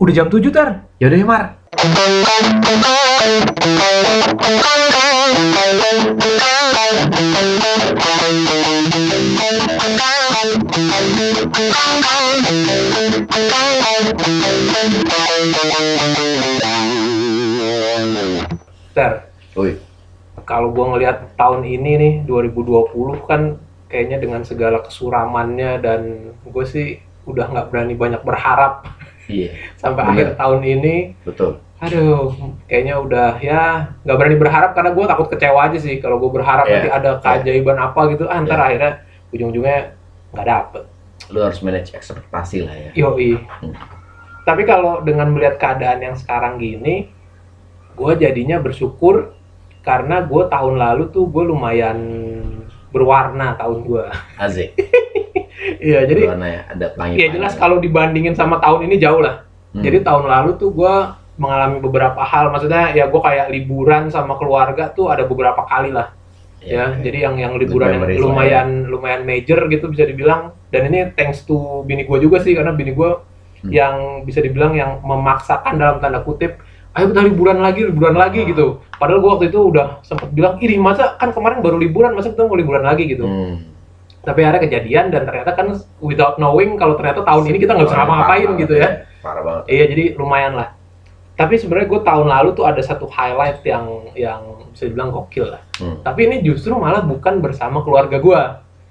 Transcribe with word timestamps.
Udah 0.00 0.16
jam 0.16 0.32
7 0.32 0.48
tar. 0.48 0.88
Yaudah 0.96 1.18
ya 1.20 1.26
Mar. 1.28 1.44
Tar, 18.96 19.12
Woi, 19.52 19.76
kalau 20.48 20.72
gua 20.72 20.96
ngelihat 20.96 21.36
tahun 21.36 21.68
ini 21.68 21.92
nih 22.00 22.12
2020 22.24 23.28
kan 23.28 23.60
kayaknya 23.92 24.16
dengan 24.16 24.48
segala 24.48 24.80
kesuramannya 24.80 25.76
dan 25.84 26.32
gue 26.40 26.64
sih 26.64 27.04
udah 27.28 27.52
nggak 27.52 27.68
berani 27.68 27.92
banyak 27.92 28.24
berharap 28.24 28.88
iya, 29.30 29.50
sampai 29.78 30.02
Bener. 30.02 30.12
akhir 30.12 30.28
tahun 30.36 30.60
ini. 30.66 30.96
betul. 31.22 31.62
Aduh, 31.80 32.36
kayaknya 32.68 33.00
udah 33.00 33.40
ya 33.40 33.88
nggak 34.04 34.16
berani 34.20 34.36
berharap 34.36 34.76
karena 34.76 34.92
gue 34.92 35.04
takut 35.08 35.26
kecewa 35.32 35.70
aja 35.70 35.78
sih 35.80 35.96
kalau 35.96 36.20
gue 36.20 36.28
berharap 36.28 36.68
Iya, 36.68 36.74
nanti 36.76 36.90
ada 36.92 37.10
keajaiban 37.24 37.78
apa 37.80 38.00
gitu, 38.12 38.28
ah, 38.28 38.36
ntar 38.44 38.60
Iya. 38.60 38.66
akhirnya 38.68 38.92
ujung-ujungnya 39.32 39.78
nggak 40.36 40.46
dapet. 40.46 40.82
Lu 41.32 41.40
harus 41.40 41.62
manage 41.64 41.96
ekspektasi 41.96 42.68
lah 42.68 42.76
ya. 42.76 42.90
Yoi. 42.92 43.32
Hmm. 43.40 43.72
Tapi 44.44 44.68
kalau 44.68 45.00
dengan 45.00 45.32
melihat 45.32 45.56
keadaan 45.56 46.04
yang 46.04 46.16
sekarang 46.20 46.60
gini, 46.60 47.08
gue 47.96 48.12
jadinya 48.18 48.60
bersyukur 48.60 49.32
karena 49.80 50.20
gue 50.20 50.42
tahun 50.52 50.76
lalu 50.76 51.08
tuh 51.08 51.32
gue 51.32 51.44
lumayan 51.48 51.96
berwarna 52.92 53.56
tahun 53.56 53.88
gue. 53.88 54.04
Azik. 54.36 54.76
Iya, 55.60 56.08
jadi 56.08 56.22
ya, 56.24 56.60
ada 56.68 56.86
pelangi. 56.90 57.14
ya 57.16 57.28
jelas 57.30 57.52
kalau 57.54 57.76
dibandingin 57.78 58.32
sama 58.32 58.56
tahun 58.58 58.88
ini 58.88 58.96
jauh 58.96 59.20
lah. 59.20 59.44
Hmm. 59.70 59.84
Jadi 59.84 60.00
tahun 60.00 60.24
lalu 60.24 60.56
tuh 60.56 60.72
gue 60.72 60.94
mengalami 61.36 61.78
beberapa 61.78 62.20
hal, 62.20 62.48
maksudnya 62.48 62.90
ya 62.90 63.06
gue 63.06 63.20
kayak 63.20 63.48
liburan 63.48 64.08
sama 64.08 64.36
keluarga 64.36 64.88
tuh 64.88 65.08
ada 65.08 65.24
beberapa 65.24 65.62
kali 65.62 65.90
lah. 65.90 66.16
ya 66.60 66.92
oke. 66.92 67.00
jadi 67.00 67.24
yang 67.24 67.40
yang 67.40 67.52
liburan 67.56 67.88
yang 67.88 68.04
memories 68.04 68.12
lah 68.12 68.20
ya. 68.20 68.26
lumayan 68.26 68.68
lumayan 68.84 69.22
major 69.24 69.64
gitu 69.66 69.88
bisa 69.88 70.04
dibilang 70.04 70.52
dan 70.68 70.92
ini 70.92 71.08
thanks 71.10 71.40
to 71.42 71.56
bini 71.82 72.04
gue 72.04 72.18
juga 72.20 72.36
sih 72.36 72.52
karena 72.52 72.72
bini 72.72 72.92
gue 72.92 73.10
Hmm. 73.60 73.68
yang 73.70 73.94
bisa 74.24 74.40
dibilang 74.40 74.72
yang 74.72 75.00
memaksakan 75.00 75.76
dalam 75.76 76.00
tanda 76.00 76.20
kutip 76.20 76.60
ayo 76.90 77.08
kita 77.08 77.20
liburan 77.22 77.60
lagi 77.60 77.84
liburan 77.84 78.12
lagi 78.12 78.40
Ah. 78.40 78.48
gitu 78.48 78.66
padahal 78.94 79.20
gue 79.20 79.30
waktu 79.30 79.46
itu 79.48 79.60
udah 79.62 80.00
sempat 80.00 80.28
bilang 80.28 80.56
ih 80.58 80.76
masa 80.76 81.12
kan 81.14 81.28
kemarin 81.30 81.60
baru 81.60 81.76
liburan 81.76 82.12
masa 82.12 82.28
kita 82.28 82.44
mau 82.44 82.56
liburan 82.56 82.80
lagi 82.82 83.04
gitu 83.06 83.24
Hmm. 83.24 83.64
Tapi 84.20 84.40
akhirnya 84.40 84.62
kejadian 84.62 85.08
dan 85.08 85.24
ternyata 85.24 85.50
kan 85.52 85.66
without 85.98 86.36
knowing 86.36 86.76
kalau 86.76 86.94
ternyata 86.94 87.20
tahun 87.20 87.44
ini 87.46 87.58
kita 87.58 87.72
nggak 87.72 87.88
bisa 87.88 87.98
ngapa-ngapain 87.98 88.50
gitu 88.56 88.74
ya 88.74 88.88
Parah 89.18 89.42
banget. 89.42 89.62
iya 89.66 89.84
jadi 89.86 90.04
lumayan 90.14 90.54
lah 90.54 90.68
tapi 91.34 91.56
sebenarnya 91.56 91.88
gue 91.88 92.00
tahun 92.02 92.26
lalu 92.28 92.48
tuh 92.52 92.64
ada 92.64 92.80
satu 92.80 93.06
highlight 93.06 93.60
yang 93.62 93.84
yang 94.12 94.40
bisa 94.70 94.84
dibilang 94.84 95.08
gokil 95.10 95.48
lah 95.48 95.62
Hmm. 95.80 95.96
tapi 96.00 96.28
ini 96.28 96.44
justru 96.44 96.76
malah 96.76 97.00
bukan 97.00 97.40
bersama 97.40 97.80
keluarga 97.80 98.16
gue 98.16 98.42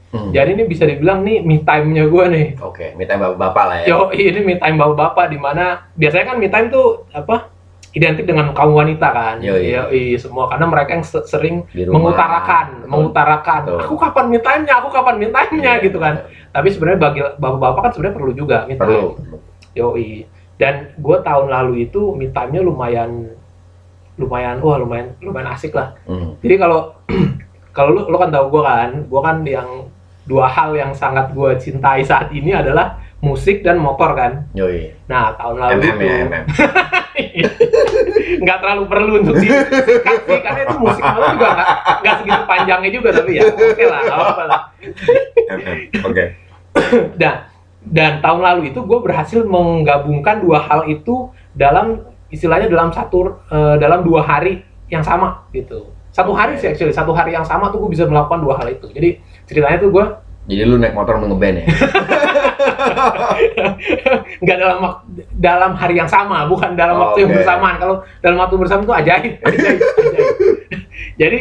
Hmm. 0.09 0.33
jadi 0.33 0.57
ini 0.57 0.65
bisa 0.65 0.89
dibilang 0.89 1.21
nih 1.21 1.37
me 1.39 1.61
time-nya 1.61 2.09
gue 2.09 2.25
nih. 2.27 2.47
Oke, 2.59 2.97
minta 2.97 3.13
bapak-bapak 3.13 3.63
lah 3.63 3.77
ya. 3.77 3.85
Yo, 3.85 3.97
ini 4.09 4.41
me 4.41 4.57
time 4.57 4.73
bapak-bapak 4.75 5.29
di 5.29 5.37
mana 5.37 5.85
biasanya 5.93 6.33
kan 6.33 6.37
me 6.41 6.49
time 6.49 6.73
tuh 6.73 7.05
apa? 7.13 7.53
Identik 7.89 8.25
dengan 8.29 8.53
kaum 8.53 8.77
wanita 8.77 9.07
kan. 9.09 9.35
Yoi. 9.41 9.73
Yoi, 9.73 10.03
semua 10.15 10.45
karena 10.45 10.65
mereka 10.69 10.89
yang 10.93 11.05
se- 11.05 11.25
sering 11.25 11.65
mengutarakan, 11.73 12.85
Betul. 12.85 12.89
mengutarakan, 12.89 13.61
Betul. 13.65 13.79
aku 13.81 13.95
kapan 13.97 14.25
time-nya, 14.39 14.73
aku 14.77 14.89
kapan 14.93 15.15
me 15.17 15.27
time-nya 15.27 15.73
Iya, 15.79 15.85
gitu 15.89 15.97
kan. 15.97 16.15
Tapi 16.53 16.67
sebenarnya 16.69 16.99
bagi 17.01 17.19
bapak-bapak 17.37 17.81
kan 17.81 17.91
sebenarnya 17.97 18.15
perlu 18.15 18.31
juga 18.33 18.57
time. 18.69 18.77
Perlu. 18.77 19.17
Yoi. 19.73 20.25
Dan 20.59 20.91
gue 20.99 21.17
tahun 21.23 21.47
lalu 21.49 21.87
itu 21.87 22.13
time-nya 22.29 22.61
lumayan 22.61 23.31
lumayan 24.19 24.59
wah 24.59 24.75
lumayan 24.75 25.15
lumayan 25.23 25.55
asik 25.55 25.71
lah. 25.71 25.95
Hmm. 26.03 26.35
Jadi 26.43 26.55
kalau 26.59 26.91
kalau 27.77 27.89
lu, 27.95 28.01
lu 28.11 28.17
kan 28.19 28.29
tahu 28.29 28.45
gue 28.51 28.61
kan, 28.61 28.89
gue 29.07 29.21
kan 29.23 29.37
yang 29.47 29.69
dua 30.27 30.45
hal 30.45 30.75
yang 30.75 30.91
sangat 30.93 31.31
gue 31.33 31.55
cintai 31.57 32.03
saat 32.03 32.29
ini 32.29 32.51
adalah 32.53 32.99
musik 33.23 33.63
dan 33.63 33.79
motor 33.79 34.11
kan. 34.13 34.45
Yoi. 34.51 34.91
Nah 35.07 35.31
tahun 35.39 35.55
lalu 35.57 35.71
MM 35.71 35.79
itu 35.79 36.03
ya, 36.03 36.15
MM. 36.27 36.43
nggak 38.37 38.57
terlalu 38.61 38.83
perlu 38.85 39.13
untuk 39.25 39.35
disikat 39.41 40.19
sih, 40.29 40.39
karena 40.45 40.59
itu 40.69 40.77
musik 40.77 41.01
motor 41.01 41.23
juga 41.33 41.47
nggak 41.57 41.69
nggak 42.03 42.15
segitu 42.21 42.43
panjangnya 42.45 42.91
juga 42.93 43.09
tapi 43.15 43.31
ya 43.39 43.41
oke 43.49 43.83
lah, 43.89 43.99
nggak 44.05 44.17
apa-apa 44.17 44.43
lah. 44.45 44.61
Oke. 46.05 46.23
Dan 47.17 47.35
dan 47.89 48.11
tahun 48.21 48.41
lalu 48.43 48.61
itu 48.75 48.79
gue 48.85 48.99
berhasil 49.01 49.41
menggabungkan 49.47 50.43
dua 50.43 50.61
hal 50.61 50.85
itu 50.85 51.33
dalam 51.57 52.05
istilahnya 52.29 52.69
dalam 52.69 52.93
satu 52.93 53.41
eh, 53.49 53.75
dalam 53.81 54.05
dua 54.05 54.21
hari 54.21 54.61
yang 54.91 55.01
sama 55.01 55.49
gitu. 55.55 55.89
Satu 56.09 56.33
hari 56.33 56.57
sih 56.57 56.69
actually, 56.69 56.93
satu 56.93 57.13
hari 57.13 57.37
yang 57.37 57.45
sama 57.45 57.69
tuh 57.69 57.85
gue 57.85 57.93
bisa 57.93 58.05
melakukan 58.09 58.41
dua 58.41 58.57
hal 58.57 58.67
itu. 58.69 58.89
Jadi 58.89 59.21
ceritanya 59.45 59.77
tuh 59.81 59.89
gue 59.93 60.05
Jadi 60.49 60.65
lu 60.65 60.81
naik 60.81 60.97
motor 60.97 61.21
ngeband 61.21 61.61
ya? 61.61 61.65
nggak 64.43 64.57
dalam 64.59 64.77
dalam 65.35 65.71
hari 65.75 65.95
yang 65.99 66.09
sama, 66.09 66.45
bukan 66.45 66.73
dalam 66.73 66.97
waktu 66.99 67.25
yang 67.25 67.31
Oke. 67.33 67.37
bersamaan. 67.41 67.75
Kalau 67.79 67.95
dalam 68.23 68.37
waktu 68.37 68.55
bersamaan 68.55 68.85
itu 68.85 68.95
ajaib, 68.95 69.33
ajaib, 69.47 69.77
ajaib. 69.79 70.35
jadi 71.19 71.39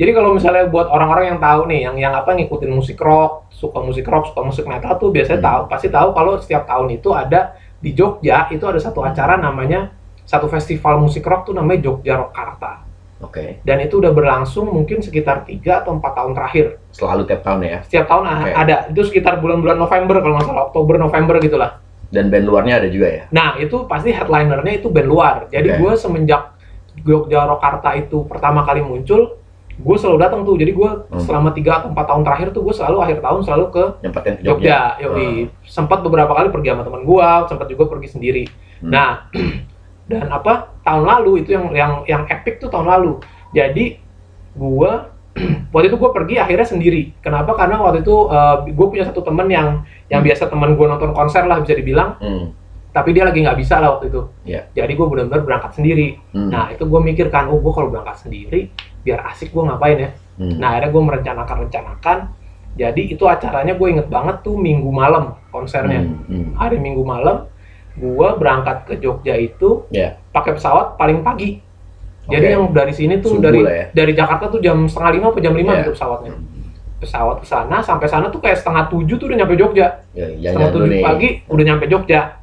jadi 0.00 0.10
kalau 0.16 0.32
misalnya 0.32 0.64
buat 0.72 0.88
orang-orang 0.88 1.36
yang 1.36 1.40
tahu 1.44 1.68
nih, 1.68 1.80
yang 1.84 1.96
yang 2.00 2.12
apa 2.16 2.32
ngikutin 2.32 2.72
musik 2.72 2.96
rock, 2.96 3.52
suka 3.52 3.84
musik 3.84 4.08
rock, 4.08 4.32
suka 4.32 4.40
musik 4.40 4.64
metal 4.64 4.96
tuh 4.96 5.12
biasanya 5.12 5.40
Hmm. 5.44 5.48
tahu, 5.52 5.60
pasti 5.68 5.88
tahu 5.92 6.08
kalau 6.16 6.32
setiap 6.40 6.64
tahun 6.64 6.88
itu 6.96 7.12
ada 7.12 7.52
di 7.80 7.92
Jogja 7.92 8.48
itu 8.48 8.64
ada 8.64 8.80
satu 8.80 9.04
acara 9.04 9.36
namanya 9.40 9.92
satu 10.24 10.48
festival 10.48 11.00
musik 11.00 11.24
rock 11.24 11.48
tuh 11.48 11.54
namanya 11.56 11.84
Jogja 11.84 12.16
Rock 12.16 12.32
Karta. 12.32 12.89
Oke. 13.20 13.60
Dan 13.62 13.84
itu 13.84 14.00
udah 14.00 14.10
berlangsung 14.10 14.66
mungkin 14.66 15.04
sekitar 15.04 15.44
3 15.44 15.84
atau 15.84 15.92
4 15.92 16.16
tahun 16.16 16.32
terakhir. 16.32 16.80
Selalu 16.90 17.22
tiap 17.28 17.44
tahun 17.44 17.60
ya. 17.62 17.78
Setiap 17.84 18.04
tahun 18.08 18.24
Oke. 18.26 18.50
ada. 18.56 18.76
Itu 18.88 19.00
sekitar 19.04 19.38
bulan-bulan 19.38 19.76
November 19.76 20.24
kalau 20.24 20.34
nggak 20.40 20.46
salah, 20.48 20.64
Oktober 20.72 20.96
November 20.96 21.36
gitulah. 21.38 21.70
Dan 22.10 22.26
band 22.26 22.48
luarnya 22.48 22.80
ada 22.80 22.88
juga 22.88 23.06
ya? 23.06 23.22
Nah, 23.30 23.54
itu 23.56 23.86
pasti 23.86 24.10
headlinernya 24.10 24.80
itu 24.80 24.88
band 24.88 25.06
luar. 25.06 25.36
Jadi 25.46 25.68
Oke. 25.70 25.78
gue 25.78 25.92
semenjak 25.94 26.56
Jogja 27.00 27.46
Rokarta 27.46 27.94
itu 27.94 28.26
pertama 28.26 28.66
kali 28.66 28.82
muncul, 28.82 29.36
gue 29.78 29.96
selalu 29.96 30.18
datang 30.18 30.40
tuh. 30.42 30.56
Jadi 30.56 30.72
gue 30.72 30.90
Hmm. 31.06 31.22
selama 31.22 31.52
3 31.52 31.70
atau 31.78 31.88
4 31.92 32.04
tahun 32.08 32.22
terakhir 32.24 32.48
tuh 32.50 32.66
gue 32.66 32.74
selalu 32.74 32.96
akhir 33.00 33.18
tahun 33.20 33.40
selalu 33.44 33.64
ke 33.70 33.84
Nyempetin 34.02 34.34
ke 34.36 34.42
Jogja. 34.42 34.96
Jogja. 34.98 35.06
Yoi. 35.06 35.28
Sempat 35.62 36.00
beberapa 36.02 36.32
kali 36.32 36.48
pergi 36.48 36.72
sama 36.72 36.82
teman 36.82 37.02
gue, 37.04 37.28
sempat 37.46 37.66
juga 37.68 37.84
pergi 37.86 38.08
sendiri. 38.10 38.44
Hmm. 38.80 38.90
Nah, 38.90 39.10
dan 40.10 40.26
apa? 40.28 40.74
Tahun 40.82 41.06
lalu 41.06 41.46
itu 41.46 41.54
yang 41.54 41.70
yang 41.70 41.92
yang 42.04 42.22
epic 42.26 42.58
tuh 42.58 42.66
tahun 42.66 42.90
lalu. 42.90 43.22
Jadi 43.54 43.94
gue 44.50 44.92
waktu 45.72 45.86
itu 45.86 45.96
gue 45.96 46.10
pergi 46.10 46.34
akhirnya 46.42 46.66
sendiri. 46.66 47.14
Kenapa? 47.22 47.54
Karena 47.54 47.78
waktu 47.78 48.02
itu 48.02 48.26
gue 48.74 48.86
punya 48.90 49.06
satu 49.06 49.22
temen 49.22 49.46
yang 49.46 49.86
yang 50.10 50.20
Hmm. 50.20 50.26
biasa 50.26 50.50
teman 50.50 50.74
gue 50.74 50.86
nonton 50.90 51.14
konser 51.14 51.46
lah 51.46 51.62
bisa 51.62 51.78
dibilang 51.78 52.18
Hmm. 52.18 52.50
tapi 52.90 53.14
dia 53.14 53.22
lagi 53.22 53.38
nggak 53.38 53.54
bisa 53.54 53.78
lah 53.78 53.94
waktu 53.94 54.10
itu. 54.10 54.22
Iya. 54.42 54.66
Jadi 54.74 54.92
gue 54.98 55.06
benar-benar 55.06 55.46
berangkat 55.46 55.78
sendiri. 55.78 56.18
Hmm. 56.34 56.50
Nah 56.50 56.74
itu 56.74 56.82
gue 56.82 56.98
mikirkan, 57.00 57.46
oh 57.46 57.62
gue 57.62 57.70
kalau 57.70 57.86
berangkat 57.86 58.26
sendiri, 58.26 58.74
biar 59.06 59.22
asik 59.30 59.54
gue 59.54 59.62
ngapain 59.62 59.94
ya. 59.94 60.10
Hmm. 60.42 60.58
Nah 60.58 60.74
akhirnya 60.74 60.90
gue 60.90 61.02
merencanakan-rencanakan. 61.06 62.18
Jadi 62.74 63.02
itu 63.14 63.22
acaranya 63.26 63.78
gue 63.78 63.86
inget 63.86 64.10
banget 64.10 64.42
tuh 64.42 64.58
minggu 64.58 64.90
malam 64.90 65.38
konsernya. 65.54 66.02
Hmm. 66.02 66.26
Hmm. 66.26 66.50
Hari 66.58 66.82
minggu 66.82 67.06
malam, 67.06 67.46
gue 67.92 68.28
berangkat 68.34 68.76
ke 68.84 68.94
Jogja 68.96 69.34
itu 69.34 69.84
Ya. 69.88 70.16
pakai 70.30 70.54
pesawat 70.54 70.94
paling 70.94 71.20
pagi. 71.20 71.58
Jadi 72.22 72.46
Oke. 72.46 72.52
yang 72.52 72.64
dari 72.70 72.92
sini 72.92 73.18
tuh 73.18 73.34
Subuh 73.34 73.44
dari 73.44 73.60
ya. 73.60 73.86
dari 73.90 74.12
Jakarta 74.12 74.46
tuh 74.46 74.58
jam 74.58 74.84
setengah 74.84 75.12
lima 75.12 75.26
atau 75.28 75.40
jam 75.40 75.54
lima 75.54 75.72
Iya. 75.72 75.80
gitu 75.82 75.92
pesawatnya. 75.92 76.32
Pesawat 76.98 77.36
ke 77.40 77.46
sana 77.46 77.76
sampai 77.80 78.06
sana 78.06 78.28
tuh 78.28 78.38
kayak 78.38 78.56
setengah 78.56 78.84
tujuh 78.86 79.16
tuh 79.16 79.26
udah 79.26 79.38
nyampe 79.38 79.56
Jogja 79.56 80.04
Ya, 80.12 80.28
setengah 80.44 80.70
tujuh 80.70 80.90
nih. 80.90 81.02
pagi 81.02 81.28
udah 81.46 81.64
nyampe 81.64 81.86
Jogja. 81.86 82.36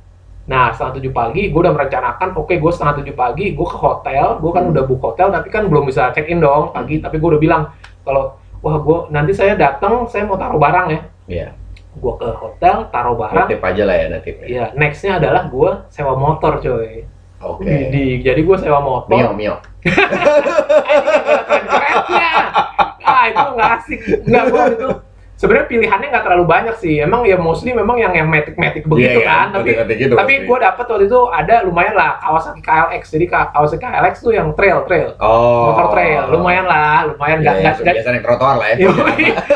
Nah 0.46 0.72
setengah 0.72 0.94
tujuh 0.96 1.12
pagi 1.12 1.41
gue 1.47 1.59
udah 1.59 1.72
merencanakan, 1.72 2.34
oke 2.34 2.52
gue 2.52 2.71
setengah 2.71 2.94
tujuh 2.98 3.13
pagi 3.13 3.45
gue 3.51 3.68
ke 3.68 3.77
hotel, 3.77 4.25
gue 4.38 4.51
kan 4.51 4.63
Hmm. 4.63 4.74
udah 4.74 4.83
book 4.83 5.01
hotel 5.01 5.27
tapi 5.30 5.48
kan 5.48 5.68
belum 5.68 5.86
bisa 5.86 6.10
check 6.12 6.25
in 6.25 6.39
dong 6.39 6.71
pagi. 6.71 6.98
Tapi 6.98 7.16
gue 7.16 7.30
udah 7.30 7.39
bilang 7.39 7.63
kalau 8.01 8.33
wah 8.60 8.75
gue 8.75 8.98
nanti 9.10 9.31
saya 9.31 9.54
datang 9.54 10.04
saya 10.06 10.24
mau 10.24 10.36
taruh 10.36 10.57
barang 10.57 10.88
ya. 10.89 11.01
Iya. 11.27 11.48
Gue 11.97 12.13
ke 12.15 12.29
hotel 12.31 12.75
taruh 12.88 13.15
barang. 13.15 13.47
Tip 13.47 13.61
aja 13.61 13.83
lah 13.83 13.95
ya 13.95 14.07
nanti. 14.09 14.29
Ya 14.45 14.69
nextnya 14.73 15.17
adalah 15.17 15.45
gue 15.45 15.71
sewa 15.88 16.13
motor 16.13 16.57
coy. 16.57 17.03
Oke. 17.38 17.69
Di, 17.89 18.21
jadi 18.21 18.39
gue 18.39 18.57
sewa 18.57 18.79
motor. 18.79 19.11
Mio, 19.11 19.29
Mio. 19.31 19.55
kerennya 21.67 22.31
ah 23.01 23.23
itu 23.25 23.45
nggak 23.55 23.71
asik 23.77 23.99
nggak 24.21 24.44
gua 24.47 24.63
itu 24.67 24.88
sebenarnya 25.38 25.67
pilihannya 25.69 26.07
nggak 26.09 26.23
terlalu 26.23 26.45
banyak 26.45 26.75
sih 26.75 26.99
emang 26.99 27.23
ya 27.23 27.38
mostly 27.38 27.71
memang 27.71 27.95
yang 27.95 28.11
yang 28.11 28.27
matic 28.27 28.57
matic 28.57 28.83
begitu 28.83 29.21
Iya, 29.21 29.23
kan 29.23 29.47
iya, 29.63 29.79
tapi 29.79 29.94
gitu 29.95 30.13
tapi 30.13 30.33
gue 30.44 30.57
dapet 30.59 30.83
waktu 30.83 31.05
itu 31.05 31.19
ada 31.29 31.55
lumayan 31.61 31.94
lah 31.94 32.17
Kawasaki 32.19 32.59
KLX 32.59 33.03
jadi 33.07 33.25
Ka- 33.29 33.49
Kawasaki 33.53 33.79
KLX 33.79 34.15
tuh 34.19 34.33
yang 34.33 34.51
trail 34.51 34.83
trail 34.83 35.13
Oh. 35.21 35.71
motor 35.71 35.94
trail 35.94 36.21
lumayan 36.33 36.65
lah 36.65 37.07
lumayan 37.07 37.39
nggak 37.39 37.53
Iya, 37.53 37.61
nggak 37.63 37.73
iya, 37.73 37.83
nggak 37.85 37.95
biasa 37.95 38.09
naik 38.11 38.23
trotoar 38.25 38.55
lah 38.57 38.67
ya. 38.67 38.75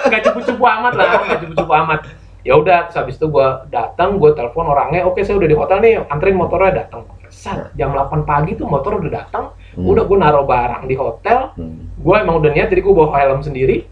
Nggak 0.07 0.21
cupu-cupu 0.23 0.63
amat 0.63 0.93
lah 0.95 1.05
nggak 1.19 1.39
cupu-cupu 1.43 1.73
amat 1.75 1.99
ya 2.41 2.53
udah 2.55 2.77
terus 2.85 2.97
habis 2.97 3.15
itu 3.15 3.27
gue 3.27 3.47
datang 3.67 4.15
gue 4.15 4.31
telepon 4.31 4.65
orangnya 4.67 5.03
oke 5.03 5.19
saya 5.19 5.35
udah 5.35 5.45
di 5.45 5.53
hotel 5.53 5.77
nih 5.79 5.93
anterin 6.05 6.35
motornya 6.35 6.81
datang 6.81 7.05
Sat, 7.27 7.71
jam 7.73 7.91
8 7.91 8.11
pagi 8.21 8.53
tuh 8.53 8.65
motor 8.65 8.97
udah 8.97 9.11
datang 9.13 9.45
Hmm. 9.71 9.87
udah 9.87 10.03
gue 10.03 10.17
naruh 10.17 10.43
barang 10.43 10.83
di 10.83 10.93
hotel 10.93 11.53
Hmm. 11.53 11.87
gue 11.95 12.15
emang 12.17 12.35
udah 12.37 12.51
niat 12.51 12.67
jadi 12.67 12.81
gue 12.81 12.91
bawa 12.93 13.15
helm 13.15 13.39
sendiri 13.39 13.87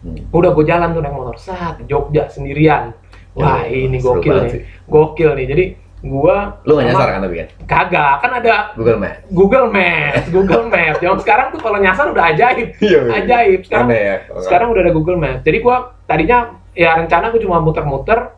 Hmm. 0.00 0.20
udah 0.30 0.52
gue 0.52 0.64
jalan 0.64 0.92
tuh 0.92 1.00
naik 1.00 1.10
motor 1.12 1.34
saat 1.34 1.80
Jogja 1.82 2.28
sendirian 2.28 2.94
wah 3.32 3.64
Ya, 3.64 3.72
ini 3.82 3.98
gokil 3.98 4.36
nih 4.38 4.50
sih. 4.50 4.62
gokil 4.84 5.34
nih 5.34 5.46
jadi 5.48 5.64
gue 6.04 6.36
Lu 6.62 6.72
nggak 6.76 6.86
nyasar 6.86 7.08
kan 7.08 7.20
tapi 7.20 7.34
kan? 7.34 7.48
kagak 7.64 8.14
kan 8.20 8.30
ada 8.36 8.54
Google 8.74 9.00
Maps. 9.00 9.18
Google 9.26 9.66
Maps 9.68 10.24
Google 10.28 10.64
Maps 10.68 10.98
yang 11.00 11.16
sekarang 11.16 11.46
tuh 11.50 11.58
kalau 11.58 11.78
nyasar 11.78 12.06
udah 12.06 12.24
ajaib 12.30 12.68
Iya. 12.78 13.00
ajaib 13.16 13.60
sekarang 13.64 13.88
Aneh 13.88 14.02
ya. 14.04 14.16
sekarang 14.38 14.68
udah 14.70 14.82
ada 14.84 14.92
Google 14.92 15.16
Maps 15.16 15.40
jadi 15.42 15.58
gue 15.58 15.76
tadinya 16.04 16.38
ya 16.74 16.98
rencana 16.98 17.30
gue 17.30 17.40
cuma 17.40 17.62
muter-muter 17.62 18.34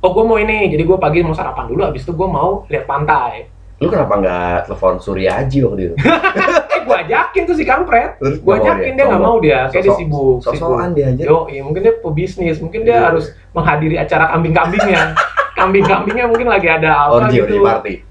oh 0.00 0.10
gue 0.14 0.24
mau 0.24 0.38
ini 0.38 0.70
jadi 0.70 0.82
gue 0.86 0.98
pagi 0.98 1.20
mau 1.20 1.34
sarapan 1.34 1.66
dulu 1.66 1.82
habis 1.82 2.06
itu 2.06 2.14
gue 2.14 2.28
mau 2.30 2.64
lihat 2.70 2.86
pantai 2.86 3.50
Lu 3.76 3.92
kenapa 3.92 4.16
nggak 4.16 4.72
telepon 4.72 4.96
Surya 4.96 5.36
Aji 5.44 5.60
waktu 5.60 5.92
itu? 5.92 5.94
eh 6.72 6.80
gue 6.80 6.96
ajakin 6.96 7.42
tuh 7.44 7.52
si 7.52 7.68
kampret 7.68 8.16
gue 8.16 8.54
ajakin 8.56 8.96
dia 8.96 9.04
nggak 9.04 9.20
mau 9.20 9.36
dia 9.36 9.68
kayak 9.68 9.84
dia 9.84 9.94
sibuk 10.00 10.40
Sosokan 10.40 10.96
dia 10.96 11.12
aja. 11.12 11.28
Yo, 11.28 11.44
iya, 11.52 11.60
mungkin 11.60 11.84
dia 11.84 11.92
pebisnis, 12.00 12.56
mungkin 12.56 12.88
dia 12.88 12.96
Iya. 12.96 13.12
harus 13.12 13.36
menghadiri 13.52 14.00
acara 14.00 14.32
kambing-kambingnya. 14.32 15.12
Kambing-kambingnya 15.56 16.24
mungkin 16.24 16.48
lagi 16.48 16.68
ada 16.72 17.08
apa 17.08 17.28
gitu, 17.28 17.60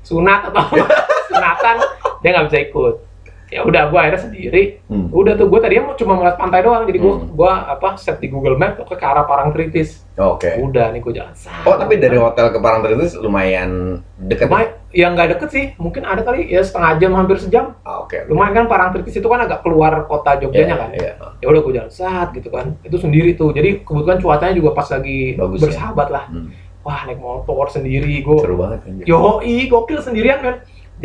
sunat 0.05 0.49
atau 0.53 0.61
apa, 0.69 0.85
sunatan, 1.33 1.75
dia 2.21 2.29
nggak 2.29 2.45
bisa 2.49 2.59
ikut. 2.69 2.95
Ya 3.55 3.63
udah, 3.63 3.87
gua 3.87 3.99
akhirnya 4.01 4.19
sendiri. 4.21 4.83
Hmm. 4.85 5.07
Udah 5.09 5.33
tuh, 5.33 5.47
gua 5.47 5.57
tadinya 5.57 5.87
mau 5.87 5.95
cuma 5.95 6.13
ngeliat 6.13 6.35
pantai 6.35 6.59
doang, 6.59 6.83
jadi 6.83 6.99
gua, 6.99 7.13
Hmm. 7.15 7.27
gua 7.31 7.51
apa 7.69 7.95
set 7.95 8.19
di 8.19 8.27
Google 8.27 8.53
Map 8.53 8.75
ke 8.77 8.95
arah 8.97 9.23
Parangtritis. 9.23 10.03
Oke. 10.13 10.59
Udah 10.59 10.91
nih 10.91 10.99
gua 10.99 11.13
jalan. 11.13 11.31
Oh, 11.63 11.73
tapi 11.73 11.95
dari 11.95 12.15
hotel 12.15 12.49
ke 12.49 12.59
Parangtritis 12.59 13.15
lumayan 13.15 13.99
deket. 14.21 14.43
ya? 14.43 14.49
Lumayan, 14.49 14.69
ya 14.91 15.07
nggak 15.09 15.27
deket 15.33 15.49
sih, 15.49 15.65
mungkin 15.75 16.03
ada 16.03 16.19
kali 16.19 16.45
ya 16.45 16.59
setengah 16.59 16.91
jam, 16.97 17.11
hampir 17.13 17.37
sejam. 17.37 17.79
Ah, 17.81 18.01
Oke. 18.01 18.23
Lumayan 18.25 18.51
kan 18.53 18.65
Parangtritis 18.67 19.15
itu 19.15 19.25
kan 19.25 19.39
agak 19.39 19.59
keluar 19.61 20.03
kota 20.03 20.35
Jogjanya 20.35 20.67
Iya, 20.69 20.75
kan. 20.77 20.89
Iya. 20.91 21.11
ya 21.37 21.47
udah 21.47 21.61
gue 21.61 21.73
jalan 21.73 21.89
saat 21.89 22.27
gitu 22.31 22.49
kan 22.49 22.75
itu 22.81 22.97
sendiri 22.97 23.33
tuh 23.33 23.51
jadi 23.51 23.79
kebetulan 23.81 24.17
cuacanya 24.17 24.53
juga 24.53 24.71
pas 24.71 24.87
lagi 24.89 25.33
Bagus 25.33 25.57
ya. 25.57 25.63
bersahabat 25.63 26.07
lah 26.09 26.25
Hmm. 26.25 26.49
wah 26.81 27.01
naik 27.03 27.17
motor 27.17 27.67
sendiri 27.67 28.19
gue 28.19 28.37
Seru 28.37 28.55
banget 28.55 28.81
kan. 28.81 28.97
yoi 28.99 29.55
gokil 29.65 29.99
sendirian 29.99 30.39
kan 30.39 30.55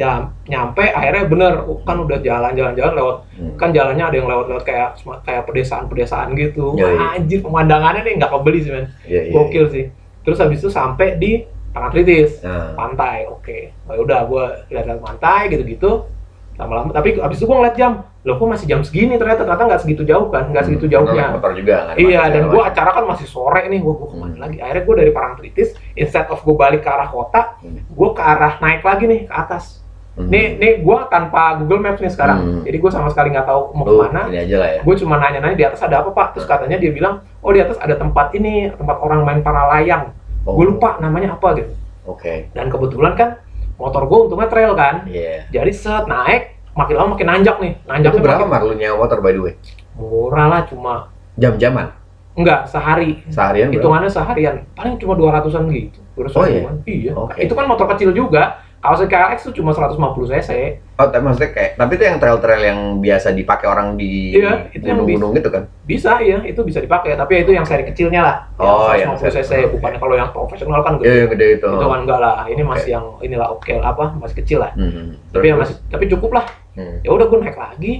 jam 0.00 0.20
nyampe 0.46 0.80
akhirnya 0.82 1.24
bener 1.26 1.52
kan 1.84 1.96
udah 1.98 2.18
jalan-jalan-jalan 2.18 2.92
lewat 2.94 3.16
Hmm. 3.36 3.52
kan 3.56 3.68
jalannya 3.70 4.00
ada 4.02 4.16
yang 4.16 4.26
lewat-lewat 4.26 4.64
kayak 4.64 4.88
kayak 5.22 5.42
pedesaan-pedesaan 5.44 6.32
gitu 6.34 6.72
Yoi. 6.74 6.88
Wah, 6.90 7.14
anjir 7.14 7.40
pemandangannya 7.40 8.00
nih 8.02 8.14
nggak 8.16 8.30
kebeli 8.30 8.58
sih 8.58 8.70
men 8.70 8.86
Iya, 9.04 9.20
iya. 9.22 9.32
gokil 9.32 9.64
sih 9.68 9.84
terus 10.20 10.36
habis 10.36 10.58
itu 10.58 10.68
sampai 10.68 11.16
di 11.16 11.44
Parangtritis 11.70 12.42
Nah, 12.42 12.74
pantai 12.74 13.24
oke 13.26 13.58
oh, 13.86 14.00
udah 14.00 14.26
gue 14.26 14.44
lihat-lihat 14.68 15.00
pantai 15.00 15.48
gitu-gitu 15.48 16.08
lama-lama 16.56 16.90
tapi 16.90 17.16
habis 17.16 17.38
itu 17.38 17.46
gue 17.46 17.56
ngeliat 17.56 17.72
jam 17.72 17.92
loh 18.20 18.36
kok 18.36 18.48
masih 18.50 18.66
jam 18.68 18.80
segini 18.82 19.16
ternyata 19.16 19.48
ternyata 19.48 19.64
nggak 19.64 19.80
segitu 19.80 20.04
jauh 20.04 20.28
kan 20.28 20.44
nggak 20.46 20.60
segitu 20.62 20.84
hmm, 20.84 20.92
jauhnya 20.92 21.24
naik 21.24 21.34
motor 21.34 21.52
juga 21.54 21.76
kan. 21.82 21.94
Iya, 21.96 22.22
dan 22.28 22.42
gue 22.46 22.60
acara 22.62 22.90
kan 22.92 23.04
masih 23.06 23.24
sore 23.24 23.64
nih, 23.64 23.80
gue 23.80 23.94
ke 23.96 24.04
mana 24.12 24.28
Hmm. 24.28 24.36
lagi? 24.36 24.56
Akhirnya 24.60 24.82
gue 24.84 24.96
dari 24.98 25.10
Parangtritis, 25.10 25.68
instead 25.94 26.28
of 26.28 26.36
gue 26.38 26.52
balik 26.52 26.84
ke 26.84 26.90
arah 26.90 27.08
kota, 27.08 27.56
Hmm. 27.56 27.80
gue 27.80 28.08
ke 28.12 28.20
arah 28.20 28.60
naik 28.60 28.84
lagi 28.84 29.04
nih 29.06 29.20
ke 29.24 29.32
atas. 29.32 29.80
Hmm. 30.20 30.28
Nih, 30.28 30.44
nih 30.54 30.72
gue 30.78 30.98
tanpa 31.06 31.56
Google 31.56 31.80
Maps 31.80 31.98
nih 31.98 32.08
sekarang, 32.08 32.38
Hmm. 32.38 32.62
jadi 32.62 32.76
gue 32.76 32.90
sama 32.90 33.08
sekali 33.08 33.28
nggak 33.30 33.46
tahu 33.46 33.60
mau 33.72 33.84
Lu 33.84 33.90
ke 33.90 34.04
mana. 34.04 34.20
ini 34.26 34.38
aja 34.38 34.56
lah 34.56 34.70
ya. 34.70 34.80
Gue 34.82 34.94
cuma 34.94 35.14
nanya-nanya 35.16 35.56
di 35.56 35.64
atas 35.64 35.80
ada 35.80 35.96
apa 35.98 36.10
pak? 36.10 36.26
Terus 36.32 36.44
katanya 36.44 36.76
dia 36.76 36.90
bilang, 36.90 37.14
oh 37.38 37.50
di 37.50 37.58
atas 37.58 37.76
ada 37.76 37.94
tempat 37.94 38.30
ini, 38.32 38.68
tempat 38.70 38.96
orang 38.98 39.22
main 39.22 39.40
para 39.40 39.64
layang. 39.70 40.12
Oh, 40.42 40.52
Gue 40.52 40.66
lupa 40.66 40.96
namanya 40.98 41.34
apa 41.34 41.52
gitu. 41.54 41.72
Oke. 42.04 42.48
Dan 42.50 42.68
kebetulan 42.68 43.12
kan 43.14 43.40
motor 43.74 44.04
gue 44.04 44.18
untungnya 44.22 44.46
trail 44.46 44.72
kan, 44.74 45.04
Iya. 45.06 45.48
jadi 45.50 45.70
set 45.70 46.04
naik, 46.04 46.60
makin 46.70 46.94
lama 46.94 47.08
makin 47.10 47.28
nanjak 47.28 47.56
nih, 47.58 47.72
nanjaknya 47.82 48.12
Itu 48.14 48.22
berapa 48.22 48.42
makin 48.42 48.50
Mar 48.50 48.62
lu 48.62 48.74
nyewa 48.74 48.96
motor 48.98 49.18
by 49.18 49.30
the 49.30 49.40
way? 49.40 49.54
murah 49.92 50.46
lah 50.46 50.62
cuma 50.64 51.08
Jam-jaman? 51.34 51.92
enggak 52.32 52.64
sehari 52.64 53.20
Seharian 53.26 53.68
berapa? 53.68 53.80
hitungannya 53.80 54.08
seharian 54.08 54.56
paling 54.72 54.96
cuma 54.96 55.12
200-an 55.12 55.66
gitu 55.68 56.00
200 56.14 56.32
Oh, 56.32 56.44
iya? 56.46 56.62
iya 56.86 57.12
Oke. 57.12 57.36
itu 57.38 57.52
kan 57.52 57.66
motor 57.66 57.84
kecil 57.90 58.10
juga 58.10 58.62
kalau 58.80 58.96
KLX 58.98 59.38
tuh 59.44 59.54
cuma 59.54 59.70
150 59.70 60.00
cc 60.26 60.50
Oh, 60.94 61.04
tapi 61.06 61.20
maksudnya 61.22 61.48
kayak, 61.50 61.70
tapi 61.76 61.92
itu 61.94 62.04
yang 62.04 62.16
trail-trail 62.16 62.60
yang 62.62 62.78
biasa 62.96 63.32
dipakai 63.32 63.64
orang 63.64 63.96
di 63.96 64.32
Iya, 64.34 64.68
itu 64.70 64.84
gunung-gunung 64.84 65.32
gitu 65.32 65.48
kan? 65.48 65.64
bisa 65.82 66.16
ya 66.18 66.40
itu 66.42 66.60
bisa 66.60 66.76
dipakai 66.78 67.12
tapi 67.14 67.40
itu 67.40 67.50
yang 67.50 67.62
seri 67.62 67.84
kecilnya 67.84 68.20
lah 68.20 68.36
Oh, 68.56 68.92
yang 68.92 69.12
yang 69.12 69.16
150 69.16 69.24
seri- 69.26 69.36
cc 69.38 69.52
bukannya 69.70 69.96
kalau 69.96 70.14
yang 70.14 70.28
profesional 70.30 70.80
kan 70.80 70.96
Iya, 70.96 71.00
gede 71.00 71.16
yang 71.18 71.30
gede 71.30 71.46
itu. 71.54 71.68
itu 71.70 71.86
kan 71.86 72.00
enggak 72.00 72.18
lah 72.18 72.36
ini 72.46 72.58
Oke. 72.58 72.70
masih 72.70 72.90
yang 72.90 73.06
inilah 73.20 73.48
oke 73.50 73.72
apa 73.74 74.04
masih 74.14 74.36
kecil 74.38 74.58
lah 74.60 74.72
Hmm. 74.72 75.16
tapi 75.30 75.44
yang 75.46 75.58
masih 75.58 75.76
tapi 75.86 76.04
cukup 76.06 76.30
lah 76.34 76.44
Hmm. 76.70 77.00
ya 77.00 77.10
udah 77.10 77.26
gue 77.26 77.38
naik 77.38 77.56
lagi 77.56 77.92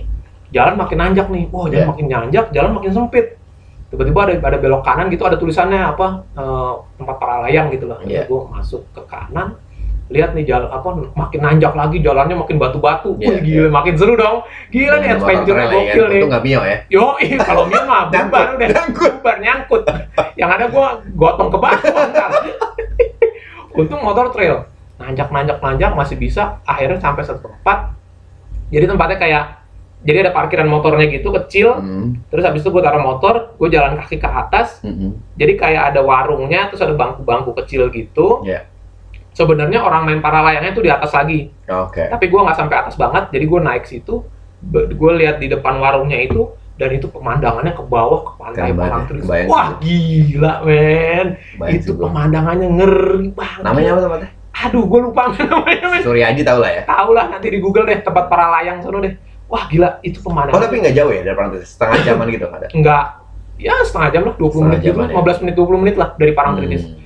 jalan 0.51 0.75
makin 0.77 0.99
nanjak 0.99 1.27
nih 1.27 1.45
wah 1.49 1.67
jalan 1.67 1.77
Iya. 1.79 1.89
makin 1.89 2.07
nanjak 2.07 2.45
jalan 2.51 2.71
makin 2.75 2.91
sempit 2.91 3.27
tiba-tiba 3.87 4.21
ada 4.23 4.35
ada 4.39 4.57
belok 4.57 4.81
kanan 4.81 5.09
gitu 5.09 5.25
ada 5.25 5.35
tulisannya 5.35 5.81
apa 5.83 6.07
eh, 6.33 6.73
tempat 6.97 7.17
para 7.17 7.45
layang 7.45 7.69
gitu 7.69 7.85
lah 7.85 7.99
Iya. 8.03 8.25
gue 8.25 8.41
masuk 8.47 8.85
ke 8.93 9.03
kanan 9.05 9.57
lihat 10.11 10.35
nih 10.35 10.43
jalan 10.43 10.67
apa 10.67 10.89
makin 11.15 11.41
nanjak 11.41 11.73
lagi 11.79 12.03
jalannya 12.03 12.35
makin 12.35 12.59
batu-batu. 12.59 13.15
Iya, 13.23 13.31
Wih, 13.31 13.39
gila 13.47 13.69
makin 13.71 13.95
seru 13.95 14.19
dong. 14.19 14.43
Gila 14.75 14.99
nih 14.99 15.07
Yang 15.07 15.21
motor 15.23 15.31
adventure 15.31 15.55
trail 15.55 15.71
ya, 15.71 15.71
gokil 15.71 15.87
kan? 16.03 16.11
nih. 16.11 16.19
Itu 16.19 16.27
nggak 16.27 16.43
mio 16.43 16.61
ya? 16.67 16.77
yo 16.91 17.05
kalau 17.47 17.65
Mio 17.71 17.83
mah 17.87 18.03
bubar 18.11 18.47
Nyangkut, 18.59 18.59
udah 18.59 18.85
bubar 18.91 19.37
nyangkut. 19.39 19.83
Yang 20.35 20.51
ada 20.51 20.65
gua 20.67 20.87
gotong 21.15 21.49
ke 21.55 21.59
batu 21.63 21.87
untung 23.79 24.03
motor 24.03 24.27
trail. 24.35 24.67
Nanjak 24.99 25.31
nanjak 25.31 25.59
nanjak 25.63 25.91
masih 25.95 26.19
bisa 26.19 26.59
akhirnya 26.67 26.99
sampai 26.99 27.23
satu 27.23 27.47
tempat. 27.47 27.95
Jadi 28.75 28.85
tempatnya 28.91 29.19
kayak 29.23 29.45
jadi 30.01 30.19
ada 30.27 30.33
parkiran 30.35 30.67
motornya 30.67 31.07
gitu 31.07 31.31
kecil. 31.31 31.79
Hmm. 31.79 32.19
terus 32.33 32.43
habis 32.43 32.65
itu 32.65 32.73
gue 32.73 32.83
taruh 32.83 33.05
motor 33.05 33.55
gue 33.55 33.69
jalan 33.71 33.95
kaki 33.95 34.19
ke 34.19 34.27
atas. 34.27 34.83
Hmm. 34.83 35.23
jadi 35.39 35.55
kayak 35.55 35.83
ada 35.95 36.01
warungnya 36.03 36.67
terus 36.67 36.83
ada 36.83 36.99
bangku-bangku 36.99 37.55
kecil 37.63 37.87
gitu. 37.95 38.43
Iya. 38.43 38.67
Sebenarnya 39.41 39.81
orang 39.81 40.05
main 40.05 40.21
para 40.21 40.45
layangnya 40.45 40.71
itu 40.71 40.85
di 40.85 40.93
atas 40.93 41.09
lagi 41.11 41.49
Oke. 41.65 42.05
tapi 42.07 42.29
gue 42.29 42.37
nggak 42.37 42.55
sampai 42.55 42.77
atas 42.77 42.95
banget 42.95 43.33
jadi 43.33 43.45
gue 43.49 43.61
naik 43.63 43.85
situ 43.85 44.21
gue 44.71 45.13
lihat 45.17 45.41
di 45.41 45.49
depan 45.49 45.81
warungnya 45.81 46.21
itu 46.21 46.53
dan 46.77 46.93
itu 46.93 47.09
pemandangannya 47.09 47.73
ke 47.73 47.81
bawah 47.83 48.21
ke 48.23 48.33
pantai 48.37 48.73
ya, 48.73 48.77
wah 49.47 49.67
gila 49.81 50.53
men 50.63 51.27
Bayang 51.57 51.77
itu 51.77 51.91
gua. 51.93 52.09
pemandangannya 52.09 52.69
ngeri 52.73 53.29
banget 53.33 53.63
Namanya 53.65 53.91
apa 53.91 54.01
tempatnya? 54.03 54.29
aduh 54.51 54.85
gue 54.85 55.01
lupa 55.01 55.23
namanya 55.33 55.87
men 55.89 56.03
Surya 56.05 56.25
Aji 56.33 56.43
tau 56.45 56.61
lah 56.61 56.73
ya. 56.73 56.83
tahu 56.85 57.11
lah 57.13 57.27
nanti 57.29 57.49
di 57.49 57.59
Google 57.61 57.85
deh 57.85 58.01
tempat 58.01 58.29
para 58.29 58.49
layang 58.51 58.81
sono 58.81 59.01
deh 59.01 59.13
wah 59.49 59.65
gila 59.67 60.01
itu 60.01 60.21
Oh 60.21 60.29
pemandangan 60.29 60.61
tapi 60.63 60.77
nggak 60.79 60.95
jauh 60.95 61.11
ya 61.11 61.21
dari 61.21 61.37
Parangtritis? 61.37 61.71
Setengah 61.75 61.97
jaman 62.05 62.27
gitu 62.29 62.45
nggak 62.45 62.61
ada? 62.61 62.69
enggak 62.71 63.05
ya 63.61 63.75
setengah 63.85 64.09
jam 64.09 64.23
lah 64.25 64.35
20 64.37 64.41
Setengah 64.41 64.65
menit 64.67 64.81
gitu 64.81 64.99
ya. 65.01 65.09
15 65.21 65.43
menit 65.45 65.55
20 65.57 65.83
menit 65.85 65.97
lah 65.97 66.09
dari 66.17 66.33
Parangtritis 66.33 66.83
Hmm. 66.85 67.00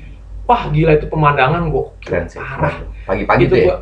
Wah 0.45 0.63
gila 0.69 0.93
itu 0.95 1.07
pemandangan 1.09 1.63
gue 1.69 1.85
Keren 2.01 2.25
sih. 2.29 2.37
parah. 2.37 2.75
Pagi-pagi 3.05 3.45
itu 3.45 3.55
tuh 3.55 3.61
ya? 3.65 3.77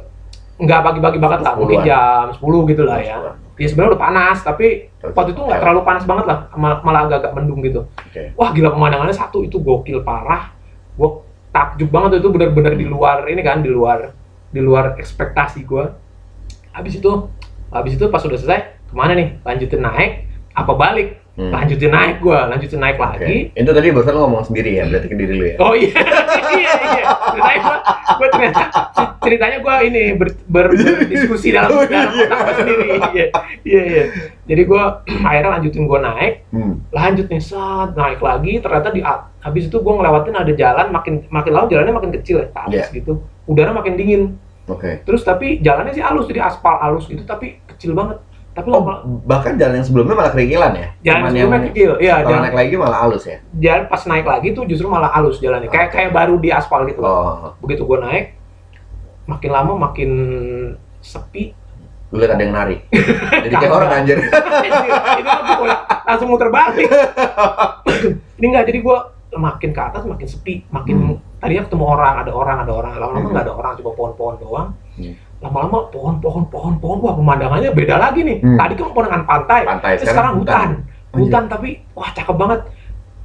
nggak 0.62 0.80
pagi-pagi 0.84 1.18
banget 1.18 1.40
lah 1.42 1.54
mungkin 1.58 1.82
10-an. 1.82 1.88
jam 1.88 2.24
10 2.38 2.70
gitu 2.70 2.82
lah 2.86 2.98
ya. 3.00 3.16
Ya 3.58 3.66
sebenarnya 3.66 3.90
udah 3.94 4.02
panas 4.02 4.38
tapi 4.40 4.66
waktu 5.02 5.30
itu 5.34 5.40
nggak 5.40 5.58
terlalu 5.60 5.80
panas 5.82 6.04
banget 6.06 6.24
lah 6.26 6.38
mal- 6.54 6.82
malah 6.82 7.00
agak-agak 7.06 7.32
mendung 7.34 7.60
gitu. 7.62 7.86
Wah 8.34 8.50
gila 8.50 8.70
pemandangannya 8.70 9.12
satu 9.12 9.42
itu 9.42 9.58
gokil 9.58 10.02
parah. 10.02 10.54
Gue 10.94 11.22
takjub 11.50 11.90
banget 11.90 12.22
itu 12.22 12.28
bener-bener 12.30 12.74
di 12.74 12.86
luar 12.86 13.26
ini 13.26 13.42
kan 13.42 13.60
di 13.60 13.68
luar 13.68 14.14
di 14.48 14.60
luar 14.60 14.96
ekspektasi 14.96 15.64
gue 15.64 15.84
habis 16.72 16.96
itu 16.96 17.10
habis 17.68 17.96
itu 17.96 18.04
pas 18.08 18.20
udah 18.20 18.36
selesai 18.36 18.60
ke 18.88 18.94
mana 18.94 19.12
nih? 19.12 19.40
Lanjutin 19.42 19.80
naik 19.80 20.28
apa 20.52 20.72
balik 20.72 21.21
Hmm. 21.32 21.48
lanjutin 21.48 21.88
naik 21.88 22.20
gue 22.20 22.36
lanjutin 22.36 22.76
naik 22.76 23.00
Oke. 23.00 23.04
lagi 23.08 23.36
Itu 23.56 23.72
tadi 23.72 23.88
barusan 23.88 24.12
lu 24.12 24.20
ngomong 24.20 24.44
sendiri 24.44 24.76
ya, 24.76 24.84
berarti 24.84 25.08
ke 25.08 25.16
diri 25.16 25.32
lu 25.32 25.44
ya? 25.48 25.56
Oh 25.64 25.72
iya, 25.72 25.96
iya, 26.60 26.72
iya. 26.92 27.04
Ceritanya 27.32 27.58
gua, 27.64 27.76
gua 28.20 28.28
ternyata 28.28 28.60
ceritanya 29.16 29.58
gua 29.64 29.74
ini 29.80 30.12
ber, 30.12 30.28
ber- 30.44 30.76
berdiskusi 30.76 31.56
dalam 31.56 31.72
Oh, 31.72 31.88
dalam 31.88 32.12
iya. 32.12 32.28
otak 32.28 32.36
gua 32.36 32.52
sendiri. 32.60 32.88
Iya, 33.16 33.26
iya, 33.64 33.82
iya. 33.88 34.04
Jadi 34.44 34.62
gua 34.68 35.00
akhirnya 35.24 35.50
lanjutin 35.56 35.82
gua 35.88 36.00
naik, 36.04 36.34
Hmm. 36.52 36.84
lanjut 36.92 37.24
nih 37.24 37.40
saat 37.40 37.96
naik 37.96 38.20
lagi 38.20 38.52
ternyata 38.60 38.92
di 38.92 39.00
habis 39.40 39.64
itu 39.66 39.76
gua 39.80 40.04
ngelewatin 40.04 40.36
ada 40.36 40.52
jalan 40.52 40.86
makin 40.92 41.14
makin 41.32 41.52
lama 41.56 41.64
jalannya 41.66 41.96
makin 41.96 42.12
kecil 42.12 42.44
ya, 42.44 42.46
ke 42.46 42.58
atas 42.60 42.92
Iya. 42.92 43.00
gitu. 43.00 43.12
Udara 43.48 43.72
makin 43.72 43.96
dingin. 43.96 44.36
Oke. 44.68 45.00
Terus 45.02 45.24
tapi 45.24 45.58
jalannya 45.58 45.90
sih 45.90 46.04
halus 46.04 46.28
jadi 46.28 46.44
aspal 46.44 46.76
halus 46.76 47.08
gitu 47.08 47.24
tapi 47.24 47.56
kecil 47.66 47.96
banget. 47.96 48.20
Tapi 48.52 48.68
Oh, 48.68 48.78
lama 48.78 48.92
bahkan 49.24 49.56
jalan 49.56 49.80
yang 49.80 49.86
sebelumnya 49.86 50.12
malah 50.14 50.28
kerikilan 50.30 50.72
ya? 50.72 50.88
jalan 51.02 51.18
Cuman 51.18 51.30
sebelumnya 51.30 51.56
yang 51.56 51.66
kecil. 51.68 51.90
Iya, 51.96 52.12
setelah 52.12 52.28
jalan, 52.28 52.42
naik 52.42 52.54
lagi 52.54 52.74
malah 52.76 52.98
halus 53.00 53.24
ya? 53.24 53.38
jalan 53.54 53.82
pas 53.86 54.02
naik 54.04 54.26
lagi 54.26 54.48
tuh 54.50 54.64
justru 54.64 54.86
malah 54.86 55.10
halus 55.10 55.36
jalannya. 55.38 55.68
Kayak 55.68 55.88
kayak 55.90 56.10
baru 56.10 56.34
di 56.36 56.48
aspal 56.48 56.84
gitu. 56.84 57.00
Oh, 57.00 57.56
begitu 57.58 57.82
gue 57.82 57.98
naik 57.98 58.24
makin 59.22 59.50
lama 59.50 59.72
makin 59.80 60.10
sepi 60.98 61.54
lu 62.08 62.20
lihat 62.20 62.36
ada 62.36 62.42
yang 62.42 62.52
nari. 62.52 62.76
Jadi 63.44 63.54
kayak 63.56 63.72
orang 63.72 63.90
anjir. 63.94 64.18
ini 64.68 64.88
langsung 66.04 66.28
muter 66.28 66.48
balik 66.48 66.90
ini 68.36 68.46
enggak 68.46 68.66
jadi 68.66 68.78
gue 68.78 68.96
makin 69.32 69.70
ke 69.70 69.80
atas 69.80 70.04
makin 70.04 70.26
sepi 70.26 70.66
makin 70.68 70.96
tadinya 71.38 71.64
ketemu 71.64 71.84
orang 71.86 72.14
ada 72.20 72.30
orang 72.30 72.56
ada 72.60 72.72
orang 72.74 72.92
lama-lama 72.92 73.16
Hmm. 73.18 73.32
nggak 73.32 73.44
ada 73.44 73.54
orang 73.54 73.72
cuma 73.74 73.90
pohon-pohon 73.92 74.36
doang 74.38 74.68
Hmm. 74.92 75.14
Lama-lama 75.42 75.90
pohon-pohon 75.90 76.46
pohon-pohon 76.46 76.98
wah 77.02 77.14
pemandangannya 77.18 77.74
beda 77.74 77.98
lagi 77.98 78.22
nih. 78.22 78.38
Hmm. 78.38 78.54
tadi 78.54 78.72
kan 78.78 78.86
pemandangan 78.94 79.24
pantai. 79.26 79.60
Pantai 79.66 79.92
terus 79.98 80.08
sekarang 80.14 80.32
hutan. 80.38 80.68
Anjir. 81.12 81.18
hutan 81.18 81.44
tapi 81.50 81.68
wah 81.98 82.10
cakep 82.14 82.36
banget. 82.38 82.60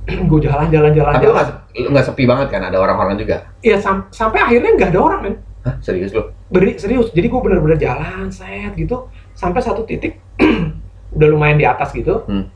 Gue 0.30 0.40
jalan-jalan 0.42 0.92
Tapi 0.92 0.98
lu 0.98 1.04
jalan-jalan 1.06 1.34
nggak 1.38 1.48
lu 1.78 1.88
nggak 1.94 2.06
sepi 2.10 2.24
banget 2.26 2.48
kan? 2.50 2.62
Ada 2.66 2.78
orang-orang 2.82 3.16
juga. 3.22 3.46
Iya 3.62 3.78
sam- 3.78 4.10
sampai 4.10 4.40
akhirnya 4.42 4.74
nggak 4.74 4.90
ada 4.98 5.00
orang 5.00 5.20
men. 5.22 5.36
Hah, 5.62 5.76
serius 5.84 6.12
lu? 6.16 6.26
beri 6.48 6.80
serius. 6.80 7.12
Jadi 7.12 7.28
gue 7.28 7.42
bener-bener 7.44 7.78
jalan 7.78 8.32
set 8.34 8.74
gitu. 8.74 9.12
Sampai 9.38 9.62
satu 9.62 9.86
titik 9.86 10.18
udah 11.16 11.28
lumayan 11.30 11.62
di 11.62 11.68
atas 11.70 11.94
gitu. 11.94 12.26
Hmm. 12.26 12.50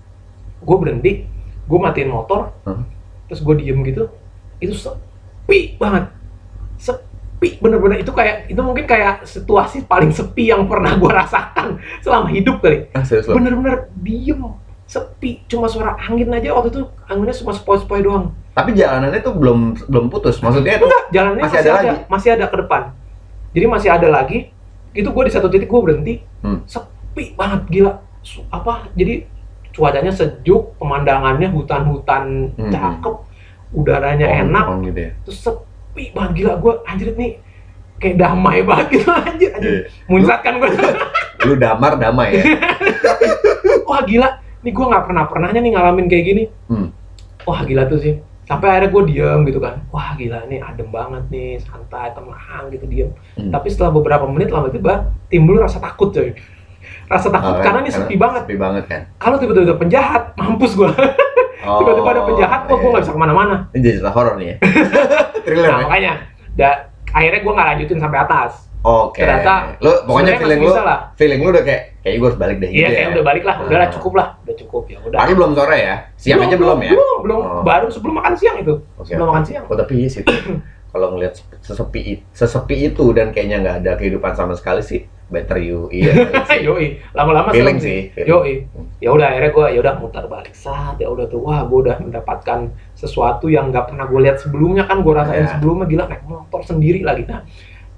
gue 0.62 0.78
berhenti. 0.82 1.30
Gue 1.70 1.78
matiin 1.78 2.10
motor. 2.10 2.50
Hmm. 2.66 2.88
terus 3.30 3.46
gue 3.46 3.56
diem 3.62 3.78
gitu. 3.86 4.10
Itu 4.58 4.74
sepi 4.74 5.78
banget. 5.78 6.10
Sepi 6.82 7.11
bener-bener 7.42 7.98
itu 7.98 8.12
kayak 8.12 8.46
itu 8.48 8.62
mungkin 8.62 8.86
kayak 8.86 9.26
situasi 9.26 9.82
paling 9.84 10.10
sepi 10.10 10.48
yang 10.48 10.70
pernah 10.70 10.94
gue 10.94 11.10
rasakan 11.10 11.82
selama 12.00 12.30
hidup 12.30 12.62
kali 12.62 12.86
Ah, 12.92 13.02
bener-bener 13.02 13.90
diem 13.96 14.38
sepi 14.86 15.42
cuma 15.48 15.66
suara 15.66 15.98
angin 15.98 16.30
aja 16.30 16.52
waktu 16.52 16.70
itu 16.70 16.82
anginnya 17.04 17.34
cuma 17.34 17.52
sepoi-sepoi 17.52 18.02
doang 18.02 18.30
Tapi 18.52 18.76
jalanannya 18.76 19.22
tuh 19.22 19.32
belum 19.34 19.60
belum 19.88 20.06
putus. 20.08 20.38
Maksudnya 20.38 20.76
enggak 20.78 21.04
jalannya 21.10 21.40
Masih 21.40 21.56
masih, 21.56 21.62
ada 21.64 21.72
ada, 21.72 21.88
lagi? 21.88 22.02
masih 22.06 22.30
ada 22.32 22.46
ke 22.46 22.58
depan 22.58 22.82
jadi 23.52 23.66
masih 23.66 23.90
ada 23.90 24.08
lagi 24.08 24.40
itu 24.92 25.08
gue 25.08 25.24
di 25.24 25.32
satu 25.32 25.48
titik 25.48 25.66
gue 25.66 25.82
berhenti 25.82 26.14
Hmm. 26.42 26.62
sepi 26.66 27.34
banget 27.34 27.62
gila 27.70 27.94
Su- 28.22 28.46
apa 28.48 28.92
jadi 28.92 29.26
cuacanya 29.72 30.12
sejuk 30.12 30.76
pemandangannya 30.76 31.48
hutan-hutan 31.48 32.52
Hmm. 32.52 32.70
cakep 32.70 33.16
udaranya 33.72 34.28
enak 34.28 34.66
pohon 34.68 34.84
gitu 34.84 35.00
ya. 35.00 35.12
terus 35.24 35.38
sepi 35.40 35.71
banget 35.94 36.32
gila 36.36 36.54
gue 36.58 36.74
anjir 36.86 37.10
nih 37.14 37.32
kayak 37.98 38.16
damai 38.18 38.60
banget 38.62 38.88
gitu 38.92 39.10
anjir 39.10 39.50
anjir 39.52 39.72
Iya. 39.72 39.82
muncrat 40.08 40.40
kan 40.42 40.58
gue 40.58 40.70
Lu 41.42 41.54
damar 41.56 41.96
damai 41.96 42.34
ya. 42.34 42.44
wah 43.88 44.02
gila 44.02 44.30
nih 44.62 44.72
gue 44.72 44.86
nggak 44.88 45.04
pernah 45.04 45.24
pernahnya 45.26 45.60
nih 45.60 45.72
ngalamin 45.72 46.06
kayak 46.08 46.26
gini 46.26 46.44
Hmm. 46.66 46.90
wah 47.44 47.62
gila 47.62 47.86
tuh 47.86 47.98
sih 47.98 48.14
sampai 48.44 48.68
akhirnya 48.70 48.90
gue 48.90 49.04
diem 49.08 49.40
gitu 49.44 49.60
kan 49.60 49.86
wah 49.88 50.14
gila 50.14 50.44
nih 50.46 50.60
adem 50.60 50.88
banget 50.88 51.24
nih 51.30 51.50
santai 51.60 52.12
tenang 52.12 52.40
gitu 52.70 52.86
diem 52.86 53.10
Hmm. 53.34 53.50
tapi 53.50 53.68
setelah 53.68 53.92
beberapa 53.92 54.26
menit 54.26 54.50
lama 54.50 54.68
tiba 54.68 54.94
timbul 55.28 55.58
rasa 55.58 55.78
takut 55.78 56.10
coy 56.10 56.34
rasa 57.06 57.28
takut 57.28 57.54
Oh, 57.54 57.62
karena 57.62 57.80
ini 57.80 57.92
sepi 57.92 58.16
banget 58.16 58.42
Sepi 58.44 58.58
banget 58.58 58.84
kan. 58.86 59.02
kalau 59.16 59.38
tiba-tiba 59.38 59.66
ada 59.68 59.78
penjahat 59.78 60.24
mampus 60.36 60.74
gue 60.74 60.90
Oh, 61.62 61.78
tiba-tiba 61.80 62.10
ada 62.10 62.22
penjahat 62.24 62.60
kok 62.64 62.74
gue 62.74 62.80
iya. 62.80 62.90
nggak 62.90 63.04
bisa 63.04 63.14
ke 63.14 63.20
mana-mana 63.20 63.56
Ini 63.70 63.80
jadi 63.80 63.96
cerita 63.96 64.12
horor 64.12 64.34
nih 64.36 64.48
ya. 64.48 64.56
Thriller 65.42 65.68
nah 65.68 65.76
ya. 65.76 65.84
makanya 65.84 66.12
da, 66.52 66.70
akhirnya 67.10 67.40
gue 67.40 67.54
nggak 67.54 67.68
lanjutin 67.70 68.00
sampai 68.00 68.20
atas 68.20 68.52
Oke. 68.82 69.22
ternyata 69.22 69.78
lu 69.78 69.92
pokoknya 70.04 70.34
feeling 70.36 70.60
lu 70.60 70.72
lah. 70.74 71.00
feeling 71.14 71.40
lu 71.40 71.50
udah 71.50 71.62
kayak 71.62 71.84
kayaknya 72.02 72.18
gue 72.18 72.28
harus 72.28 72.40
balik 72.40 72.58
deh 72.58 72.70
iya 72.70 72.78
gitu 72.80 72.90
kayak 72.90 72.98
ya. 72.98 73.14
udah 73.14 73.24
balik 73.24 73.44
lah 73.44 73.56
udahlah 73.62 73.86
Ah. 73.86 73.94
cukup 73.94 74.14
lah 74.16 74.28
udah 74.42 74.56
cukup 74.58 74.84
ya 74.86 74.98
udah 75.02 75.18
Tapi 75.20 75.32
belum 75.34 75.52
sore 75.54 75.78
ya. 75.78 75.96
Siang 76.16 76.40
aja 76.42 76.56
belum 76.56 76.80
ya. 76.80 76.92
belum 76.92 77.18
belum 77.22 77.42
Oh. 77.42 77.62
baru 77.62 77.88
sebelum 77.88 78.16
makan 78.18 78.34
siang 78.34 78.58
itu 78.58 78.74
Oke. 78.96 79.06
sebelum 79.08 79.28
makan 79.30 79.44
siang 79.44 79.64
Oh 79.66 79.76
tapi 79.76 79.94
iya 79.98 80.10
sih. 80.10 80.24
Kalau 80.92 81.08
ngelihat 81.10 81.40
sesepi 81.62 82.20
sesepi 82.32 82.76
itu 82.86 83.06
dan 83.12 83.32
kayaknya 83.32 83.62
nggak 83.62 83.76
ada 83.80 83.92
kehidupan 83.96 84.36
sama 84.36 84.52
sekali 84.52 84.84
sih, 84.84 85.00
better 85.26 85.56
you 85.56 85.88
iya. 85.88 86.12
yoi 86.68 87.00
lama-lama 87.14 87.48
Feeling 87.48 87.80
sih, 87.80 88.12
yoi 88.18 88.68
ya 89.00 89.08
udah 89.08 89.32
akhirnya 89.32 89.52
gue 89.52 89.66
ya 89.72 89.80
udah 89.80 89.94
mutar 89.96 90.28
balik 90.28 90.52
saat 90.52 91.00
ya 91.00 91.08
udah 91.08 91.24
tuh 91.26 91.40
wah 91.40 91.64
gue 91.64 91.88
udah 91.88 91.96
mendapatkan 91.96 92.68
sesuatu 93.02 93.50
yang 93.50 93.68
nggak 93.68 93.90
pernah 93.90 94.06
gue 94.06 94.22
lihat 94.22 94.38
sebelumnya 94.38 94.86
kan 94.86 95.02
gue 95.02 95.10
rasain 95.12 95.42
Ya. 95.42 95.52
sebelumnya 95.52 95.86
gila 95.86 96.06
naik 96.06 96.22
motor 96.24 96.62
sendiri 96.62 97.02
lagi 97.02 97.26
nah 97.26 97.42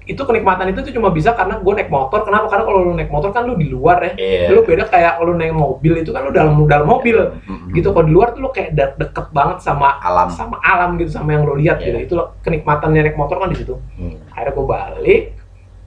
itu 0.04 0.20
kenikmatan 0.20 0.68
itu 0.68 0.80
tuh 0.82 0.92
cuma 0.92 1.08
bisa 1.08 1.32
karena 1.32 1.56
gue 1.56 1.72
naik 1.74 1.88
motor 1.88 2.20
kenapa 2.22 2.44
karena 2.46 2.64
kalau 2.66 2.80
lu 2.82 2.92
naik 2.92 3.08
motor 3.08 3.30
kan 3.30 3.42
lu 3.42 3.54
di 3.54 3.68
luar 3.68 4.00
ya 4.02 4.12
Iya. 4.14 4.48
lu 4.50 4.60
beda 4.60 4.84
kayak 4.84 5.16
kalau 5.16 5.26
lu 5.26 5.34
naik 5.34 5.52
mobil 5.52 5.96
itu 5.96 6.08
kan 6.08 6.20
lu 6.20 6.30
dalam 6.30 6.56
dalam 6.66 6.84
mobil 6.86 7.16
Mm-mm. 7.40 7.72
gitu 7.72 7.88
kalau 7.88 8.04
di 8.04 8.12
luar 8.12 8.32
tuh 8.32 8.40
lu 8.40 8.50
kayak 8.50 8.70
de- 8.70 8.96
deket 8.98 9.28
banget 9.30 9.60
sama 9.60 9.96
alam. 9.98 10.28
sama 10.28 10.56
alam 10.62 10.96
gitu 10.96 11.08
sama 11.10 11.32
yang 11.32 11.44
lu 11.44 11.54
lihat 11.54 11.78
Iya. 11.78 11.84
gitu 11.86 11.98
itu 12.02 12.12
loh, 12.14 12.36
kenikmatannya 12.38 13.00
naik 13.02 13.16
motor 13.16 13.36
kan 13.38 13.48
di 13.48 13.56
situ 13.56 13.80
Hmm. 13.96 14.20
akhirnya 14.28 14.52
gue 14.52 14.66
balik 14.66 15.22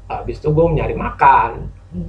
habis 0.07 0.35
itu 0.35 0.47
gue 0.47 0.65
nyari 0.71 0.95
makan 0.95 1.51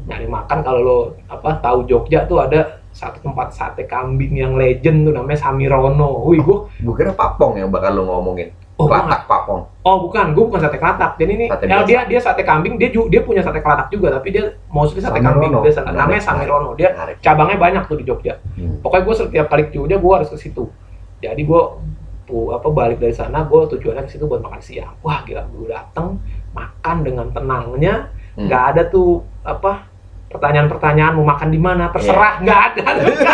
nyari 0.07 0.27
makan 0.27 0.59
kalau 0.61 0.81
lo 0.81 0.99
apa 1.27 1.61
tahu 1.61 1.85
Jogja 1.85 2.25
tuh 2.25 2.41
ada 2.41 2.78
satu 2.99 3.23
tempat 3.23 3.49
sate 3.51 3.87
kambing 3.87 4.35
yang 4.35 4.53
legend 4.53 5.07
tuh 5.07 5.13
namanya 5.13 5.39
Samirono. 5.39 6.19
Wih, 6.25 6.41
gue 6.41 6.59
Gue 6.77 6.95
kira 6.97 7.13
papong 7.13 7.55
yang 7.55 7.71
bakal 7.71 7.95
lu 7.95 8.03
ngomongin. 8.05 8.51
oh, 8.75 8.87
bukan. 8.87 9.07
Kelatak 9.07 9.23
papong. 9.25 9.61
oh 9.81 9.97
bukan, 10.01 10.27
gue 10.31 10.45
bukan 10.45 10.61
sate 10.61 10.77
kelatak. 10.77 11.15
Jadi 11.15 11.31
ini 11.33 11.47
Sate 11.47 11.65
ya, 11.65 11.71
biasa. 11.77 11.87
dia 11.87 12.01
dia 12.05 12.21
sate 12.21 12.43
kambing, 12.43 12.75
dia 12.75 12.89
ju- 12.89 13.07
dia 13.07 13.21
punya 13.21 13.39
sate 13.41 13.59
kelatak 13.59 13.87
juga, 13.89 14.11
tapi 14.13 14.31
dia 14.31 14.43
mostly 14.69 14.99
sate 14.99 15.15
Samirono. 15.17 15.63
kambing. 15.63 15.71
Menarik, 15.73 15.95
namanya 15.95 16.21
Samirono. 16.21 16.71
Dia 16.75 16.89
Menarik. 16.93 17.17
cabangnya 17.19 17.57
banyak 17.57 17.83
tuh 17.85 17.97
di 17.97 18.05
Jogja. 18.05 18.35
Hmm. 18.53 18.79
Pokoknya 18.79 19.03
gue 19.05 19.15
setiap 19.17 19.47
kali 19.47 19.63
ke 19.65 19.73
Jogja 19.73 19.97
gue 19.97 20.13
harus 20.13 20.29
ke 20.29 20.37
situ. 20.37 20.67
Jadi 21.19 21.43
gue 21.43 21.63
pu- 22.25 22.51
apa 22.51 22.69
balik 22.69 22.99
dari 22.99 23.11
sana 23.11 23.43
gue 23.43 23.61
tujuannya 23.69 24.05
ke 24.05 24.11
situ 24.11 24.25
buat 24.25 24.39
makan 24.39 24.61
siang. 24.61 24.95
Wah 25.01 25.23
gila, 25.23 25.43
gue 25.45 25.67
dateng 25.67 26.19
makan 26.51 26.97
dengan 27.01 27.27
tenangnya, 27.29 28.11
Hmm. 28.35 28.47
nggak 28.47 28.63
ada 28.69 28.83
tuh 28.85 29.11
apa 29.43 29.88
pertanyaan-pertanyaan 30.29 31.13
mau 31.17 31.27
makan 31.27 31.49
di 31.49 31.57
mana? 31.57 31.89
Terserah 31.89 32.33
Iya. 32.37 32.45
nggak 32.45 32.61
ada 32.61 32.83
nggak 32.85 33.33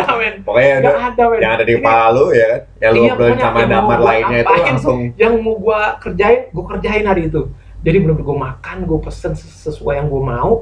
ada. 0.00 0.14
Men. 0.16 0.34
Pokoknya 0.44 0.72
ada 0.74 0.88
nggak 0.88 1.08
ada 1.10 1.22
men. 1.28 1.38
yang 1.40 1.52
ada 1.54 1.64
di 1.64 1.72
kepala 1.76 2.04
lu 2.12 2.24
ya 2.32 2.46
kan. 2.46 2.60
Yang 2.80 2.92
lu 2.92 3.00
Iya, 3.00 3.12
pokoknya 3.12 3.38
sama 3.38 3.60
damar 3.66 3.98
lainnya 4.00 4.38
itu 4.40 4.54
langsung. 4.66 4.98
yang 5.16 5.34
mau 5.40 5.54
gua 5.56 5.80
kerjain 5.96 6.40
gua 6.50 6.64
kerjain 6.66 7.04
hari 7.04 7.22
itu. 7.26 7.40
Jadi 7.80 7.96
bener-bener 7.96 8.26
gua 8.26 8.38
makan 8.52 8.76
gua 8.84 8.98
pesen 9.00 9.32
ses- 9.32 9.60
sesuai 9.64 10.00
yang 10.00 10.08
gua 10.08 10.22
mau. 10.36 10.52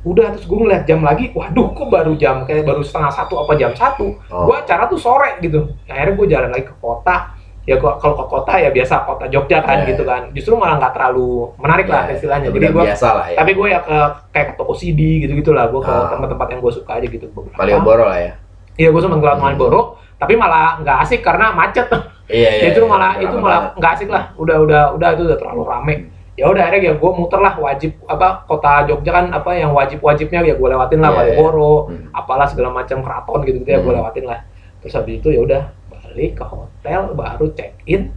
Udah 0.00 0.30
terus 0.30 0.46
gua 0.46 0.58
ngeliat 0.62 0.84
jam 0.84 1.00
lagi 1.00 1.32
waduh 1.32 1.72
kok 1.72 1.88
baru 1.88 2.12
jam 2.14 2.44
kayak 2.44 2.64
baru 2.64 2.80
setengah 2.80 3.10
satu 3.10 3.34
apa 3.38 3.52
jam 3.54 3.72
satu? 3.72 4.16
Oh. 4.28 4.46
gua 4.46 4.60
acara 4.60 4.84
tuh 4.86 4.96
sore 4.96 5.36
gitu. 5.40 5.68
Akhirnya 5.84 6.14
gua 6.14 6.26
jalan 6.26 6.50
lagi 6.52 6.64
ke 6.64 6.74
kota 6.76 7.36
ya 7.68 7.76
gua 7.76 8.00
kalau 8.00 8.16
ke 8.16 8.24
kota 8.26 8.52
ya 8.56 8.70
biasa 8.70 9.04
kota 9.04 9.28
Jogja 9.28 9.60
kan 9.60 9.78
Iya, 9.78 9.92
gitu 9.92 10.02
iya. 10.02 10.08
kan 10.08 10.22
justru 10.32 10.56
malah 10.56 10.80
nggak 10.80 10.92
terlalu 10.94 11.28
menarik 11.56 11.84
lah 11.84 12.08
Iya, 12.08 12.16
istilahnya 12.16 12.48
udah 12.48 12.56
jadi 12.56 12.68
gua 12.70 12.84
biasa 12.86 13.06
lah 13.12 13.26
ya. 13.28 13.36
tapi 13.36 13.50
gue 13.52 13.66
ya 13.68 13.80
ke 13.82 13.96
kayak 14.30 14.46
ke 14.46 14.54
toko 14.56 14.72
CD 14.72 15.00
gitu 15.20 15.32
gitulah 15.36 15.68
gue 15.68 15.80
ke 15.80 15.92
Ah. 15.92 16.08
tempat-tempat 16.08 16.46
yang 16.48 16.60
gue 16.60 16.72
suka 16.72 16.92
aja 16.96 17.06
gitu 17.06 17.26
beberapa 17.28 17.52
Malioboro 17.54 18.04
lah 18.06 18.18
ya. 18.18 18.32
iya 18.74 18.88
gue 18.88 18.98
sempat 18.98 19.18
ke 19.18 19.28
Hmm. 19.28 19.36
Malioboro 19.38 19.80
tapi 20.16 20.32
malah 20.34 20.80
nggak 20.80 20.96
asik 20.98 21.20
karena 21.20 21.52
macet 21.52 21.86
Iya 22.28 22.48
iya. 22.50 22.64
itu 22.68 22.80
iya, 22.80 22.88
malah 22.88 23.12
itu 23.16 23.36
malah 23.36 23.60
nggak 23.74 23.92
asik 23.94 24.08
lah 24.08 24.32
udah 24.34 24.56
udah 24.58 24.82
udah 24.94 25.08
itu 25.12 25.22
udah 25.24 25.36
terlalu 25.36 25.62
rame 25.64 25.94
ya 26.34 26.44
udah 26.46 26.62
akhirnya 26.62 26.80
ya 26.82 26.94
gue 26.94 27.10
muter 27.10 27.36
lah 27.38 27.52
wajib 27.54 27.98
apa 28.04 28.44
kota 28.44 28.84
Jogja 28.84 29.10
kan 29.10 29.26
apa 29.28 29.50
yang 29.52 29.70
wajib 29.70 29.98
wajibnya 29.98 30.40
ya 30.42 30.54
gue 30.54 30.68
lewatin 30.68 30.98
lah 30.98 31.10
Iya, 31.10 31.16
Malioboro 31.36 31.74
Hmm. 31.86 32.08
apalah 32.12 32.44
segala 32.44 32.70
macam 32.70 33.00
keraton 33.00 33.40
gitu 33.42 33.56
gitu 33.58 33.68
ya 33.68 33.78
gue 33.78 33.86
Hmm. 33.86 33.98
lewatin 33.98 34.24
lah 34.24 34.40
terus 34.78 34.94
habis 34.94 35.18
itu 35.18 35.28
ya 35.28 35.40
udah 35.42 35.62
balik 36.08 36.40
ke 36.40 36.44
hotel 36.44 37.12
baru 37.12 37.52
check 37.52 37.76
in 37.84 38.08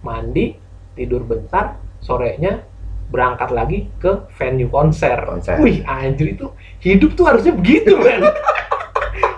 mandi 0.00 0.56
tidur 0.96 1.20
bentar 1.20 1.76
sorenya 2.00 2.64
berangkat 3.06 3.52
lagi 3.52 3.86
ke 4.00 4.24
venue 4.34 4.66
konser. 4.66 5.20
Konser. 5.22 5.60
Wih 5.60 5.84
anjir 5.84 6.32
itu 6.32 6.48
hidup 6.80 7.12
tuh 7.14 7.28
harusnya 7.28 7.52
begitu 7.52 7.92
kan. 7.94 8.24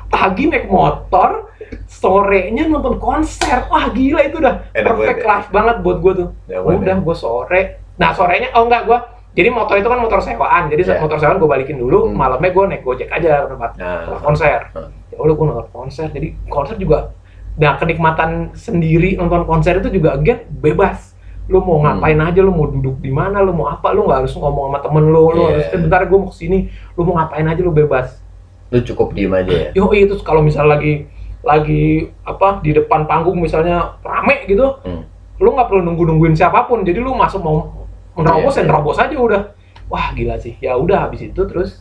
Pagi 0.08 0.48
naik 0.48 0.66
motor, 0.66 1.52
sorenya 1.84 2.64
nonton 2.64 2.96
konser. 2.96 3.66
Wah 3.68 3.90
gila 3.92 4.24
itu 4.24 4.40
udah 4.40 4.72
Enak 4.72 4.88
perfect 4.88 5.04
banget 5.04 5.18
ya. 5.20 5.28
life 5.28 5.48
banget 5.52 5.76
buat 5.84 5.98
gue 6.00 6.12
tuh. 6.16 6.28
Ya, 6.48 6.58
udah 6.58 6.96
gue 6.96 7.16
sore. 7.16 7.62
Nah 7.98 8.14
sorenya 8.14 8.54
oh 8.54 8.64
enggak 8.64 8.86
gue. 8.86 8.98
Jadi 9.36 9.48
motor 9.52 9.76
itu 9.76 9.86
kan 9.86 10.00
motor 10.00 10.18
sewaan. 10.18 10.72
Jadi 10.72 10.82
Iya. 10.88 10.98
motor 10.98 11.18
sewaan 11.20 11.36
gue 11.36 11.46
balikin 11.46 11.76
dulu. 11.76 12.08
Hmm. 12.08 12.16
Malamnya 12.16 12.50
gue 12.50 12.64
naik 12.66 12.82
gojek 12.82 13.08
aja 13.08 13.44
ke 13.44 13.52
tempat 13.52 13.70
Nah, 13.76 14.18
konser. 14.18 14.60
Hmm. 14.72 14.90
Ya 15.12 15.16
udah 15.20 15.34
gue 15.36 15.46
nonton 15.46 15.68
konser. 15.70 16.06
Jadi 16.08 16.28
konser 16.48 16.74
juga. 16.74 17.12
Nah 17.58 17.74
kenikmatan 17.74 18.54
sendiri 18.54 19.14
nonton 19.14 19.42
konser 19.44 19.78
itu 19.78 19.90
juga 19.90 20.14
again 20.14 20.46
bebas. 20.48 21.14
Lu 21.48 21.58
mau 21.58 21.80
Hmm. 21.80 21.98
ngapain 21.98 22.20
aja, 22.20 22.38
lu 22.38 22.52
mau 22.52 22.68
duduk 22.68 23.00
di 23.00 23.08
mana, 23.08 23.40
lu 23.40 23.50
mau 23.50 23.66
apa, 23.66 23.90
lu 23.90 24.04
nggak 24.04 24.20
harus 24.22 24.36
ngomong 24.36 24.68
sama 24.68 24.78
temen 24.78 25.04
lu, 25.06 25.22
lu 25.28 25.42
Iya. 25.42 25.48
harus 25.50 25.66
"Eh, 25.72 25.78
bentar 25.80 26.00
gue 26.04 26.18
mau 26.18 26.28
ke 26.28 26.36
sini, 26.36 26.58
lu 26.92 27.02
mau 27.02 27.14
ngapain 27.16 27.44
aja 27.44 27.60
lu 27.60 27.72
bebas. 27.72 28.20
lu 28.68 28.84
cukup 28.84 29.16
diem 29.16 29.32
aja 29.32 29.48
ya. 29.48 29.68
Yo 29.72 29.88
itu 29.90 30.12
kalau 30.20 30.44
misal 30.44 30.68
lagi 30.68 31.08
lagi 31.40 32.04
apa 32.20 32.60
di 32.60 32.76
depan 32.76 33.08
panggung 33.08 33.40
misalnya 33.40 33.96
rame 34.04 34.44
gitu, 34.44 34.76
Hmm. 34.84 35.08
lu 35.40 35.56
nggak 35.56 35.72
perlu 35.72 35.80
nunggu 35.80 36.04
nungguin 36.04 36.36
siapa 36.36 36.68
pun, 36.68 36.84
jadi 36.84 37.00
lu 37.00 37.16
masuk 37.16 37.40
mau 37.40 37.64
menerobos 38.12 38.52
Iya, 38.52 38.60
ya 38.60 38.60
iya. 38.60 38.68
nerobos 38.68 38.98
aja 39.00 39.16
udah. 39.16 39.42
Wah 39.88 40.12
gila 40.12 40.36
sih. 40.36 40.52
Ya 40.60 40.76
udah 40.76 41.08
habis 41.08 41.24
itu 41.24 41.40
terus 41.48 41.80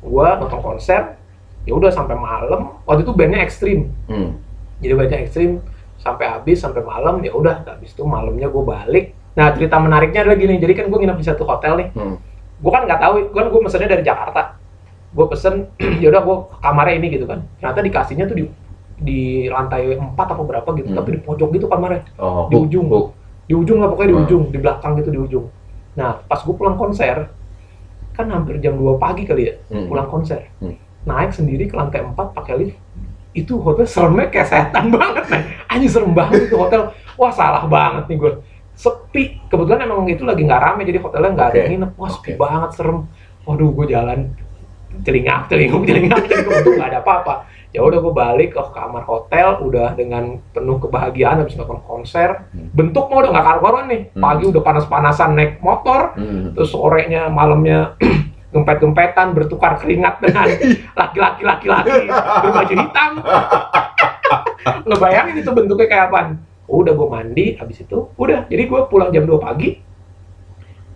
gua 0.00 0.40
nonton 0.40 0.64
konser, 0.64 1.20
ya 1.62 1.76
udah 1.76 1.92
sampai 1.92 2.16
malam. 2.16 2.80
Waktu 2.88 3.04
itu 3.04 3.12
bandnya 3.12 3.44
ekstrim, 3.44 3.92
Hmm. 4.08 4.40
Jadi 4.82 4.92
bandnya 4.92 5.18
ekstrim 5.22 5.62
sampai 5.96 6.26
habis 6.28 6.58
sampai 6.58 6.82
malam 6.82 7.22
ya 7.22 7.30
udah 7.30 7.62
habis 7.64 7.94
itu 7.94 8.02
malamnya 8.02 8.50
gue 8.50 8.62
balik 8.62 9.14
nah 9.32 9.54
cerita 9.54 9.78
menariknya 9.78 10.26
adalah 10.26 10.36
gini 10.36 10.58
jadi 10.58 10.74
kan 10.74 10.86
gue 10.90 10.98
nginep 10.98 11.16
di 11.16 11.24
satu 11.24 11.46
hotel 11.46 11.78
nih 11.78 11.88
Hmm. 11.94 12.18
gue 12.58 12.70
kan 12.70 12.82
nggak 12.84 13.00
tahu 13.00 13.14
kan 13.30 13.46
gue 13.48 13.60
pesennya 13.62 13.88
dari 13.88 14.02
Jakarta 14.02 14.58
gue 15.08 15.26
pesen 15.26 15.54
ya 16.02 16.10
udah 16.10 16.20
gue 16.20 16.36
kamarnya 16.58 16.94
ini 16.98 17.06
gitu 17.10 17.24
kan 17.24 17.46
ternyata 17.56 17.80
dikasihnya 17.80 18.26
tuh 18.26 18.36
di 18.36 18.44
di 19.02 19.20
lantai 19.50 19.98
4 19.98 20.14
apa 20.14 20.42
berapa 20.46 20.68
gitu, 20.78 20.94
Hmm. 20.94 20.94
tapi 20.94 21.18
di 21.18 21.20
pojok 21.20 21.48
gitu 21.50 21.66
kamarnya. 21.66 22.06
Oh, 22.22 22.46
Di 22.46 22.54
ujung. 22.54 22.86
hook. 22.86 23.10
Di 23.50 23.54
ujung 23.58 23.82
lah 23.82 23.90
pokoknya 23.90 24.06
di 24.06 24.14
Hmm. 24.14 24.22
ujung, 24.22 24.42
di 24.46 24.58
belakang 24.62 24.94
gitu 24.94 25.10
di 25.10 25.18
ujung. 25.18 25.46
Nah, 25.98 26.22
pas 26.22 26.38
gue 26.38 26.54
pulang 26.54 26.78
konser, 26.78 27.26
kan 28.14 28.30
hampir 28.30 28.62
jam 28.62 28.78
2 28.78 29.02
pagi 29.02 29.26
kali 29.26 29.50
ya, 29.50 29.54
Hmm. 29.74 29.90
pulang 29.90 30.06
konser. 30.06 30.46
Hmm. 30.62 30.78
Naik 31.02 31.34
sendiri 31.34 31.66
ke 31.66 31.74
lantai 31.74 31.98
4 31.98 32.30
pakai 32.30 32.54
lift. 32.56 32.78
Itu 33.32 33.58
hotel 33.58 33.84
seremnya 33.84 34.28
kayak 34.28 34.48
setan 34.48 34.88
banget, 34.94 35.24
men. 35.28 35.42
Anjing 35.66 35.90
serem 35.90 36.12
banget 36.12 36.46
itu 36.46 36.56
hotel. 36.56 36.92
Wah, 37.16 37.32
salah 37.32 37.64
banget 37.64 38.08
nih 38.08 38.16
gue. 38.16 38.32
Sepi. 38.72 39.40
Kebetulan 39.46 39.84
emang 39.84 40.04
itu 40.04 40.24
lagi 40.24 40.42
nggak 40.42 40.60
rame, 40.60 40.82
jadi 40.82 40.98
hotelnya 40.98 41.30
nggak 41.32 41.48
ada 41.48 41.58
yang 41.58 41.68
nginep. 41.76 41.90
Wah, 41.96 42.10
sepi 42.10 42.30
Oke. 42.32 42.40
banget, 42.40 42.70
serem. 42.72 42.98
Waduh, 43.42 43.70
gue 43.72 43.86
jalan 43.88 44.18
celingak, 45.02 45.48
celinguk, 45.48 45.82
celingak, 45.82 46.20
celinguk. 46.22 46.52
Untung 46.52 46.74
nggak 46.76 46.90
ada 46.90 47.00
apa-apa. 47.00 47.34
Ya 47.72 47.80
udah 47.80 47.98
gue 47.98 48.12
balik 48.12 48.52
ke 48.52 48.62
kamar 48.68 49.00
hotel, 49.02 49.64
udah 49.64 49.96
dengan 49.96 50.36
penuh 50.52 50.76
kebahagiaan 50.76 51.40
habis 51.40 51.56
nonton 51.56 51.80
konser. 51.82 52.44
Hmm. 52.52 52.68
Bentuk 52.70 53.08
mah 53.08 53.24
udah 53.24 53.30
nggak 53.32 53.46
karu-karuan 53.48 53.86
nih. 53.88 54.00
Hmm. 54.12 54.20
Pagi 54.20 54.44
udah 54.46 54.60
panas-panasan 54.60 55.30
naik 55.32 55.52
motor, 55.58 56.12
Hmm. 56.12 56.52
terus 56.52 56.68
sorenya 56.68 57.28
malamnya 57.28 57.96
gempet-gempetan 58.52 59.32
bertukar 59.32 59.80
keringat 59.80 60.20
dengan 60.20 60.46
laki-laki 61.00 61.42
laki-laki. 61.42 62.06
Berbaju 62.12 62.74
hitam. 62.76 63.12
Ngebayangin 64.88 65.36
itu 65.40 65.50
bentuknya 65.50 65.88
kayak 65.88 66.04
apaan? 66.12 66.28
Udah 66.68 66.92
gue 66.94 67.08
mandi 67.08 67.46
habis 67.56 67.82
itu 67.82 68.12
udah. 68.14 68.46
Jadi 68.46 68.62
gue 68.68 68.80
pulang 68.92 69.08
jam 69.10 69.24
2 69.24 69.40
pagi. 69.40 69.80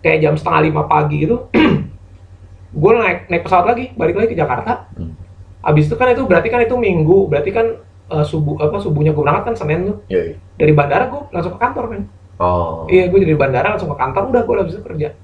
Kayak 0.05 0.19
jam 0.23 0.33
setengah 0.37 0.61
lima 0.69 0.83
pagi 0.85 1.25
gitu. 1.25 1.49
Gue 2.77 2.91
naik 2.93 3.33
naik 3.33 3.49
pesawat 3.49 3.65
lagi 3.73 3.89
balik 3.97 4.13
lagi 4.13 4.37
ke 4.37 4.37
Jakarta. 4.37 4.93
Hmm. 4.93 5.17
habis 5.65 5.89
itu 5.89 5.99
kan 5.99 6.13
itu 6.13 6.23
berarti 6.29 6.53
kan 6.53 6.61
itu 6.61 6.77
minggu. 6.77 7.25
Berarti 7.27 7.49
kan 7.49 7.81
eh, 8.13 8.23
subuh 8.23 8.61
apa 8.61 8.77
subuhnya 8.77 9.11
gue 9.11 9.19
berangkat 9.25 9.43
kan 9.51 9.55
senin 9.57 9.89
tuh. 9.89 9.97
Yoi. 10.07 10.37
dari 10.53 10.71
bandara 10.77 11.09
gue 11.09 11.21
langsung 11.33 11.57
ke 11.57 11.59
kantor 11.59 11.85
kan 11.89 12.01
Oh. 12.37 12.85
iya 12.85 13.09
gue 13.09 13.17
dari 13.17 13.33
bandara 13.33 13.73
langsung 13.73 13.89
ke 13.89 13.97
kantor. 13.97 14.29
Udah 14.29 14.41
gue 14.45 14.53
habis 14.61 14.77
itu 14.77 14.85
kerja 14.85 15.17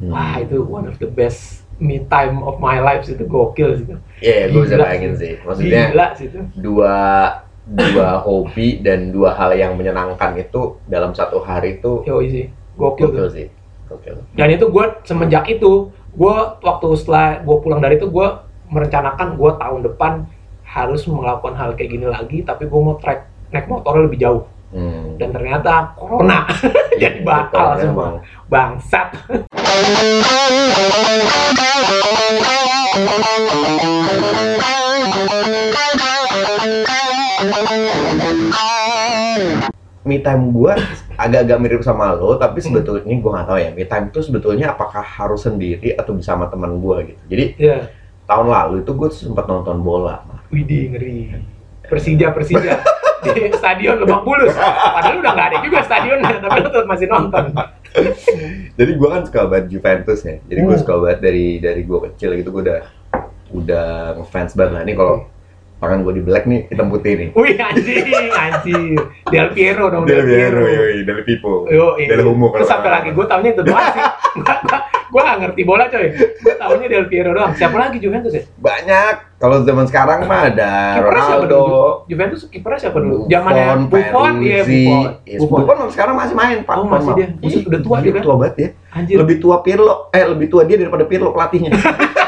Hmm. 0.00 0.10
Wah 0.16 0.40
itu 0.40 0.64
one 0.64 0.88
of 0.88 0.96
the 0.96 1.06
best 1.06 1.60
me 1.76 2.00
time 2.08 2.40
of 2.44 2.56
my 2.60 2.80
life 2.80 3.04
itu 3.04 3.24
gokil 3.24 3.76
sih. 3.76 3.86
Iya, 4.20 4.52
gue 4.52 4.60
bisa 4.64 4.76
bayangin 4.76 5.12
sih. 5.16 5.32
Maksudnya 5.44 5.92
Gila 5.92 6.06
sih 6.16 6.26
itu. 6.28 6.40
dua 6.56 6.96
dua 7.70 8.18
hobi 8.20 8.80
dan 8.82 9.12
dua 9.12 9.36
hal 9.36 9.52
yang 9.54 9.76
menyenangkan 9.76 10.34
itu 10.36 10.80
dalam 10.88 11.12
satu 11.14 11.38
hari 11.40 11.78
itu 11.78 12.02
Yoi 12.08 12.26
sih, 12.28 12.44
gokil. 12.74 13.12
gokil 13.12 13.26
tuh. 13.28 13.32
sih. 13.32 13.46
Gokil. 13.86 14.16
Dan 14.34 14.48
itu 14.50 14.64
gue 14.68 14.84
semenjak 15.04 15.44
itu, 15.48 15.88
gue 15.92 16.36
waktu 16.64 16.86
setelah 16.96 17.40
gue 17.40 17.56
pulang 17.60 17.80
dari 17.80 17.96
itu 18.00 18.08
gue 18.08 18.28
merencanakan 18.70 19.34
gue 19.36 19.50
tahun 19.58 19.80
depan 19.86 20.12
harus 20.64 21.02
melakukan 21.06 21.54
hal 21.58 21.74
kayak 21.74 21.90
gini 21.90 22.06
lagi, 22.06 22.38
tapi 22.42 22.66
gue 22.70 22.80
mau 22.80 22.96
trek 23.02 23.26
naik 23.50 23.66
motor 23.66 23.98
lebih 24.00 24.18
jauh. 24.18 24.42
Hmm. 24.70 25.18
Dan 25.18 25.34
ternyata 25.34 25.94
corona 25.98 26.46
jadi 27.02 27.26
batal 27.26 27.74
semua. 27.82 28.22
Bangsat. 28.46 29.08
me 40.00 40.18
time 40.18 40.50
gue 40.50 40.72
agak-agak 41.14 41.58
mirip 41.60 41.82
sama 41.84 42.16
lo, 42.16 42.34
tapi 42.40 42.58
sebetulnya 42.64 43.04
gue 43.06 43.30
nggak 43.30 43.46
tahu 43.46 43.58
ya. 43.60 43.70
Me 43.76 43.84
time 43.84 44.08
itu 44.10 44.20
sebetulnya 44.24 44.72
apakah 44.72 45.04
harus 45.04 45.44
sendiri 45.44 45.94
atau 45.94 46.16
bisa 46.16 46.34
sama 46.34 46.48
teman 46.48 46.80
gue 46.80 47.14
gitu. 47.14 47.22
Jadi 47.30 47.44
Ya, 47.60 47.92
tahun 48.24 48.48
lalu 48.48 48.74
itu 48.82 48.92
gue 48.96 49.08
sempat 49.12 49.44
nonton 49.46 49.80
bola. 49.84 50.24
widih 50.50 50.90
ngeri. 50.90 51.46
Persija, 51.86 52.34
Persija. 52.34 52.82
di 53.20 53.52
stadion 53.52 54.00
Lebak 54.02 54.22
Bulus. 54.24 54.54
Padahal 54.56 55.20
udah 55.20 55.32
nggak 55.36 55.48
ada 55.52 55.58
juga 55.62 55.78
stadionnya, 55.84 56.36
tapi 56.42 56.58
lo 56.64 56.68
tetap 56.72 56.88
masih 56.88 57.06
nonton. 57.06 57.44
Jadi 58.72 58.90
gue 58.94 59.08
kan 59.08 59.22
suka 59.22 59.40
banget 59.44 59.66
Juventus 59.68 60.20
ya. 60.22 60.36
Jadi 60.42 60.60
gue 60.60 60.74
Hmm. 60.74 60.82
suka 60.82 60.94
banget 60.96 61.18
dari 61.20 61.46
dari 61.58 61.82
gue 61.82 61.98
kecil 62.06 62.30
gitu 62.34 62.48
gue 62.50 62.62
udah 62.64 62.80
udah 63.50 63.86
ngefans 64.16 64.54
banget 64.54 64.72
lah. 64.72 64.82
Ini 64.84 64.94
kalau 64.94 65.16
tangan 65.80 66.04
gue 66.04 66.12
di 66.12 66.22
black 66.22 66.44
nih 66.44 66.68
hitam 66.68 66.86
putih 66.88 67.12
nih. 67.16 67.28
Wih 67.32 67.56
anjing, 67.56 68.06
anjing. 68.30 68.84
Del 69.26 69.48
Piero 69.50 69.88
dong, 69.88 70.04
Del 70.04 70.22
Piero, 70.22 70.62
yoi, 70.62 71.02
Del 71.02 71.24
Pipo. 71.24 71.64
Del 71.66 72.20
Humo 72.20 72.52
Terus 72.52 72.64
kalau 72.64 72.68
sampai 72.68 72.90
lagi 72.92 73.10
gue 73.10 73.24
tahunya 73.24 73.50
itu 73.50 73.62
doang 73.64 73.86
sih. 73.90 74.02
Gua, 75.10 75.18
gua, 75.18 75.20
gua 75.20 75.22
gak 75.26 75.38
ngerti 75.42 75.62
bola 75.66 75.84
coy. 75.90 76.06
Gue 76.14 76.54
tahunya 76.54 76.86
Del 76.86 77.06
Piero 77.10 77.30
doang. 77.34 77.52
Siapa 77.58 77.76
lagi 77.76 77.98
Juventus 77.98 78.32
ya? 78.32 78.42
Banyak. 78.56 79.14
Kalau 79.40 79.64
zaman 79.64 79.88
sekarang 79.88 80.28
mah 80.28 80.52
ada 80.52 81.00
Kipernya 81.00 81.22
siapa 81.24 81.44
Ronaldo, 81.48 81.56
dulu? 81.56 81.84
Juventus 82.12 82.40
kipernya 82.52 82.78
siapa 82.78 82.98
dulu? 83.00 83.18
Zamannya 83.24 83.64
Buffon, 83.88 84.32
iya. 84.44 84.60
Buffon. 84.62 85.04
Buffon. 85.24 85.60
Buffon 85.64 85.88
sekarang 85.88 86.14
masih 86.20 86.34
main, 86.36 86.58
Pak. 86.60 86.74
Oh, 86.76 86.84
masih 86.84 87.12
dia. 87.16 87.28
Buset, 87.40 87.64
udah 87.64 87.80
tua 87.80 87.96
dia 88.04 88.12
kan? 88.12 88.22
Tua 88.22 88.36
banget 88.36 88.56
ya. 88.56 88.68
Anjir, 88.92 89.16
Lebih 89.16 89.36
tua 89.40 89.56
Pirlo, 89.64 90.12
eh 90.12 90.24
lebih 90.28 90.46
tua 90.52 90.62
dia 90.68 90.76
daripada 90.76 91.04
Pirlo 91.08 91.32
pelatihnya. 91.32 91.72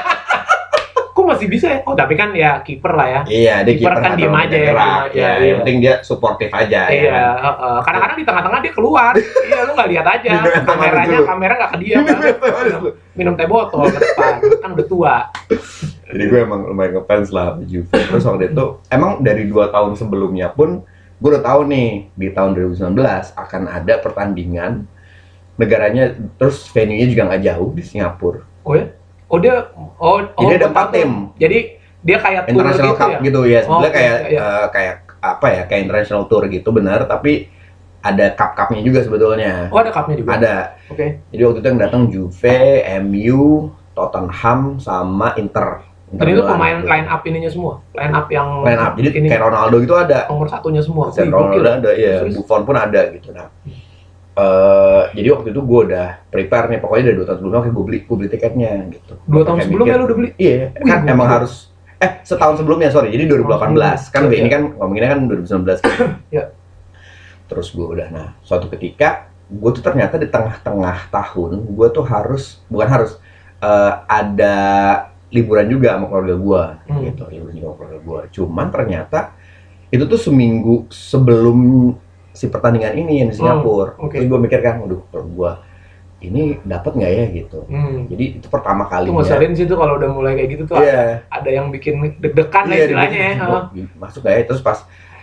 masih 1.32 1.48
bisa 1.48 1.66
ya? 1.72 1.78
Oh, 1.88 1.94
tapi 1.96 2.14
kan 2.14 2.30
ya 2.36 2.60
kiper 2.60 2.92
lah 2.92 3.06
ya. 3.08 3.20
iya, 3.26 3.54
dia 3.64 3.74
Kiper 3.74 3.92
kan 3.96 4.00
nggak 4.02 4.18
diem 4.20 4.36
aja 4.36 4.56
ya, 4.56 4.70
aja, 4.72 4.88
Ya, 5.10 5.10
iya. 5.12 5.28
yang 5.48 5.56
penting 5.64 5.78
dia 5.80 5.94
suportif 6.04 6.50
aja 6.52 6.80
ya. 6.86 6.92
Iya, 6.92 7.12
kan? 7.12 7.24
heeh. 7.40 7.76
kadang-kadang 7.82 8.18
di 8.20 8.26
tengah-tengah 8.28 8.60
dia 8.60 8.72
keluar. 8.72 9.12
iya, 9.18 9.60
lu 9.64 9.72
nggak 9.72 9.90
lihat 9.90 10.06
aja. 10.06 10.30
Kameranya, 10.68 11.18
kamera 11.24 11.52
nggak 11.58 11.70
ke 11.74 11.78
dia. 11.80 11.96
Minum 13.12 13.34
teh 13.36 13.48
botol 13.48 13.88
ke 13.88 13.98
depan. 13.98 14.34
Kan 14.60 14.70
udah 14.76 14.86
tua. 14.86 15.16
Jadi 16.12 16.22
gue 16.28 16.40
emang 16.44 16.68
lumayan 16.68 17.00
ngefans 17.00 17.28
lah 17.32 17.56
sama 17.56 17.64
Juve. 17.64 17.88
Terus 17.88 18.24
waktu 18.28 18.44
itu 18.52 18.64
emang 18.92 19.24
dari 19.24 19.48
dua 19.48 19.72
tahun 19.72 19.96
sebelumnya 19.96 20.52
pun 20.52 20.84
gue 21.22 21.28
udah 21.32 21.44
tahu 21.44 21.60
nih 21.70 22.10
di 22.12 22.28
tahun 22.34 22.52
2019 22.52 22.98
akan 23.38 23.62
ada 23.70 23.94
pertandingan 24.02 24.84
negaranya 25.54 26.16
terus 26.40 26.66
venue-nya 26.72 27.06
juga 27.06 27.22
nggak 27.30 27.42
jauh 27.46 27.70
di 27.72 27.82
Singapura. 27.84 28.42
Oh 28.64 28.74
ya? 28.74 28.90
Oh 29.32 29.38
dia, 29.40 29.72
oh, 29.72 29.88
oh 29.96 30.18
Jadi 30.44 30.52
ada 30.60 30.66
gua 30.68 30.72
empat 30.76 30.88
tim. 30.92 31.10
Jadi 31.40 31.58
dia 32.04 32.16
kayak 32.20 32.42
tour 32.44 32.52
International 32.52 32.92
gitu 32.92 33.00
Cup 33.00 33.08
ya? 33.08 33.18
gitu 33.24 33.40
ya. 33.48 33.60
Sebenarnya 33.64 33.88
oke, 33.88 33.96
kayak 33.96 34.16
iya. 34.28 34.40
eh, 34.44 34.66
kayak 34.68 34.94
apa 35.24 35.46
ya? 35.48 35.62
Kayak 35.64 35.80
international 35.88 36.22
tour 36.28 36.44
gitu 36.52 36.68
benar, 36.68 37.00
tapi 37.08 37.32
ada 38.02 38.26
cup-cupnya 38.34 38.82
juga 38.82 39.00
sebetulnya. 39.06 39.70
Oh 39.72 39.78
ada 39.80 39.88
cupnya 39.94 40.16
juga? 40.20 40.30
Ada. 40.36 40.56
Oke. 40.90 41.06
Jadi 41.32 41.42
waktu 41.48 41.58
itu 41.62 41.68
yang 41.70 41.80
datang 41.80 42.02
Juve, 42.10 42.58
MU, 43.00 43.72
Tottenham 43.94 44.82
sama 44.82 45.32
Inter. 45.38 45.86
Inter 46.12 46.26
Dan 46.28 46.34
itu 46.36 46.42
pemain 46.44 46.76
gitu. 46.76 46.90
line 46.92 47.08
up 47.08 47.22
ininya 47.24 47.48
semua? 47.48 47.74
Line 47.96 48.12
up 48.12 48.26
yang 48.28 48.48
line 48.66 48.82
up. 48.82 48.92
Jadi 49.00 49.08
ini, 49.16 49.26
kayak 49.32 49.48
Ronaldo 49.48 49.76
gitu 49.80 49.94
ada. 49.96 50.28
nomor 50.28 50.50
satunya 50.50 50.82
semua? 50.84 51.08
Gokil. 51.08 51.32
Ronaldo 51.32 51.88
ada, 51.88 51.90
ya. 51.96 52.20
Buffon 52.28 52.62
pun 52.68 52.76
ada 52.76 53.00
gitu. 53.16 53.32
Nah, 53.32 53.48
eh, 54.32 55.02
jadi 55.12 55.28
waktu 55.32 55.48
itu 55.52 55.60
gue 55.60 55.80
udah 55.92 56.08
prepare 56.28 56.66
nih, 56.72 56.80
pokoknya 56.80 57.04
dari 57.12 57.16
dua 57.20 57.26
tahun 57.28 57.38
sebelumnya 57.38 57.72
gue 57.72 57.84
beli, 57.84 57.98
gue 58.04 58.16
beli 58.16 58.30
tiketnya 58.32 58.72
gitu. 58.88 59.14
Dua 59.28 59.42
tahun 59.44 59.58
sebelumnya 59.64 59.94
lu 60.00 60.04
udah 60.08 60.16
beli? 60.16 60.30
Iya, 60.36 60.72
Wih, 60.72 60.88
kan 60.88 61.00
emang 61.04 61.28
harus 61.28 61.68
eh 62.02 62.18
setahun 62.26 62.58
sebelumnya 62.58 62.90
sorry, 62.90 63.14
jadi 63.14 63.30
2018 63.30 64.10
kan 64.10 64.26
Iya, 64.26 64.36
ini 64.42 64.48
kan 64.50 64.62
ngomonginnya 64.74 65.10
kan 65.14 65.20
2019 65.30 65.78
kan. 65.78 66.08
Iya. 66.34 66.44
Terus 67.46 67.68
gue 67.70 67.86
udah 67.86 68.08
nah 68.10 68.28
suatu 68.42 68.66
ketika 68.72 69.28
gue 69.46 69.70
tuh 69.70 69.84
ternyata 69.84 70.16
di 70.16 70.26
tengah-tengah 70.26 71.12
tahun 71.12 71.68
gue 71.68 71.88
tuh 71.92 72.02
harus 72.02 72.64
bukan 72.66 72.88
harus 72.88 73.12
eh, 73.60 73.92
ada 74.08 74.56
liburan 75.30 75.68
juga 75.68 75.94
sama 75.94 76.08
keluarga 76.08 76.36
gue 76.36 76.62
Hmm. 76.90 77.00
gitu 77.06 77.22
liburan 77.30 77.52
juga 77.54 77.66
sama 77.68 77.76
keluarga 77.78 77.98
gue. 78.02 78.20
Cuman 78.34 78.66
ternyata 78.72 79.18
itu 79.92 80.04
tuh 80.08 80.18
seminggu 80.18 80.88
sebelum 80.88 81.58
si 82.32 82.48
pertandingan 82.48 82.92
ini 82.94 83.20
yang 83.20 83.28
di 83.28 83.36
Singapura. 83.36 83.96
oke. 83.96 84.12
Terus 84.12 84.26
gue 84.26 84.40
mikir 84.40 84.60
kan, 84.60 84.80
waduh 84.80 85.00
gue 85.06 85.52
ini 86.22 86.54
dapat 86.62 86.94
nggak 86.94 87.12
ya 87.12 87.24
gitu. 87.34 87.58
Hmm. 87.66 88.06
Jadi 88.06 88.38
itu 88.38 88.46
pertama 88.46 88.84
Itu 88.84 88.92
kalinya. 89.10 89.14
ngeselin 89.20 89.52
sih 89.52 89.66
tuh 89.66 89.74
kalau 89.74 89.96
udah 89.96 90.08
mulai 90.08 90.32
kayak 90.34 90.50
gitu 90.50 90.62
tuh 90.66 90.78
Iya. 90.78 91.26
ada 91.26 91.48
yang 91.48 91.68
bikin 91.68 91.98
deg-degan 92.16 92.64
lah 92.64 92.74
Iya, 92.74 92.84
istilahnya 92.86 93.18
ya. 93.18 93.34
oh, 93.44 93.62
masuk 93.98 94.22
gak 94.22 94.32
ya 94.32 94.42
terus 94.46 94.60
pas 94.60 94.78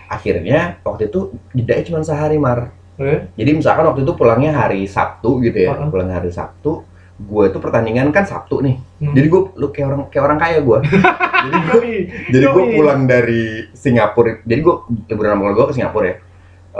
akhirnya 0.06 0.76
waktu 0.80 1.06
itu 1.06 1.20
jedanya 1.52 1.82
cuma 1.82 1.98
sehari 2.02 2.36
mar 2.36 2.74
Eh, 3.00 3.32
jadi 3.32 3.56
misalkan 3.56 3.88
waktu 3.88 4.04
itu 4.04 4.12
pulangnya 4.12 4.52
hari 4.52 4.84
Sabtu 4.84 5.40
gitu 5.40 5.56
ya 5.56 5.72
Heeh. 5.72 5.88
pulang 5.88 6.12
hari 6.12 6.28
Sabtu 6.28 6.84
gue 7.16 7.44
itu 7.48 7.56
pertandingan 7.56 8.12
kan 8.12 8.28
Sabtu 8.28 8.60
nih 8.60 8.76
hmm. 8.76 9.14
jadi 9.14 9.26
gue 9.26 9.40
lu 9.54 9.66
kayak 9.68 9.86
orang 9.88 10.00
kayak 10.12 10.24
orang 10.26 10.36
kaya 10.38 10.58
gue 10.60 10.78
jadi 11.44 11.58
gue 11.64 11.80
jadi 12.28 12.44
gue 12.46 12.64
pulang 12.76 13.00
dari 13.04 13.72
Singapura 13.72 14.44
jadi 14.44 14.60
gue 14.60 14.74
liburan 15.06 15.32
sama 15.32 15.48
gue 15.50 15.64
ke 15.64 15.74
Singapura 15.74 16.06
ya 16.06 16.16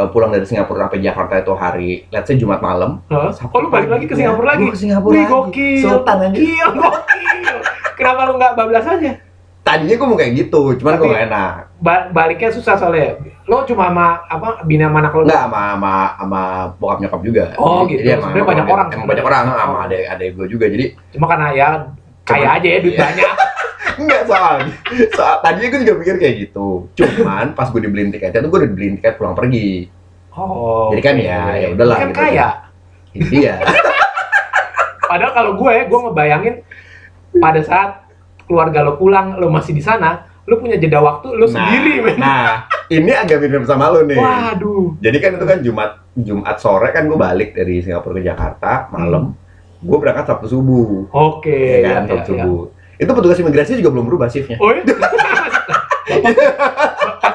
Eh, 0.01 0.09
pulang 0.09 0.33
dari 0.33 0.49
Singapura 0.49 0.89
sampai 0.89 1.05
Jakarta 1.05 1.35
itu 1.37 1.53
hari 1.53 1.91
let's 2.09 2.25
say 2.25 2.33
Jumat 2.35 2.65
malam 2.65 3.05
Hah? 3.07 3.29
Oh 3.53 3.61
lu 3.61 3.69
balik 3.69 3.93
lagi 3.93 4.09
ke 4.09 4.17
Singapura 4.17 4.57
lagi? 4.57 4.65
Gue 4.65 4.73
ke 4.73 4.81
Singapura 4.81 5.13
Wih 5.13 5.21
lagi 5.21 5.29
gokil. 5.31 5.83
Sultan 5.85 6.17
aja 6.17 6.29
Gokil, 6.33 6.69
gokil. 6.73 7.57
Kenapa 7.95 8.21
lu 8.25 8.33
nggak 8.35 8.53
bablas 8.57 8.87
aja? 8.87 9.13
tadinya 9.61 9.93
gue 9.93 10.09
mau 10.09 10.17
kayak 10.17 10.33
gitu 10.35 10.63
cuman 10.75 10.97
gue 10.97 11.05
gak 11.07 11.25
enak 11.29 11.53
Ba- 11.79 12.09
baliknya 12.11 12.49
susah 12.49 12.75
soalnya. 12.75 13.21
Lo 13.45 13.61
cuma 13.63 13.89
sama 13.89 14.25
apa 14.25 14.65
bina 14.65 14.89
anak 14.89 15.13
lo? 15.13 15.29
Enggak 15.29 15.47
sama 15.47 15.77
sama 15.77 15.95
sama 16.17 16.41
bokap 16.77 16.99
nyokap 16.99 17.21
juga. 17.21 17.45
Oh, 17.55 17.85
Jadi- 17.85 17.93
gitu. 17.93 18.01
Jadi 18.01 18.09
emang, 18.11 18.23
Sebenarnya 18.25 18.49
banyak 18.49 18.67
orang 18.67 18.89
Emang 18.89 19.07
banyak 19.07 19.25
orang 19.25 19.41
sama 19.45 19.61
Oh. 19.69 19.85
ada 19.85 19.97
ada 20.09 20.25
gue 20.25 20.47
juga. 20.49 20.65
Jadi 20.65 20.85
Cuma 21.13 21.27
karena 21.29 21.47
ya 21.53 21.69
kaya 22.23 22.41
Cuman- 22.41 22.57
aja 22.57 22.69
ya 22.69 22.79
duit 22.81 22.95
iya. 22.95 23.03
banyak. 23.05 23.31
Enggak 24.01 24.23
soalnya, 24.25 24.73
soal 25.13 25.37
tadinya 25.45 25.69
gue 25.77 25.81
juga 25.85 25.95
mikir 26.01 26.17
kayak 26.17 26.35
gitu. 26.49 26.89
Cuman 26.97 27.53
pas 27.53 27.69
gue 27.69 27.81
dibeliin 27.85 28.09
tiketnya 28.09 28.41
tuh 28.41 28.49
gue 28.49 28.59
udah 28.65 28.71
dibeliin 28.73 28.95
tiket 28.97 29.21
pulang 29.21 29.37
pergi. 29.37 29.93
Oh. 30.33 30.89
Jadi 30.95 31.03
kan 31.05 31.15
ya, 31.21 31.43
ya 31.61 31.67
udahlah 31.77 31.97
Kan 32.01 32.09
gitu. 32.11 32.21
kaya. 32.23 32.49
Iya. 33.13 33.55
Padahal 35.11 35.33
kalau 35.35 35.53
gue, 35.59 35.75
gue 35.91 35.99
ngebayangin 36.07 36.55
pada 37.43 37.61
saat 37.61 37.91
keluarga 38.47 38.83
lo 38.87 38.99
pulang, 38.99 39.39
lo 39.39 39.51
masih 39.51 39.75
di 39.75 39.83
sana, 39.83 40.27
lo 40.47 40.59
punya 40.59 40.79
jeda 40.79 41.03
waktu 41.03 41.35
lo 41.35 41.47
sendiri, 41.47 42.03
men. 42.03 42.19
Nah, 42.19 42.67
ini 42.91 43.15
agak 43.15 43.39
mirip 43.43 43.67
sama 43.67 43.91
lu 43.91 44.07
nih. 44.07 44.19
Waduh. 44.19 44.99
Jadi 44.99 45.17
kan 45.23 45.31
itu 45.39 45.47
kan 45.47 45.59
Jumat 45.63 45.91
Jumat 46.19 46.57
sore 46.59 46.91
kan 46.91 47.07
gue 47.07 47.19
balik 47.19 47.55
dari 47.55 47.83
Singapura 47.83 48.19
ke 48.19 48.27
Jakarta 48.27 48.91
malam. 48.91 49.35
Gue 49.81 49.97
berangkat 49.99 50.27
Sabtu 50.27 50.47
subuh. 50.51 51.09
Oke. 51.11 51.83
ya 51.83 52.03
kan, 52.03 52.03
iya, 52.05 52.11
Sabtu 52.11 52.33
iya. 52.35 52.45
subuh. 52.45 52.63
Itu 53.01 53.11
petugas 53.17 53.41
imigrasi 53.41 53.81
juga 53.81 53.97
belum 53.97 54.05
berubah 54.13 54.29
shiftnya. 54.29 54.61
Oh 54.61 54.71
iya? 54.77 54.85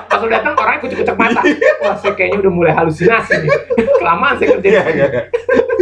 Pas, 0.05 0.19
lo 0.21 0.27
datang 0.29 0.53
orangnya 0.53 0.79
kucek-kucek 0.85 1.17
mata. 1.17 1.41
Wah, 1.81 1.95
saya 1.97 2.13
kayaknya 2.13 2.45
udah 2.45 2.51
mulai 2.53 2.73
halusinasi 2.77 3.33
nih. 3.41 3.49
Kelamaan 3.97 4.37
saya 4.37 4.47
kerja. 4.55 4.67
Iya, 4.69 4.83
iya, 4.93 5.05
iya. 5.09 5.23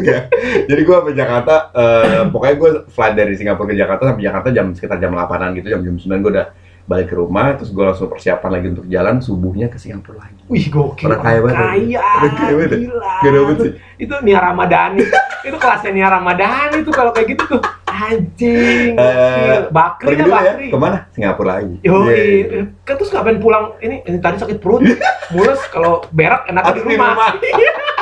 Iya. 0.04 0.20
Jadi 0.68 0.82
gue 0.84 0.96
sampai 0.96 1.16
Jakarta, 1.16 1.56
eh, 1.76 2.24
pokoknya 2.28 2.56
gue 2.60 2.70
flight 2.92 3.16
dari 3.16 3.34
Singapura 3.36 3.72
ke 3.72 3.76
Jakarta 3.76 4.04
sampai 4.12 4.24
Jakarta 4.24 4.48
jam 4.52 4.66
sekitar 4.76 4.98
jam 5.00 5.12
8-an 5.16 5.52
gitu, 5.60 5.68
jam 5.72 5.82
jam 5.84 5.96
9 5.96 6.24
gue 6.24 6.32
udah 6.40 6.48
balik 6.84 7.12
ke 7.12 7.16
rumah, 7.16 7.56
terus 7.56 7.72
gue 7.72 7.80
langsung 7.80 8.12
persiapan 8.12 8.50
lagi 8.52 8.68
untuk 8.76 8.86
jalan, 8.92 9.16
subuhnya 9.24 9.72
ke 9.72 9.80
Singapura 9.80 10.28
lagi. 10.28 10.44
Wih, 10.52 10.68
gokil. 10.68 11.08
Orang 11.08 11.22
kaya 11.24 11.40
banget. 11.40 11.58
Kaya. 11.64 12.04
Orang 12.04 12.36
kaya 12.36 12.54
banget. 12.60 12.72
Gila. 12.84 13.14
Gak 13.24 13.32
dapet 13.32 13.56
sih. 13.56 13.72
Itu 14.04 14.14
Nia 14.20 14.40
Ramadhani. 14.44 15.00
itu 15.48 15.58
kelasnya 15.60 15.92
Nia 15.96 16.10
Ramadhani 16.12 16.78
tuh 16.84 16.94
kalau 16.94 17.12
kayak 17.16 17.28
gitu 17.32 17.44
tuh. 17.56 17.62
Anjing. 17.88 18.98
Eh, 18.98 19.70
Bakri 19.70 20.18
ya, 20.18 20.26
ya, 20.26 20.28
Bakri. 20.28 20.68
ke 20.74 20.78
mana? 20.82 20.98
Singapura 21.14 21.62
lagi. 21.62 21.78
Yo, 21.86 22.04
Iya. 22.10 22.68
kan 22.84 22.94
terus 23.00 23.14
ngapain 23.14 23.40
pulang? 23.40 23.78
Ini, 23.80 24.04
ini 24.04 24.18
tadi 24.20 24.42
sakit 24.42 24.58
perut, 24.60 24.82
mules 25.34 25.62
kalau 25.72 26.04
berak 26.12 26.50
enak 26.52 26.74
di 26.74 26.82
rumah. 26.84 27.16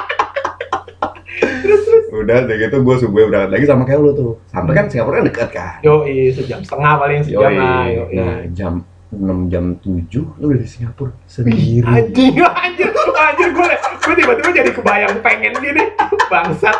terus 1.42 1.82
terus. 1.86 2.06
Udah, 2.12 2.46
udah 2.46 2.56
gitu 2.60 2.76
gue 2.84 2.96
subuh 3.02 3.24
berangkat 3.28 3.50
lagi 3.58 3.66
sama 3.66 3.84
kayak 3.84 4.00
lu 4.04 4.12
tuh. 4.14 4.34
Sampai 4.52 4.74
kan 4.78 4.86
Singapura 4.88 5.22
kan 5.22 5.26
dekat 5.26 5.50
kan. 5.50 5.80
Yo, 5.82 6.06
sejam 6.32 6.60
setengah 6.62 6.94
paling 7.00 7.20
sejam 7.26 7.42
Yoi. 7.48 7.56
lah. 7.58 7.84
Yo, 7.90 8.04
Nah, 8.14 8.40
jam 8.52 8.74
6 9.12 9.52
jam 9.52 9.76
7 9.84 10.40
lu 10.40 10.46
udah 10.48 10.60
di 10.64 10.70
Singapura 10.72 11.12
sendiri. 11.28 11.84
anjing, 11.84 12.40
anjir, 12.40 12.88
anjir 12.96 13.50
gue, 13.52 13.68
gue 13.76 14.16
tiba-tiba 14.24 14.50
jadi 14.56 14.72
kebayang 14.72 15.20
pengen 15.20 15.52
gini, 15.60 15.84
bangsat. 16.32 16.80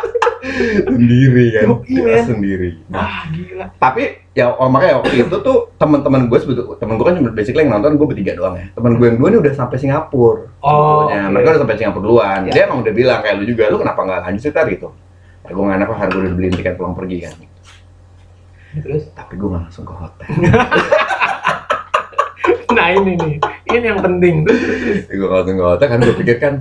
sendiri 0.88 1.44
kan. 1.54 1.66
Ya, 1.86 2.02
men. 2.02 2.24
sendiri. 2.26 2.70
Nah, 2.90 2.98
Wah, 2.98 3.20
gila. 3.30 3.66
tapi 3.78 4.02
ya 4.32 4.50
oh, 4.50 4.66
makanya 4.66 5.04
waktu 5.04 5.22
itu 5.22 5.36
tuh 5.38 5.70
teman-teman 5.78 6.26
gue 6.26 6.38
sebetulnya 6.40 6.82
teman 6.82 6.98
gue 6.98 7.06
kan 7.06 7.14
cuma 7.14 7.30
basically 7.30 7.62
yang 7.62 7.78
nonton 7.78 7.94
gue 7.94 8.06
bertiga 8.10 8.32
doang 8.34 8.58
ya. 8.58 8.66
Teman 8.74 8.98
gue 8.98 9.06
yang 9.06 9.18
dua 9.22 9.28
ini 9.30 9.38
udah 9.38 9.52
sampai 9.54 9.76
Singapura. 9.78 10.50
Oh, 10.64 11.06
oke. 11.06 11.14
Mereka 11.14 11.46
udah 11.46 11.60
sampai 11.62 11.76
Singapura 11.78 12.02
duluan. 12.02 12.40
Ya. 12.48 12.52
Dia 12.58 12.62
emang 12.66 12.82
udah 12.82 12.94
bilang 12.96 13.20
kayak 13.22 13.38
lu 13.38 13.44
juga, 13.46 13.70
lu 13.70 13.78
kenapa 13.78 14.00
nggak 14.02 14.20
lanjut 14.26 14.50
tar 14.50 14.66
gitu. 14.66 14.88
Ya, 15.46 15.50
gue 15.52 15.62
nggak 15.62 15.78
enak 15.78 15.88
lah, 15.92 15.98
harus 16.00 16.12
gue 16.16 16.22
udah 16.26 16.34
beliin 16.34 16.54
tiket 16.58 16.74
pulang 16.74 16.96
pergi 16.96 17.16
kan. 17.22 17.34
Terus, 18.72 19.04
Tapi 19.12 19.36
gue 19.36 19.48
nggak 19.52 19.62
langsung 19.68 19.84
ke 19.84 19.94
hotel. 19.94 20.28
nah 22.78 22.88
ini 22.92 23.12
nih, 23.16 23.34
ini 23.68 23.86
yang 23.86 24.00
penting. 24.00 24.34
gue 25.08 25.28
langsung 25.28 25.56
ke 25.60 25.64
hotel 25.64 25.86
kan 25.88 25.98
gue 26.00 26.16
pikir 26.24 26.36
kan 26.40 26.54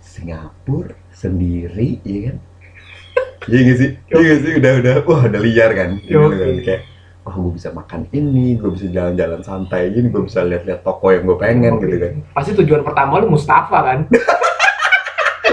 Singapura 0.00 0.94
sendiri 1.14 2.00
ya 2.02 2.32
kan 2.32 2.36
iya 3.48 3.60
gak 3.66 3.76
sih 3.76 3.90
iya 4.08 4.20
gak 4.20 4.38
sih 4.40 4.52
udah 4.56 4.72
udah 4.80 4.94
wah 5.04 5.22
udah 5.28 5.40
liar 5.40 5.70
kan 5.76 5.90
Yo. 6.04 6.28
Gitu 6.32 6.40
kan. 6.40 6.56
kayak 6.64 6.82
wah 7.24 7.34
gue 7.36 7.52
bisa 7.56 7.68
makan 7.72 8.00
ini 8.12 8.56
gue 8.56 8.70
bisa 8.72 8.86
jalan-jalan 8.88 9.40
santai 9.44 9.92
gini 9.92 10.08
gue 10.08 10.22
bisa 10.24 10.40
lihat-lihat 10.44 10.80
toko 10.80 11.12
yang 11.12 11.24
gue 11.28 11.38
pengen 11.40 11.72
gitu 11.80 11.96
kan 12.00 12.12
Pasti 12.36 12.50
tujuan 12.56 12.82
pertama 12.84 13.20
lu 13.20 13.32
Mustafa 13.32 13.78
kan? 13.84 13.98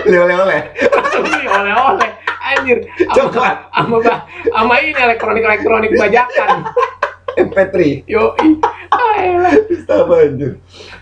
oleh-oleh 0.07 0.61
Langsung 0.87 1.23
beli 1.27 1.45
oleh-oleh. 1.51 2.09
Anjir, 2.47 2.79
sama, 3.11 3.27
Coklat. 3.27 3.57
sama, 4.55 4.75
ini 4.79 4.95
elektronik-elektronik 4.95 5.91
bajakan. 5.99 6.63
MP3 7.39 7.75
Yoi. 8.05 8.47
Ayolah. 8.87 9.53
apa 9.87 10.13
anjir 10.21 10.51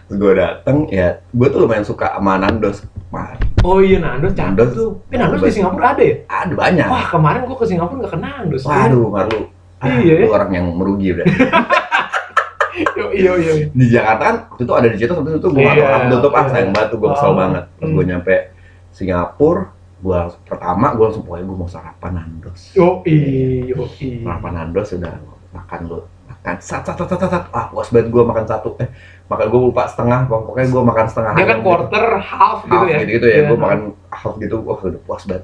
terus 0.06 0.18
gue 0.18 0.34
dateng 0.34 0.78
ya 0.88 1.22
gue 1.26 1.48
tuh 1.48 1.60
lumayan 1.60 1.82
suka 1.82 2.12
sama 2.12 2.38
Nandos 2.38 2.84
kemarin 3.08 3.40
Oh 3.62 3.80
iya 3.80 3.98
Nandos 3.98 4.32
cakep 4.32 4.52
Nandos. 4.52 4.72
tuh. 4.72 4.90
Tapi 5.02 5.16
Nandos 5.16 5.42
di 5.42 5.52
Singapura 5.52 5.88
ada 5.92 6.04
ya? 6.04 6.16
ada 6.28 6.54
banyak 6.54 6.86
Wah 6.86 7.06
kemarin 7.08 7.40
gua 7.44 7.58
ke 7.58 7.66
Singapura 7.66 7.98
nggak 8.00 8.12
ke 8.12 8.20
Nandos. 8.20 8.62
waduh 8.64 9.08
malu 9.08 9.40
ah, 9.78 9.88
Iya. 9.96 10.14
lu 10.20 10.28
orang 10.30 10.52
yang 10.52 10.66
merugi 10.72 11.08
udah 11.12 11.26
Yo 12.92 13.08
iya 13.10 13.32
iya. 13.36 13.54
di 13.72 13.86
Jakarta 13.88 14.22
kan 14.22 14.36
waktu 14.50 14.62
itu 14.62 14.74
ada 14.76 14.88
di 14.88 14.98
situ 14.98 15.14
habis 15.14 15.34
itu 15.34 15.48
gue 15.48 15.64
nggak 15.64 15.78
Iya, 15.78 16.12
tutup 16.12 16.32
ah 16.32 16.44
iya. 16.44 16.52
sayang 16.52 16.70
banget 16.70 16.90
tuh 16.92 16.98
gue 17.00 17.10
kesel 17.10 17.26
Oh. 17.26 17.36
banget 17.36 17.64
pas 17.66 17.82
Hmm. 17.82 17.96
gue 17.96 18.04
nyampe 18.06 18.36
Singapura 18.92 19.64
gue 19.98 20.12
langsung 20.14 20.44
pertama 20.44 20.88
gue 20.92 21.04
langsung 21.04 21.24
pokoknya 21.24 21.46
gue 21.46 21.58
mau 21.58 21.70
sarapan 21.70 22.12
Nandos 22.14 22.62
Yo 22.72 23.00
yo 23.66 23.88
sarapan 23.96 24.52
Nandos 24.54 24.88
sudah 24.90 25.14
makan 25.50 25.80
dulu 25.86 26.04
makan 26.46 26.62
sat 26.62 26.86
sat 26.86 26.94
sat 26.94 27.10
sat, 27.10 27.26
sat. 27.26 27.44
ah 27.50 27.66
puas 27.74 27.90
banget 27.90 28.14
gue 28.14 28.22
makan 28.22 28.46
satu 28.46 28.78
eh 28.78 28.90
makan 29.26 29.46
gue 29.50 29.62
lupa 29.66 29.90
setengah 29.90 30.30
pokoknya 30.30 30.70
gue 30.70 30.84
makan 30.86 31.06
setengah 31.10 31.32
Dia 31.34 31.42
kan 31.42 31.50
ayam 31.50 31.58
gitu. 31.58 31.66
quarter 31.66 32.06
half 32.22 32.60
gitu 32.62 32.76
half 32.78 32.86
ya. 32.86 32.98
gitu, 33.02 33.10
gitu 33.10 33.26
ya 33.26 33.34
Iya. 33.36 33.48
gue 33.50 33.58
makan 33.58 33.80
half 34.14 34.34
gitu 34.38 34.56
wah 34.62 34.78
udah 34.78 35.02
puas 35.02 35.24
banget 35.26 35.44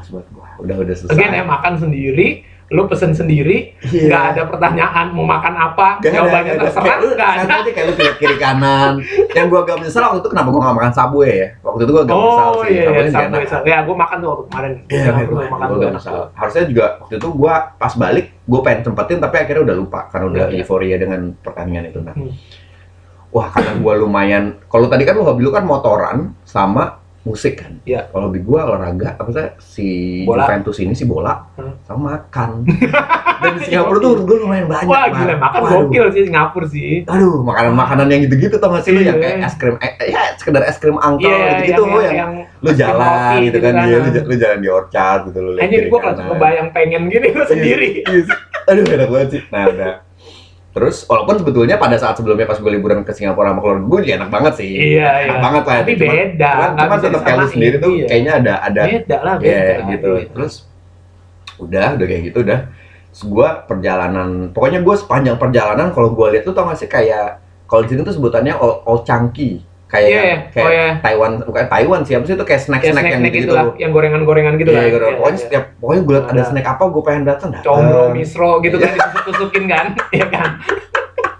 puas 0.00 0.08
banget 0.10 0.26
gue 0.30 0.44
udah 0.60 0.76
udah 0.78 0.94
selesai 0.96 1.14
Again 1.14 1.32
ya 1.32 1.44
makan 1.44 1.72
sendiri, 1.76 2.28
lu 2.68 2.86
pesen 2.86 3.12
sendiri, 3.12 3.74
Iya. 3.84 4.06
nggak 4.06 4.24
ada 4.30 4.42
pertanyaan 4.46 5.06
mau 5.10 5.26
makan 5.26 5.54
apa, 5.54 5.98
Gak 5.98 6.12
jawabannya 6.12 6.46
gak 6.46 6.56
ada. 6.56 6.64
terserah, 6.64 6.96
nggak 7.02 7.18
ada. 7.28 7.42
santai 7.44 7.72
kayak 7.72 7.84
lu 7.84 7.94
lihat 7.96 8.16
kiri 8.16 8.36
kanan. 8.36 8.92
Yang 9.28 9.46
gua 9.48 9.60
agak 9.60 9.76
menyesal 9.76 10.02
waktu 10.04 10.20
itu 10.20 10.28
kenapa 10.28 10.48
gua 10.48 10.60
gak 10.62 10.76
makan 10.76 10.92
Subway 10.92 11.32
ya? 11.34 11.48
Waktu 11.60 11.80
itu 11.80 11.90
gua 11.90 12.02
agak 12.04 12.14
menyesal 12.14 12.46
Oh 12.46 12.54
sih. 12.54 12.68
iya, 12.68 12.78
iya, 12.78 12.86
Subway 12.86 13.02
nggak 13.02 13.18
sampai 13.18 13.40
enak. 13.42 13.66
Ya, 13.66 13.78
gue 13.82 13.96
makan 13.96 14.16
tuh 14.16 14.28
waktu 14.28 14.44
kemarin. 14.46 14.72
Iya, 14.86 15.00
Singapura 15.02 15.26
gua 15.26 15.44
makan 15.50 15.66
gua 15.68 15.88
menyesal. 15.90 16.14
Harusnya 16.32 16.62
juga 16.64 16.84
waktu 17.00 17.14
itu 17.16 17.28
gua 17.32 17.54
pas 17.74 17.92
balik 17.92 18.26
gua 18.44 18.60
pengen 18.62 18.80
sempetin 18.84 19.18
tapi 19.18 19.36
akhirnya 19.36 19.62
udah 19.64 19.76
lupa 19.76 20.00
karena 20.08 20.26
udah 20.28 20.40
Iya, 20.40 20.50
iya. 20.52 20.60
euforia 20.62 20.96
dengan 20.96 21.20
pertandingan 21.36 21.84
itu 21.86 21.98
nah. 22.00 22.14
Hmm. 22.14 22.30
Wah, 23.30 23.46
karena 23.46 23.74
gua 23.76 23.94
lumayan 23.96 24.58
kalau 24.66 24.86
tadi 24.86 25.02
kan 25.02 25.14
lu 25.14 25.22
hobi 25.22 25.40
lu 25.40 25.50
kan 25.50 25.62
motoran 25.62 26.34
sama 26.42 26.99
musik 27.20 27.60
kan. 27.60 27.76
Iya. 27.84 28.08
Kalau 28.08 28.28
hobi 28.28 28.40
gua 28.40 28.64
olahraga 28.66 29.12
apa 29.14 29.28
sih 29.28 29.44
si 29.60 29.88
Bola. 30.24 30.44
Juventus 30.44 30.76
ini 30.78 30.94
si 30.94 31.04
bola 31.04 31.36
Hmm. 31.54 31.76
sama 31.84 32.16
makan. 32.16 32.64
Dan 33.40 33.56
di 33.56 33.60
Singapura 33.64 33.98
tuh 33.98 34.24
gua 34.24 34.36
lumayan 34.38 34.66
banyak. 34.66 34.84
Wah 34.84 35.04
gila, 35.06 35.34
makan 35.36 35.60
Waduh. 35.60 35.76
gokil 35.84 36.04
sih 36.10 36.22
Singapura 36.24 36.66
sih. 36.66 37.04
Aduh, 37.04 37.40
makanan-makanan 37.40 38.06
yang 38.08 38.20
gitu-gitu 38.24 38.56
tau 38.56 38.72
gak 38.72 38.84
sih 38.84 38.92
lu 38.92 39.00
yang 39.00 39.16
Iya. 39.16 39.36
kayak 39.36 39.46
es 39.46 39.54
krim, 39.54 39.76
eh, 39.76 39.92
ya 40.08 40.20
sekedar 40.36 40.62
es 40.62 40.76
krim 40.76 40.96
angkel 40.96 41.28
Iya, 41.28 41.44
gitu-gitu 41.58 41.82
yang, 41.82 41.90
lu 41.90 42.00
yang, 42.00 42.16
yang, 42.16 42.32
lu 42.58 42.70
jalan 42.72 43.32
gitu 43.36 43.44
gitu 43.46 43.58
kan, 43.60 43.72
kan. 43.74 43.84
iya, 43.84 43.96
lu, 43.96 44.08
lu 44.24 44.34
jalan 44.36 44.58
di 44.58 44.68
orchard 44.68 45.20
gitu 45.28 45.38
lu 45.40 45.50
Anjir 45.56 45.82
gue 45.88 45.98
kalau 45.98 46.14
kebayang 46.16 46.68
pengen 46.72 47.02
gini 47.08 47.28
sendiri. 47.44 47.88
Iya, 48.00 48.04
iya 48.06 48.22
sih. 48.24 48.36
Aduh, 48.68 48.84
enak 48.86 49.08
banget 49.08 49.28
sih. 49.30 49.42
Nah, 49.48 49.62
udah. 49.66 49.94
Terus, 50.70 51.02
walaupun 51.10 51.34
sebetulnya 51.42 51.82
pada 51.82 51.98
saat 51.98 52.14
sebelumnya 52.14 52.46
pas 52.46 52.54
gue 52.54 52.70
liburan 52.70 53.02
ke 53.02 53.10
Singapura 53.10 53.50
sama 53.50 53.58
keluarga 53.58 53.84
gue, 53.90 54.00
ya 54.06 54.14
enak 54.22 54.30
banget 54.30 54.52
sih. 54.62 54.70
Iya, 54.70 55.08
enak 55.26 55.38
iya. 55.38 55.42
banget 55.42 55.62
lah. 55.66 55.76
Tapi 55.82 55.92
Cuman- 55.98 56.14
beda, 56.14 56.50
Cuman, 56.78 56.98
tetap 57.02 57.20
kayak 57.26 57.38
lu 57.38 57.48
sendiri 57.50 57.76
tuh 57.82 57.92
iya. 57.98 58.06
kayaknya 58.06 58.32
ada, 58.38 58.54
ada 58.62 58.80
Beda 58.86 59.18
lah, 59.26 59.34
Iya 59.42 59.58
beda. 59.58 59.74
gitu. 59.90 60.10
Iya. 60.14 60.28
Terus 60.30 60.52
udah, 61.58 61.86
udah 61.98 62.06
kayak 62.06 62.22
gitu 62.30 62.38
udah. 62.46 62.60
Terus 63.10 63.22
gua 63.26 63.48
perjalanan, 63.66 64.28
pokoknya 64.54 64.80
gue 64.86 64.94
sepanjang 64.94 65.36
perjalanan 65.42 65.90
kalau 65.90 66.14
gue 66.14 66.26
lihat 66.38 66.46
tuh 66.46 66.54
tau 66.54 66.70
gak 66.70 66.78
sih 66.78 66.86
kayak 66.86 67.42
kalau 67.66 67.82
di 67.82 67.90
sini 67.90 68.06
tuh 68.06 68.14
sebutannya 68.14 68.54
all, 68.54 68.86
all 68.86 69.02
chunky. 69.02 69.66
Kayak 69.90 70.06
Iya, 70.06 70.20
iya. 70.22 70.36
kayak 70.48 70.62
Oh, 70.62 70.70
iya. 70.70 70.88
Taiwan, 71.02 71.30
bukan 71.42 71.64
Taiwan 71.66 72.00
sih, 72.00 72.14
apa 72.14 72.22
sih 72.22 72.32
itu 72.32 72.44
kayak 72.44 72.56
Ya, 72.56 72.64
snack-snack 72.64 72.86
yang 72.86 72.94
snack-snack 72.94 73.32
gitu. 73.34 73.42
itu 73.42 73.52
lah, 73.52 73.64
yang 73.74 73.90
gorengan-gorengan 73.90 74.54
gitu 74.54 74.70
Iya, 74.70 74.78
lah. 74.78 74.84
gitu. 74.86 74.96
Iya, 75.02 75.10
Pokoknya 75.12 75.34
iya. 75.34 75.42
setiap 75.42 75.64
pokoknya 75.76 76.00
gue 76.00 76.14
liat 76.14 76.26
ada 76.28 76.42
snack 76.44 76.66
apa 76.68 76.82
gue 76.86 77.02
pengen 77.02 77.24
datang 77.26 77.48
datang. 77.50 77.66
Combro, 77.66 78.02
misro 78.12 78.50
gitu 78.60 78.76
kan 78.76 78.90
ditusuk-tusukin 78.92 79.64
kan, 79.66 79.86
Iya 80.14 80.26
kan? 80.28 80.50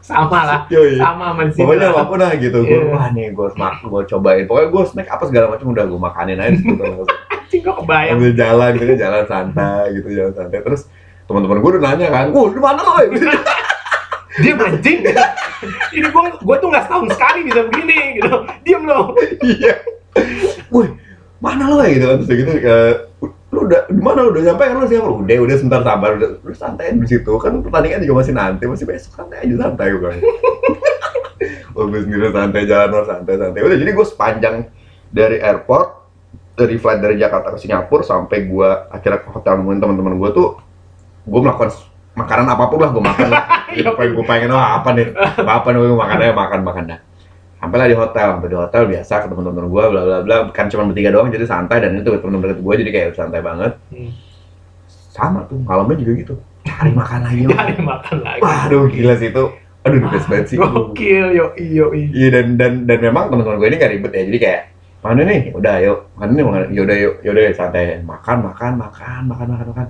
Sama 0.01 0.41
lah, 0.43 0.61
Yoi. 0.67 0.99
sama 0.99 1.31
sini 1.47 1.63
Pokoknya 1.63 1.87
lah. 1.87 1.95
apa 1.95 2.03
pun 2.05 2.19
lah 2.19 2.33
gitu. 2.35 2.59
Gue 2.61 2.75
Iya. 2.77 2.91
wah 2.91 3.07
nih 3.09 3.27
gue 3.31 3.49
smak, 3.55 3.75
gue 3.81 4.03
cobain. 4.05 4.45
Pokoknya 4.45 4.69
gue 4.69 4.83
snack 4.85 5.09
apa 5.09 5.25
segala 5.25 5.47
macam 5.49 5.67
udah 5.71 5.85
gue 5.87 6.01
makanin 6.03 6.37
aja 6.37 6.51
gitu. 6.53 6.83
Gue 7.55 7.75
kebayang. 7.79 8.19
Sambil 8.19 8.33
jalan 8.35 8.71
gitu, 8.75 8.93
jalan 8.97 9.25
santai 9.25 9.85
gitu, 9.95 10.09
jalan 10.11 10.33
santai. 10.33 10.59
Terus 10.61 10.91
teman-teman 11.25 11.57
gue 11.57 11.71
udah 11.71 11.83
nanya 11.85 12.07
kan, 12.09 12.27
"Wah, 12.29 12.51
di 12.51 12.59
mana 12.59 12.81
lo?" 12.81 12.93
Dia 14.39 14.55
mancing. 14.55 15.03
Ini 15.91 16.07
gue 16.07 16.23
gue 16.39 16.57
tuh 16.63 16.69
nggak 16.71 16.85
setahun 16.87 17.07
sekali 17.11 17.41
bisa 17.51 17.67
begini 17.67 18.23
gitu. 18.23 18.35
Diam 18.63 18.87
lo. 18.87 19.19
Iya. 19.43 19.75
Woi, 20.71 20.87
mana 21.43 21.73
lo 21.73 21.81
ya 21.83 21.91
gitu 21.97 22.05
kan 22.07 22.17
terus 22.23 22.31
gitu 22.37 22.53
kayak 22.61 22.95
lu 23.51 23.67
udah 23.67 23.81
di 23.91 23.99
mana 23.99 24.19
lu 24.23 24.31
udah 24.31 24.43
nyampe 24.47 24.63
kan 24.63 24.77
lu 24.79 24.87
siapa 24.87 25.09
udah 25.11 25.37
udah 25.43 25.57
sebentar 25.59 25.81
sabar 25.83 26.11
udah 26.15 26.31
lu 26.39 26.55
santai 26.55 26.95
di 26.95 27.09
situ 27.09 27.33
kan 27.43 27.59
pertandingan 27.65 28.07
juga 28.07 28.15
masih 28.23 28.35
nanti 28.37 28.65
masih 28.69 28.87
besok 28.87 29.13
santai 29.19 29.43
aja 29.43 29.67
santai 29.67 29.91
gue 29.91 30.13
oh 31.75 31.85
gue 31.91 32.01
sendiri 32.07 32.31
santai 32.31 32.63
jalan 32.69 32.89
lo 32.95 33.01
santai 33.09 33.35
santai 33.41 33.61
udah 33.67 33.77
jadi 33.81 33.91
gue 33.91 34.07
sepanjang 34.07 34.57
dari 35.11 35.43
airport 35.43 35.89
dari 36.55 36.77
flight 36.79 37.01
dari 37.03 37.17
Jakarta 37.19 37.57
ke 37.57 37.59
Singapura 37.59 38.05
sampai 38.07 38.39
gue 38.47 38.69
akhirnya 38.93 39.19
ke 39.25 39.29
hotel 39.33 39.53
nemuin 39.59 39.81
teman-teman 39.83 40.15
gue 40.21 40.31
tuh 40.31 40.49
gue 41.27 41.41
melakukan 41.41 41.73
makanan 42.15 42.47
apa 42.51 42.65
pun 42.67 42.79
lah 42.83 42.91
gue 42.91 43.03
makan 43.03 43.29
lah 43.31 43.43
gue 43.71 43.93
pengen 43.95 44.13
gue 44.19 44.25
pengen 44.27 44.51
oh, 44.51 44.59
apa 44.59 44.89
nih 44.93 45.07
apa 45.39 45.67
nih 45.71 45.79
gue 45.79 45.99
makan 45.99 46.17
aja 46.19 46.35
makan 46.35 46.61
makan 46.67 46.85
dah 46.91 47.01
sampai 47.61 47.77
lah 47.77 47.87
di 47.87 47.97
hotel 47.97 48.27
sampai 48.35 48.49
di 48.51 48.57
hotel 48.59 48.83
biasa 48.89 49.13
ketemu 49.23 49.41
temen-temen 49.45 49.69
gue 49.69 49.85
bla 49.93 50.01
bla 50.03 50.19
bla 50.25 50.37
kan 50.51 50.67
cuma 50.67 50.83
bertiga 50.91 51.11
doang 51.13 51.29
jadi 51.31 51.45
santai 51.47 51.79
dan 51.85 51.95
itu 51.95 52.09
temen-temen 52.09 52.51
deket 52.51 52.61
gue 52.65 52.75
jadi 52.83 52.91
kayak 52.91 53.09
santai 53.15 53.41
banget 53.41 53.73
Hmm. 53.91 54.11
sama 55.11 55.45
tuh 55.45 55.61
malamnya 55.61 55.99
juga 55.99 56.13
gitu 56.19 56.35
cari 56.61 56.93
makan 56.93 57.21
lagi. 57.25 57.43
Cari 57.51 57.75
makan 57.83 58.17
lagi. 58.23 58.41
waduh 58.41 58.85
gila 58.89 59.15
sih 59.17 59.29
itu 59.29 59.45
aduh 59.81 59.99
best 60.13 60.27
banget 60.29 60.47
sih 60.53 60.57
Gokil, 60.61 61.27
yo 61.33 61.47
yo 61.57 61.87
Iya 61.97 62.29
dan 62.37 62.47
dan 62.61 62.73
dan 62.85 62.99
memang 63.01 63.33
teman-teman 63.33 63.57
gue 63.59 63.69
ini 63.73 63.77
gak 63.81 63.93
ribet 63.97 64.13
ya. 64.13 64.23
Jadi 64.29 64.39
kayak 64.39 64.61
mana 65.01 65.21
nih? 65.25 65.41
Udah 65.57 65.75
yuk. 65.81 65.99
Mana 66.21 66.37
nih? 66.37 66.45
Yaudah 66.77 66.97
yuk. 67.01 67.15
Yaudah 67.25 67.43
yuk, 67.49 67.55
santai. 67.57 67.97
Makan 68.05 68.45
makan 68.45 68.73
makan 68.77 69.21
makan 69.33 69.47
makan 69.57 69.67
makan. 69.73 69.87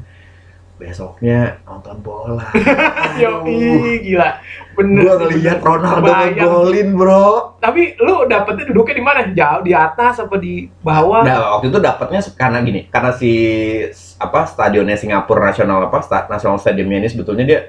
Besoknya 0.81 1.61
nonton 1.69 2.01
bola. 2.01 2.41
Yo 3.21 3.45
gila. 3.45 4.41
Bener. 4.73 5.03
Gua 5.05 5.15
ngeliat. 5.21 5.61
Ronaldo 5.61 6.09
ngegolin, 6.09 6.89
Bro. 6.97 7.61
Tapi 7.61 8.01
lu 8.01 8.25
dapetnya 8.25 8.65
duduknya 8.73 8.95
di 8.97 9.05
mana? 9.05 9.21
Jauh 9.29 9.61
di 9.61 9.77
atas 9.77 10.25
apa 10.25 10.41
di 10.41 10.73
bawah? 10.81 11.21
Nah, 11.21 11.61
waktu 11.61 11.69
itu 11.69 11.79
dapatnya 11.85 12.21
karena 12.33 12.59
gini, 12.65 12.89
karena 12.89 13.13
si 13.13 13.33
apa 14.17 14.49
stadionnya 14.49 14.97
Singapura 14.97 15.53
Nasional 15.53 15.85
apa 15.85 16.01
sta, 16.01 16.25
National 16.33 16.57
Stadiumnya 16.57 17.05
ini 17.05 17.09
sebetulnya 17.13 17.45
dia 17.45 17.61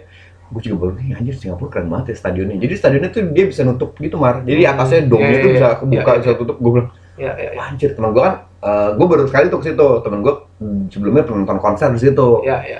gue 0.51 0.59
juga 0.67 0.83
baru 0.83 0.91
nih 0.99 1.15
anjir 1.15 1.35
Singapura 1.35 1.67
keren 1.67 1.91
banget 1.91 2.15
ya 2.15 2.15
stadionnya. 2.15 2.55
Jadi 2.63 2.73
stadionnya 2.79 3.09
tuh 3.11 3.27
dia 3.35 3.43
bisa 3.43 3.67
nutup 3.67 3.91
gitu 3.99 4.15
mar. 4.15 4.39
Jadi 4.47 4.63
Hmm, 4.63 4.71
atasnya 4.71 4.99
dome 5.03 5.27
iya, 5.27 5.39
tuh 5.43 5.49
iya, 5.51 5.55
bisa 5.59 5.67
iya, 5.67 5.77
kebuka, 5.83 6.11
iya, 6.15 6.19
bisa 6.23 6.31
tutup. 6.39 6.57
Gue 6.63 6.71
bilang 6.79 6.89
Ya, 7.19 7.35
ya, 7.37 7.53
ya. 7.53 7.59
Wah, 7.59 7.69
anjir 7.69 7.91
teman 7.93 8.15
gue 8.15 8.23
kan 8.23 8.35
gue 8.97 9.07
baru 9.09 9.27
sekali 9.29 9.45
tuh 9.51 9.59
ke 9.61 9.65
situ 9.69 9.87
teman 10.01 10.23
gue 10.23 10.33
hmm, 10.63 10.89
sebelumnya 10.89 11.21
pernah 11.27 11.43
nonton 11.43 11.59
konser 11.59 11.91
di 11.93 11.99
situ 12.01 12.41
Ya, 12.41 12.63
ya. 12.65 12.79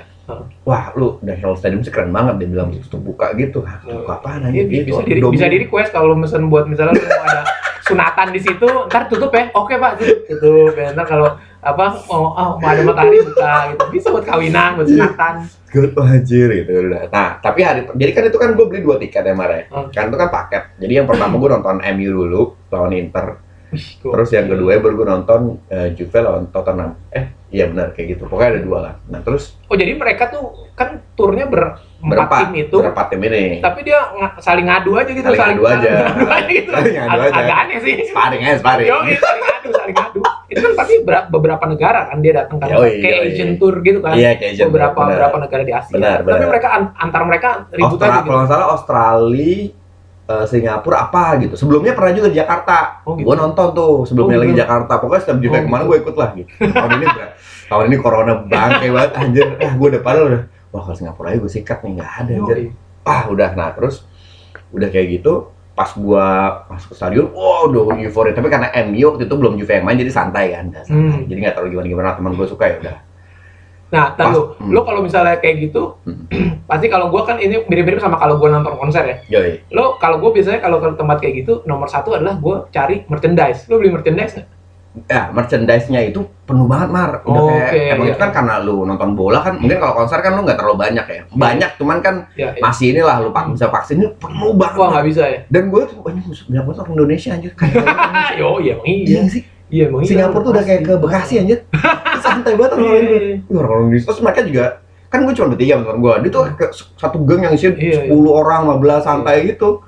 Wah 0.62 0.94
lu 0.94 1.18
National 1.20 1.54
Stadium 1.54 1.82
sih 1.82 1.90
keren 1.90 2.10
banget 2.10 2.38
dia 2.38 2.48
bilang 2.48 2.70
tutup 2.78 3.02
buka 3.02 3.34
gitu 3.34 3.60
ah, 3.62 3.82
Ya. 3.82 3.98
buka 3.98 4.12
apaan 4.16 4.46
Iya, 4.46 4.62
aja 4.62 4.62
bisa, 4.62 4.78
gitu 4.78 4.86
bisa 4.86 5.02
di 5.04 5.22
bisa 5.28 5.46
di 5.46 5.56
request 5.60 5.90
kalau 5.90 6.14
mesen 6.14 6.46
buat 6.46 6.64
misalnya 6.64 6.94
lu 6.94 7.02
mau 7.02 7.24
ada 7.24 7.42
sunatan 7.82 8.30
di 8.30 8.38
situ, 8.38 8.68
ntar 8.86 9.10
tutup 9.10 9.34
ya. 9.34 9.50
Oke, 9.58 9.74
Pak, 9.74 9.98
tutup. 10.30 10.70
Ya. 10.72 10.94
Ntar 10.94 11.02
kalau 11.02 11.34
apa 11.58 11.98
mau 12.06 12.30
oh, 12.30 12.50
mau 12.54 12.68
ada 12.70 12.78
matahari 12.80 13.18
buka 13.20 13.74
gitu. 13.74 13.84
Bisa 13.90 14.06
buat 14.14 14.22
kawinan, 14.22 14.78
buat 14.78 14.86
sunatan. 14.86 15.34
Good, 15.66 15.96
wah, 15.96 16.04
anjir 16.06 16.52
gitu 16.52 16.68
udah 16.68 17.08
nah 17.08 17.40
tapi 17.40 17.64
hari 17.64 17.88
jadi 17.96 18.12
kan 18.12 18.22
itu 18.28 18.36
kan 18.36 18.52
gue 18.52 18.66
beli 18.68 18.84
dua 18.84 19.00
tiket 19.00 19.24
ya 19.24 19.32
Mar 19.32 19.48
ya 19.48 19.64
Hmm. 19.72 19.88
kan 19.88 20.12
itu 20.12 20.18
kan 20.20 20.28
paket 20.28 20.62
jadi 20.76 21.00
yang 21.00 21.08
pertama 21.08 21.40
gue 21.40 21.48
nonton 21.48 21.80
MU 21.96 22.10
dulu 22.12 22.42
lawan 22.68 22.92
Inter 22.92 23.40
terus 23.74 24.30
yang 24.30 24.46
kedua 24.46 24.76
baru 24.76 24.94
gue 24.94 25.08
nonton 25.08 25.40
eh, 25.66 25.90
Juve 25.92 26.18
lawan 26.18 26.44
Tottenham 26.46 26.92
eh 27.08 27.24
iya 27.48 27.64
benar 27.64 27.90
kayak 27.90 28.06
gitu 28.12 28.22
pokoknya 28.24 28.48
ada 28.50 28.60
dua 28.60 28.78
lah 28.82 28.94
nah 29.06 29.18
terus 29.18 29.56
Oh, 29.64 29.74
jadi 29.74 29.92
mereka 29.92 30.28
tuh 30.28 30.44
kan 30.70 31.00
turnya 31.14 31.44
ber 31.46 31.80
empat 31.98 32.04
berempat 32.04 32.38
tim 32.42 32.52
itu. 32.58 32.76
berempat 32.76 33.06
tim 33.08 33.20
ini 33.22 33.42
Tapi 33.58 33.80
dia 33.82 33.98
nga- 34.10 34.36
saling 34.36 34.66
ngadu 34.66 34.90
aja 34.94 35.08
gitu, 35.08 35.24
Saling 35.24 35.40
ngadu 35.54 35.62
aja. 35.64 35.90
ngadu 36.04 36.26
aja 36.28 36.50
gitu. 36.50 36.70
Saling 36.74 36.94
ngadu 36.94 37.20
aja. 37.22 37.32
Agak 37.34 37.56
aneh 37.58 37.78
sih. 37.78 37.94
sparring 38.04 38.42
aja 38.42 38.56
sparring 38.58 38.86
Yo, 38.86 38.96
saling 39.14 39.42
ngadu, 39.42 39.68
saling 39.70 39.94
ngadu. 39.94 40.20
Itu 40.46 40.58
kan 40.60 40.72
pasti 40.74 40.94
ber- 41.00 41.28
beberapa 41.30 41.64
negara 41.64 42.00
kan 42.04 42.18
dia 42.18 42.32
datang 42.34 42.56
kan 42.58 42.68
Yoi, 42.68 43.00
kayak 43.00 43.16
yoi. 43.16 43.28
Asian 43.30 43.50
tour 43.54 43.74
gitu 43.80 43.98
kan. 43.98 44.12
iya 44.12 44.34
kayak 44.34 44.52
Asian, 44.52 44.66
beberapa 44.68 44.92
benar. 44.94 45.08
beberapa 45.08 45.36
negara 45.40 45.62
di 45.62 45.72
Asia. 45.72 45.94
Benar, 45.94 46.16
Tapi 46.18 46.28
benar. 46.28 46.48
mereka 46.50 46.68
an- 46.70 46.92
antar 46.98 47.22
mereka 47.22 47.48
ribut 47.70 47.88
Austra- 47.94 48.04
aja 48.04 48.12
kalau 48.12 48.20
gitu. 48.20 48.34
nggak 48.34 48.50
salah 48.50 48.68
Australia, 48.68 49.56
eh, 50.32 50.44
Singapura 50.48 50.96
apa 51.06 51.36
gitu. 51.38 51.54
Sebelumnya 51.54 51.92
pernah 51.92 52.12
juga 52.16 52.28
di 52.32 52.38
Jakarta. 52.40 53.04
Oh, 53.04 53.12
gitu. 53.14 53.28
Gue 53.28 53.36
nonton 53.36 53.66
tuh 53.76 53.92
sebelumnya 54.08 54.38
Oh, 54.38 54.42
lagi 54.42 54.52
gitu. 54.56 54.62
Jakarta. 54.64 54.92
Pokoknya 54.96 55.22
setiap 55.22 55.38
Juve 55.44 55.56
Oh, 55.56 55.62
ke 55.62 55.68
mana 55.68 55.82
gitu. 55.82 55.88
gue 55.88 55.96
ikut 56.02 56.14
lah 56.16 56.28
gitu. 56.32 56.50
Tahun 56.72 56.90
ini 56.96 57.06
tahun 57.68 57.84
ini 57.88 57.96
corona 58.00 58.32
bangke 58.42 58.86
banget 58.88 59.12
anjir. 59.16 59.46
Ah, 59.60 59.72
gue 59.76 59.86
udah 59.92 60.02
padahal 60.02 60.24
udah 60.32 60.42
wah 60.72 60.80
kalau 60.82 60.96
Singapura 60.96 61.26
aja 61.30 61.38
gue 61.38 61.52
sikat 61.52 61.78
nih 61.84 61.90
nggak 62.00 62.10
ada 62.16 62.30
anjir. 62.32 62.56
Ah 63.04 63.22
udah 63.28 63.48
nah 63.52 63.70
terus 63.76 64.08
udah 64.72 64.88
kayak 64.88 65.20
gitu 65.20 65.52
pas 65.72 65.88
gua 65.96 66.24
masuk 66.68 66.92
ke 66.92 66.96
stadion, 67.00 67.32
wow 67.32 67.64
udah 67.64 67.96
euforia. 67.96 68.36
Tapi 68.36 68.52
karena 68.52 68.68
MU 68.84 69.08
waktu 69.08 69.24
itu 69.24 69.34
belum 69.40 69.56
Juve 69.56 69.72
yang 69.72 69.88
main 69.88 69.96
jadi 69.96 70.12
santai 70.12 70.52
kan, 70.52 70.68
udah 70.68 70.84
santai. 70.84 71.00
Hmm. 71.16 71.24
Jadi 71.24 71.38
nggak 71.40 71.54
terlalu 71.56 71.68
gimana 71.72 71.88
gimana. 71.88 72.08
Teman 72.12 72.32
gue 72.36 72.44
suka 72.44 72.64
ya 72.68 72.76
udah. 72.76 72.96
Nah, 73.92 74.16
tar 74.16 74.24
Pas- 74.26 74.34
lu, 74.34 74.42
hmm. 74.56 74.72
lu 74.72 74.80
kalau 74.82 75.00
misalnya 75.00 75.36
kayak 75.36 75.56
gitu, 75.62 76.00
Hmm. 76.02 76.24
pasti 76.64 76.88
kalau 76.88 77.06
gua 77.06 77.22
kan 77.22 77.36
ini 77.36 77.60
mirip-mirip 77.62 78.00
sama 78.00 78.16
kalau 78.16 78.40
gua 78.40 78.48
nonton 78.50 78.74
konser 78.74 79.04
ya. 79.04 79.16
Yoi. 79.30 79.60
Lo 79.68 79.94
kalau 79.96 80.16
gua 80.16 80.32
biasanya 80.32 80.58
kalau 80.58 80.80
ke 80.80 80.88
tempat 80.92 81.20
kayak 81.20 81.34
gitu, 81.38 81.60
nomor 81.62 81.86
satu 81.86 82.10
adalah 82.10 82.34
gua 82.34 82.66
cari 82.68 83.04
merchandise. 83.04 83.68
Lo 83.68 83.76
beli 83.76 83.92
merchandise 83.92 84.32
nggak? 84.34 84.48
Ya, 85.08 85.32
merchandise-nya 85.32 86.04
itu 86.04 86.20
penuh 86.44 86.68
banget, 86.68 86.88
Mar. 86.88 87.24
Udah 87.24 87.40
kayak, 87.42 87.64
Oke, 87.64 87.80
emang 87.90 88.04
iya. 88.04 88.12
itu 88.12 88.18
kan 88.18 88.28
karena 88.30 88.54
lu 88.60 88.84
nonton 88.84 89.16
bola 89.16 89.40
kan, 89.40 89.56
mungkin 89.56 89.80
kalau 89.80 89.94
konser 89.94 90.20
kan 90.20 90.36
lu 90.36 90.44
nggak 90.44 90.52
terlalu 90.54 90.76
banyak 90.78 91.06
ya. 91.06 91.22
Banyak, 91.30 91.70
cuman 91.76 91.98
kan 92.00 92.14
Ya, 92.32 92.52
ya. 92.52 92.60
masih 92.60 92.92
inilah 92.92 93.16
lu 93.18 93.28
pak 93.28 93.48
bisa 93.48 93.68
vaksin 93.68 93.96
ini 93.98 94.08
penuh 94.14 94.52
banget. 94.52 94.76
Wah 94.76 94.88
nggak 94.92 95.06
bisa 95.08 95.22
ya? 95.24 95.40
Dan 95.48 95.68
gue 95.68 95.80
tuh 95.86 95.96
banyak 95.98 96.20
banyak 96.28 96.62
banget 96.62 96.78
orang 96.78 96.92
Indonesia 96.92 97.30
anjir. 97.32 97.52
Kayak 97.58 98.36
yo, 98.36 98.60
iya 98.60 98.76
Iya 98.80 99.00
iya. 99.00 99.20
sih. 99.28 99.42
Iya 99.72 99.88
emang. 99.88 100.04
Singapura 100.04 100.40
tuh 100.42 100.52
udah 100.52 100.62
kayak 100.62 100.82
ke 100.82 100.94
Bekasi 100.94 101.34
anjir. 101.38 101.58
Santai 102.24 102.52
banget 102.54 102.70
orang 102.72 102.84
Iya, 102.84 102.92
Indonesia. 102.94 103.16
iya, 103.18 103.32
iya. 103.42 103.56
Orang 103.58 103.80
Indonesia. 103.82 104.06
Terus 104.06 104.20
mereka 104.20 104.40
juga 104.44 104.64
kan 105.08 105.18
gue 105.18 105.34
cuma 105.34 105.48
bertiga 105.48 105.74
sama 105.74 105.94
gue. 105.94 106.12
Dia 106.18 106.30
tuh 106.30 106.42
satu 106.94 107.16
geng 107.22 107.40
yang 107.42 107.52
isinya 107.52 107.72
Iya, 107.74 108.00
iya. 108.04 108.12
10 108.12 108.28
orang, 108.32 108.60
15 108.70 109.00
santai 109.00 109.36
gitu. 109.48 109.80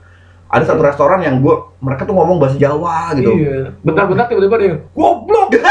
Ada 0.47 0.64
satu 0.66 0.81
restoran 0.83 1.20
yang 1.20 1.37
gue 1.38 1.53
mereka 1.79 2.03
tuh 2.03 2.14
ngomong 2.14 2.37
bahasa 2.38 2.57
Jawa 2.57 3.12
gitu. 3.12 3.31
Iya. 3.31 3.77
Bentar-bentar 3.79 4.25
tiba-tiba 4.27 4.57
dia 4.57 4.73
goblok. 4.90 5.49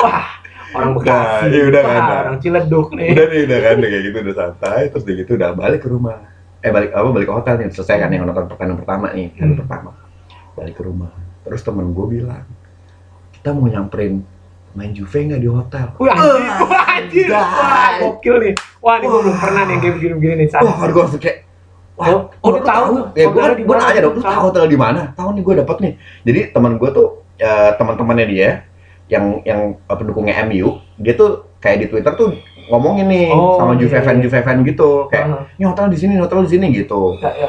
Wah, 0.00 0.26
orang 0.72 0.90
Bekasi. 0.92 1.40
Nah, 1.40 1.48
iya 1.48 1.62
udah 1.64 1.82
kan, 1.82 1.96
nah. 1.98 2.18
orang 2.22 2.36
Ciledug 2.38 2.86
nih. 2.92 3.08
udah 3.10 3.26
nih 3.26 3.40
udah 3.42 3.58
kan 3.58 3.76
kayak 3.80 4.02
gitu 4.02 4.16
udah 4.20 4.36
santai 4.36 4.80
terus 4.86 5.02
udah 5.02 5.14
gitu 5.16 5.30
udah 5.34 5.50
balik 5.52 5.80
ke 5.80 5.88
rumah 5.88 6.16
eh 6.60 6.68
balik 6.68 6.90
apa 6.92 7.08
balik 7.10 7.26
ke 7.26 7.34
hotel 7.34 7.54
nih 7.56 7.66
selesai 7.70 7.96
kan 7.98 8.08
yang 8.08 8.24
nonton 8.24 8.44
pertandingan 8.46 8.78
pertama 8.78 9.06
nih 9.12 9.28
hari 9.32 9.48
Hmm. 9.50 9.60
pertama 9.60 9.90
balik 10.54 10.74
ke 10.74 10.82
rumah 10.82 11.10
terus 11.44 11.60
temen 11.60 11.92
gue 11.92 12.06
bilang 12.08 12.44
kita 13.36 13.52
mau 13.52 13.68
nyamperin 13.68 14.24
main 14.74 14.90
Juve 14.90 15.18
nggak 15.30 15.40
di 15.40 15.48
hotel 15.48 15.86
Wih 16.00 16.10
anjir, 16.10 16.42
wah 16.66 16.84
anjir, 16.98 17.26
wah 17.30 17.90
gokil 18.02 18.34
nih. 18.42 18.54
Wah 18.82 18.98
ini 18.98 19.06
gue 19.06 19.20
belum 19.22 19.32
Wah. 19.32 19.40
pernah 19.40 19.62
nih 19.64 19.72
yang 19.72 19.80
kayak 19.80 19.94
begini-begini 19.96 20.34
nih. 20.34 20.46
wah 20.58 20.76
gue 20.90 21.02
langsung 21.04 21.22
kayak 21.22 21.38
Wah, 21.94 22.10
Oh, 22.10 22.26
oh, 22.42 22.50
lu 22.50 22.60
tahu. 22.66 23.06
Ya, 23.14 23.30
gue 23.30 23.44
di 23.54 23.62
gue 23.62 23.76
nanya 23.78 24.00
dong, 24.02 24.18
lu 24.18 24.22
Tahu. 24.26 24.50
hotel 24.50 24.66
di 24.66 24.74
mana? 24.74 25.14
Tahu 25.14 25.30
nih 25.38 25.42
gue 25.46 25.54
dapet 25.62 25.76
nih. 25.78 25.92
Jadi 26.26 26.40
teman 26.50 26.74
gue 26.74 26.90
tuh, 26.90 27.22
eh, 27.38 27.70
teman-temannya 27.78 28.26
dia, 28.26 28.50
yang 29.06 29.38
yang 29.46 29.78
eh, 29.78 29.94
pendukungnya 29.94 30.42
MU, 30.42 30.82
dia 30.98 31.14
tuh 31.14 31.54
kayak 31.62 31.86
di 31.86 31.86
Twitter 31.94 32.10
tuh 32.18 32.34
ngomongin 32.66 33.06
nih 33.06 33.30
Oh, 33.30 33.62
sama 33.62 33.78
Juve 33.78 33.94
iya, 33.94 34.02
fan, 34.02 34.18
iya. 34.18 34.22
Juve 34.26 34.42
fan 34.42 34.58
gitu, 34.66 35.06
kayak 35.06 35.54
ini 35.54 35.64
hotel 35.70 35.86
di 35.86 35.98
sini, 36.02 36.12
ini 36.18 36.22
hotel 36.26 36.42
di 36.42 36.50
sini 36.50 36.66
gitu. 36.74 37.14
Ya, 37.22 37.30
ya. 37.46 37.48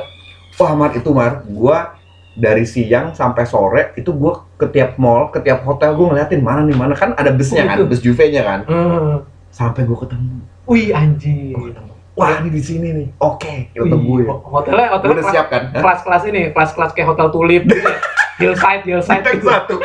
Wah 0.62 0.72
Mar 0.78 0.94
itu 0.94 1.10
Mar, 1.10 1.42
gua 1.50 1.98
dari 2.36 2.64
siang 2.64 3.12
sampai 3.12 3.44
sore 3.44 3.96
itu 3.96 4.12
gua 4.12 4.44
ke 4.54 4.68
tiap 4.68 4.96
mall, 4.96 5.28
ke 5.28 5.40
tiap 5.40 5.64
hotel 5.64 5.92
gua 5.92 6.12
ngeliatin 6.12 6.40
mana 6.40 6.62
nih 6.62 6.76
mana 6.76 6.92
kan 6.92 7.12
ada 7.14 7.32
busnya 7.32 7.64
kan, 7.66 7.82
bus 7.82 8.00
Juve-nya 8.00 8.44
kan. 8.44 8.60
Hmm. 8.66 9.24
Sampai 9.50 9.84
gua 9.84 9.98
ketemu, 9.98 10.44
Wih 10.66 10.92
gua 10.92 11.64
ketemu. 11.66 11.92
Wah 12.14 12.40
ini 12.40 12.48
di 12.50 12.62
sini 12.62 12.88
nih, 12.94 13.08
oke, 13.18 13.56
kita 13.74 13.84
Wih, 13.92 14.24
gue. 14.24 14.24
ho- 14.26 14.40
Hotelnya, 14.46 14.88
Gue 14.88 14.94
hotelnya 14.94 15.12
udah 15.12 15.20
kelas- 15.22 15.36
siap 15.36 15.48
kan? 15.50 15.64
Kelas-kelas 15.74 16.24
ini, 16.26 16.42
kelas-kelas 16.50 16.92
kayak 16.92 17.08
hotel 17.10 17.28
tulip 17.28 17.64
gitu. 17.66 17.92
Hillside, 18.40 18.84
hillside 18.84 19.24
gitu. 19.26 19.48
satu, 19.48 19.76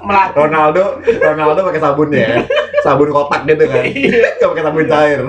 Melati. 0.00 0.34
Ronaldo, 0.34 0.98
Ronaldo 1.16 1.60
pakai 1.64 1.78
sabun 1.80 2.10
ya, 2.10 2.42
sabun 2.80 3.08
kotak 3.08 3.46
gitu 3.46 3.64
kan, 3.66 3.82
Iya, 3.82 4.34
gak 4.36 4.48
pakai 4.48 4.64
sabun 4.64 4.84
cair. 4.88 5.20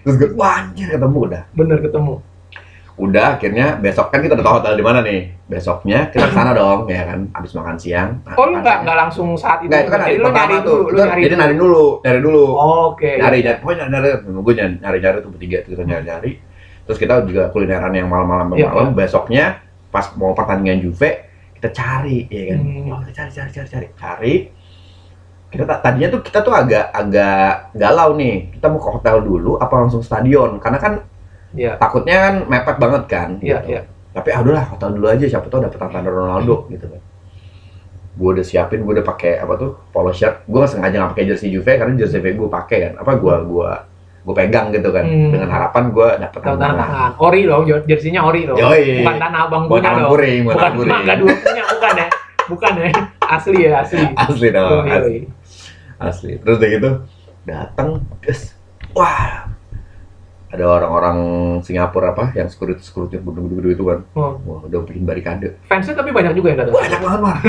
Terus 0.00 0.14
gue, 0.16 0.28
wah 0.34 0.62
anjir 0.62 0.86
ketemu 0.88 1.18
udah. 1.24 1.42
bener 1.52 1.78
ketemu. 1.78 2.14
Udah 2.98 3.38
akhirnya 3.38 3.78
besok 3.78 4.10
kan 4.10 4.18
kita 4.18 4.34
udah 4.34 4.42
tahu 4.42 4.56
hotel 4.58 4.74
di 4.74 4.82
mana 4.82 4.98
nih. 5.00 5.30
Besoknya 5.46 6.10
kita 6.10 6.28
ke 6.28 6.34
sana 6.34 6.50
dong, 6.50 6.90
ya 6.90 7.06
kan, 7.06 7.30
abis 7.30 7.54
makan 7.54 7.78
siang. 7.78 8.10
Oh 8.34 8.44
lu 8.44 8.58
nggak 8.58 8.82
nggak 8.82 8.96
langsung 8.98 9.38
saat 9.38 9.62
itu? 9.62 9.70
Nggak, 9.70 9.80
itu 9.80 9.90
kan 9.90 10.00
hari 10.02 10.10
Jadi 10.10 10.24
pertama 10.26 10.38
nyari 10.42 10.56
tuh. 10.58 10.66
dulu, 10.66 10.82
lu 10.82 10.90
Itu- 10.90 11.06
nyari 11.06 11.20
jadi 11.22 11.34
nyari 11.38 11.54
dulu, 11.54 11.84
nyari 12.02 12.20
dulu. 12.20 12.44
Oke. 12.90 13.10
Nyari, 13.16 13.38
nyari, 13.40 13.58
pokoknya 13.62 13.84
nyari, 13.86 14.08
gue 14.18 14.52
nyari, 14.52 14.72
nyari, 14.76 14.98
nyari 14.98 15.16
tuh 15.22 15.30
bertiga 15.30 15.58
kita 15.62 15.82
nyari, 15.82 16.04
nyari. 16.04 16.30
Terus 16.84 16.98
kita 16.98 17.14
juga 17.22 17.42
kulineran 17.48 17.92
yang 17.92 18.08
malam-malam 18.10 18.46
Iya, 18.52 18.66
malam. 18.66 18.92
Besoknya 18.92 19.44
pas 19.88 20.10
mau 20.18 20.34
pertandingan 20.34 20.82
Juve, 20.82 21.10
kita 21.54 21.70
cari, 21.70 22.26
ya 22.26 22.42
kan. 22.50 22.58
Hmm. 22.58 22.90
Wah, 22.90 22.98
kita 23.06 23.12
cari, 23.14 23.30
cari, 23.30 23.50
cari, 23.52 23.68
cari, 23.68 23.86
cari. 23.94 24.34
Kita 25.48 25.64
ta- 25.64 25.80
tadinya 25.80 26.12
tuh 26.12 26.20
kita 26.20 26.42
tuh 26.42 26.52
agak 26.52 26.92
agak 26.92 27.72
galau 27.72 28.12
nih. 28.12 28.52
Kita 28.52 28.68
mau 28.68 28.76
ke 28.76 28.90
hotel 28.90 29.22
dulu 29.22 29.56
apa 29.56 29.74
langsung 29.78 30.02
stadion? 30.02 30.58
Karena 30.58 30.76
kan 30.76 30.92
Iya. 31.56 31.80
takutnya 31.80 32.16
kan 32.28 32.34
mepet 32.44 32.76
banget 32.76 33.02
kan. 33.08 33.28
Iya, 33.40 33.58
gitu. 33.64 33.70
iya. 33.72 33.80
Tapi 34.12 34.28
ah 34.34 34.38
udahlah 34.42 34.64
hotel 34.74 34.88
dulu 34.98 35.06
aja 35.08 35.24
siapa 35.28 35.46
tahu 35.48 35.60
dapet 35.64 35.78
tanda 35.78 36.10
Ronaldo 36.10 36.66
gitu 36.68 36.86
kan. 36.90 37.00
Gue 38.18 38.28
udah 38.34 38.42
siapin, 38.42 38.82
gue 38.82 38.92
udah 38.98 39.06
pakai 39.06 39.38
apa 39.38 39.54
tuh 39.54 39.70
polo 39.94 40.10
shirt. 40.10 40.42
Gue 40.50 40.58
nggak 40.58 40.72
sengaja 40.74 40.96
nggak 40.98 41.12
pakai 41.14 41.24
jersey 41.30 41.48
Juve 41.54 41.72
karena 41.78 41.94
jersey 41.94 42.18
Juve 42.18 42.30
gue 42.34 42.48
pakai 42.50 42.78
kan. 42.90 42.92
Apa 43.00 43.12
gue 43.16 43.34
gue 43.46 43.70
gue 44.28 44.34
pegang 44.34 44.68
gitu 44.74 44.90
kan. 44.90 45.04
Hmm. 45.06 45.30
Dengan 45.32 45.48
harapan 45.48 45.84
gue 45.94 46.08
dapet 46.18 46.40
tangan. 46.42 47.10
Ori 47.16 47.40
dong, 47.46 47.62
jersinya 47.86 48.20
ori 48.26 48.44
dong. 48.44 48.58
Yoi. 48.58 49.06
Bukan 49.06 49.16
tanah 49.16 49.40
abang 49.46 49.64
Bukan 49.70 49.80
tangan 49.86 50.02
dong. 50.04 50.10
kuring, 50.12 50.40
bukan 50.44 50.52
Bukan 50.52 50.60
tangan 50.60 50.76
kuring. 50.76 50.92
mangga 50.92 51.14
dua 51.16 51.34
punya, 51.38 51.62
bukan 51.64 51.92
ya. 51.94 52.08
Bukan 52.48 52.72
ya. 52.80 52.90
Asli 53.28 53.58
ya, 53.60 53.72
asli. 53.84 54.04
Asli 54.16 54.48
dong, 54.50 54.84
asli. 54.88 55.16
asli. 56.00 56.32
Terus 56.42 56.56
udah 56.58 56.70
gitu 56.74 56.90
datang, 57.48 57.88
guys 58.20 58.58
wah 58.92 59.46
ada 60.48 60.64
orang-orang 60.64 61.18
Singapura 61.60 62.10
apa 62.10 62.32
yang 62.32 62.46
security 62.46 62.80
security 62.80 63.16
gede-gede 63.16 63.70
itu 63.70 63.84
kan 63.84 63.98
Oh. 64.12 64.40
wah 64.40 64.60
udah 64.62 64.80
bikin 64.82 65.04
barikade 65.04 65.60
Fansnya 65.64 65.92
tapi 65.92 66.08
banyak 66.08 66.32
juga 66.32 66.50
yang 66.50 66.58
datang. 66.58 66.74
banyak 66.74 66.98
banget 66.98 67.20
Mar 67.20 67.36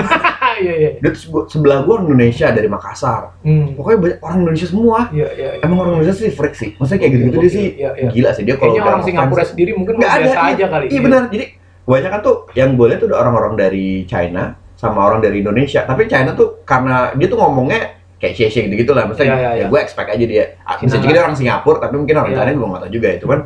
Iya 0.59 0.73
iya. 0.75 0.89
dia 0.97 1.09
tuh 1.09 1.21
sebe- 1.21 1.47
sebelah 1.47 1.79
gua 1.81 2.01
Indonesia 2.01 2.47
dari 2.49 2.67
Makassar 2.67 3.39
Hmm. 3.39 3.71
pokoknya 3.73 3.97
banyak 3.97 4.17
orang 4.19 4.37
Indonesia 4.41 4.67
semua 4.67 4.99
Iya 5.09 5.27
iya. 5.31 5.49
iya. 5.53 5.63
emang 5.63 5.77
orang 5.79 5.91
Indonesia 5.95 6.15
sih 6.17 6.29
freak 6.29 6.53
sih 6.53 6.75
maksudnya 6.75 6.99
kayak 6.99 7.11
gitu-gitu 7.13 7.37
dia 7.39 7.49
sih 7.49 7.65
Iya, 7.73 7.89
iya. 7.95 8.09
gila 8.09 8.29
sih 8.31 8.43
dia 8.43 8.55
kalau 8.55 8.75
orang 8.75 9.01
Singapura 9.01 9.43
sendiri 9.43 9.71
mungkin 9.73 9.95
Nggak 9.95 10.11
ada, 10.11 10.19
biasa 10.21 10.35
iya. 10.37 10.49
aja 10.49 10.65
kali. 10.67 10.85
iya 10.87 10.99
benar 10.99 11.21
jadi 11.25 11.45
kebanyakan 11.81 12.19
tuh 12.21 12.35
yang 12.53 12.69
boleh 12.75 12.95
tuh 12.95 13.07
orang-orang 13.09 13.53
dari 13.55 13.85
China 14.03 14.43
sama 14.75 14.99
orang 15.01 15.19
dari 15.19 15.39
Indonesia 15.39 15.81
tapi 15.81 16.05
China 16.05 16.31
tuh 16.31 16.61
karena 16.61 17.11
dia 17.11 17.25
tuh 17.25 17.35
ngomongnya 17.35 17.98
kayak 18.19 18.33
cie 18.35 18.51
gitu 18.67 18.75
gitu 18.77 18.91
lah. 18.91 19.03
Maksudnya 19.05 19.31
Iya, 19.31 19.39
iya, 19.39 19.49
ya 19.49 19.55
iya. 19.55 19.65
gue 19.67 19.79
expect 19.79 20.09
aja 20.09 20.25
dia. 20.25 20.45
Ah, 20.61 20.75
bisa 20.75 20.95
juga 20.95 21.11
dia 21.11 21.23
orang 21.23 21.33
Singapura 21.33 21.79
tapi 21.79 21.95
mungkin 21.95 22.15
orang 22.15 22.29
Iya. 22.29 22.39
China 22.41 22.51
gue 22.53 22.67
nggak 22.67 22.81
tahu 22.81 22.91
juga 22.91 23.09
itu 23.09 23.25
kan. 23.25 23.39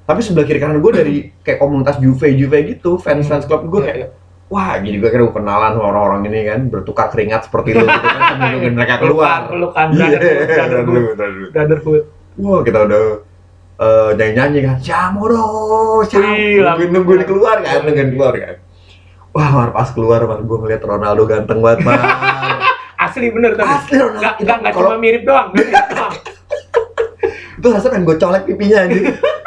Tapi 0.00 0.20
sebelah 0.20 0.42
kiri 0.44 0.58
kanan 0.58 0.78
gue 0.78 0.92
dari 0.92 1.14
kayak 1.40 1.58
komunitas 1.58 1.96
Juve 1.96 2.28
Juve 2.30 2.58
gitu 2.66 2.96
fans 2.96 3.24
fans 3.24 3.44
klub 3.44 3.64
gue 3.64 3.80
Iya, 3.80 3.86
kayak 3.86 3.98
iya. 3.98 4.08
wah 4.46 4.74
jadi 4.76 4.96
gue 4.96 5.08
kira 5.08 5.22
gue 5.22 5.32
kenalan 5.32 5.70
sama 5.72 5.86
orang-orang 5.86 6.20
ini 6.26 6.38
kan 6.44 6.60
bertukar 6.66 7.06
keringat 7.08 7.46
seperti 7.46 7.72
lu 7.72 7.82
gitu 7.82 8.06
kan 8.08 8.20
nungguin 8.36 8.74
mereka 8.74 8.94
keluar. 8.98 9.46
Pelukan, 9.46 9.86
Iya, 9.90 10.18
brotherhood, 10.18 11.04
brotherhood. 11.48 12.02
Wah 12.36 12.60
kita 12.60 12.78
udah 12.82 13.02
eh, 13.78 14.10
nyanyi-nyanyi 14.12 14.58
kan 14.62 14.76
Wih, 16.12 16.60
lagu- 16.60 16.84
nungguin, 16.84 16.90
nungguin 16.92 17.22
keluar 17.24 17.56
kan, 17.58 17.80
nungguin 17.80 18.10
keluar 18.12 18.34
kan. 18.34 18.56
Wah, 19.30 19.48
Mar, 19.48 19.70
pas 19.70 19.88
keluar, 19.88 20.26
Mar, 20.26 20.42
gue 20.42 20.58
ngeliat 20.58 20.82
Ronaldo 20.82 21.22
ganteng 21.24 21.62
banget, 21.62 21.86
Mar 21.86 22.00
Asli 23.10 23.26
bener 23.34 23.52
tapi. 23.58 23.68
Asli 23.68 23.94
Ronaldo 23.98 24.18
Enggak 24.22 24.34
enggak 24.38 24.56
enggak 24.62 24.72
cuma 24.78 24.96
mirip 24.96 25.22
doang. 25.26 25.48
Itu 27.60 27.66
rasanya 27.68 27.92
pengen 27.92 28.04
gue 28.08 28.16
colek 28.16 28.42
pipinya 28.48 28.78
anjir 28.88 29.02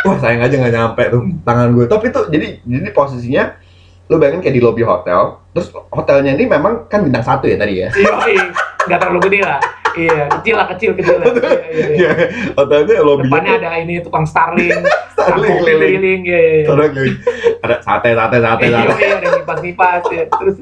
Wah, 0.06 0.18
sayang 0.22 0.46
aja 0.46 0.56
gak 0.62 0.74
nyampe 0.76 1.04
tuh 1.10 1.22
tangan 1.42 1.74
gue 1.74 1.86
Tapi 1.90 2.14
tuh, 2.14 2.30
jadi 2.30 2.62
jadi 2.62 2.94
posisinya 2.94 3.58
Lu 4.06 4.22
bayangin 4.22 4.46
kayak 4.46 4.54
di 4.54 4.62
lobby 4.62 4.86
hotel 4.86 5.42
Terus 5.50 5.74
hotelnya 5.90 6.38
ini 6.38 6.46
memang 6.46 6.86
kan 6.86 7.02
bintang 7.02 7.26
satu 7.26 7.50
ya 7.50 7.58
tadi 7.58 7.82
ya 7.82 7.90
Iya, 7.90 8.14
iya. 8.30 8.46
Enggak 8.86 9.00
terlalu 9.02 9.20
gede 9.32 9.40
lah. 9.48 9.60
Iya, 9.94 10.26
kecil 10.40 10.56
lah, 10.58 10.68
kecil, 10.74 10.92
kecil 10.98 11.16
lah. 11.22 11.26
Iya, 11.30 11.70
iya, 11.70 11.88
iya. 11.94 12.12
Iya, 12.58 13.02
lobbynya 13.06 13.30
Depannya 13.30 13.54
ada 13.62 13.70
ini 13.78 13.94
tukang 14.02 14.26
Starling, 14.26 14.74
Starling 15.14 15.54
keliling. 15.62 15.80
keliling, 16.02 16.22
iya, 16.26 16.42
iya. 16.42 16.58
iya. 16.66 16.72
Orang 16.74 16.92
keliling. 16.98 17.18
Ada 17.62 17.76
sate, 17.86 18.10
sate, 18.18 18.38
sate, 18.42 18.66
Iya, 18.68 18.80
sate 18.90 19.04
iya, 19.06 19.16
ada 19.22 19.30
nipas-nipas 19.38 20.04
ya. 20.10 20.24
Terus 20.28 20.56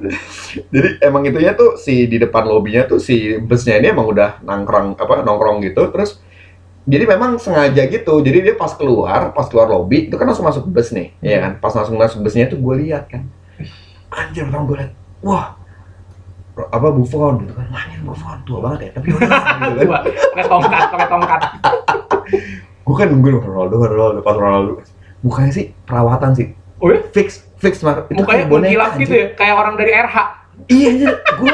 Jadi 0.68 0.90
emang 1.00 1.24
itunya 1.24 1.52
tuh 1.56 1.80
si 1.80 2.06
di 2.12 2.20
depan 2.20 2.44
lobbynya 2.44 2.84
tuh 2.86 3.00
si 3.00 3.40
busnya 3.40 3.80
ini 3.80 3.96
emang 3.96 4.12
udah 4.12 4.44
nongkrong 4.44 5.00
apa 5.00 5.24
nongkrong 5.24 5.64
gitu 5.64 5.88
terus 5.96 6.20
jadi 6.86 7.06
memang 7.08 7.38
sengaja 7.38 7.86
gitu 7.88 8.20
jadi 8.26 8.52
dia 8.52 8.56
pas 8.58 8.74
keluar 8.74 9.32
pas 9.32 9.46
keluar 9.48 9.70
lobby 9.70 10.10
itu 10.10 10.16
kan 10.18 10.26
langsung 10.28 10.44
masuk 10.44 10.66
bus 10.68 10.90
nih 10.92 11.14
ya 11.22 11.38
kan 11.40 11.52
pas 11.62 11.72
langsung 11.72 11.96
masuk 11.96 12.20
busnya 12.26 12.50
tuh 12.50 12.58
gue 12.58 12.76
lihat 12.90 13.06
kan 13.08 13.30
anjir 14.12 14.50
pertama 14.50 14.64
gue 14.68 14.78
lihat 14.82 14.92
wah 15.22 15.61
apa 16.54 16.88
Buffon 16.90 17.34
gitu 17.42 17.54
kan 17.54 17.66
wah 17.68 17.84
ini 17.86 18.02
Buffon 18.02 18.38
tua 18.44 18.60
banget 18.60 18.80
ya 18.82 18.90
tapi 18.94 19.08
udah 19.12 19.30
gitu 19.70 19.80
kan 19.82 20.02
pakai 20.32 20.46
tongkat, 20.46 20.82
pakai 20.90 21.08
tongkat. 21.08 21.42
gue 22.86 22.96
kan 22.96 23.08
nungguin 23.08 23.36
Ronaldo 23.38 23.76
Ronaldo 23.78 24.20
pas 24.20 24.36
Ronaldo 24.36 24.72
mukanya 25.22 25.52
sih 25.52 25.66
perawatan 25.82 26.32
sih 26.34 26.48
Oh 26.78 26.90
ya? 26.90 26.98
fix 27.08 27.46
fix 27.56 27.78
mar 27.80 28.10
itu 28.10 28.18
Mukanya 28.18 28.50
mengkilap 28.50 28.98
gitu 28.98 29.14
anjir. 29.14 29.22
ya, 29.22 29.28
kayak 29.36 29.54
orang 29.54 29.78
dari 29.78 29.94
RH. 29.94 30.18
Iya, 30.66 30.90
iya. 30.92 31.10
Gua 31.38 31.54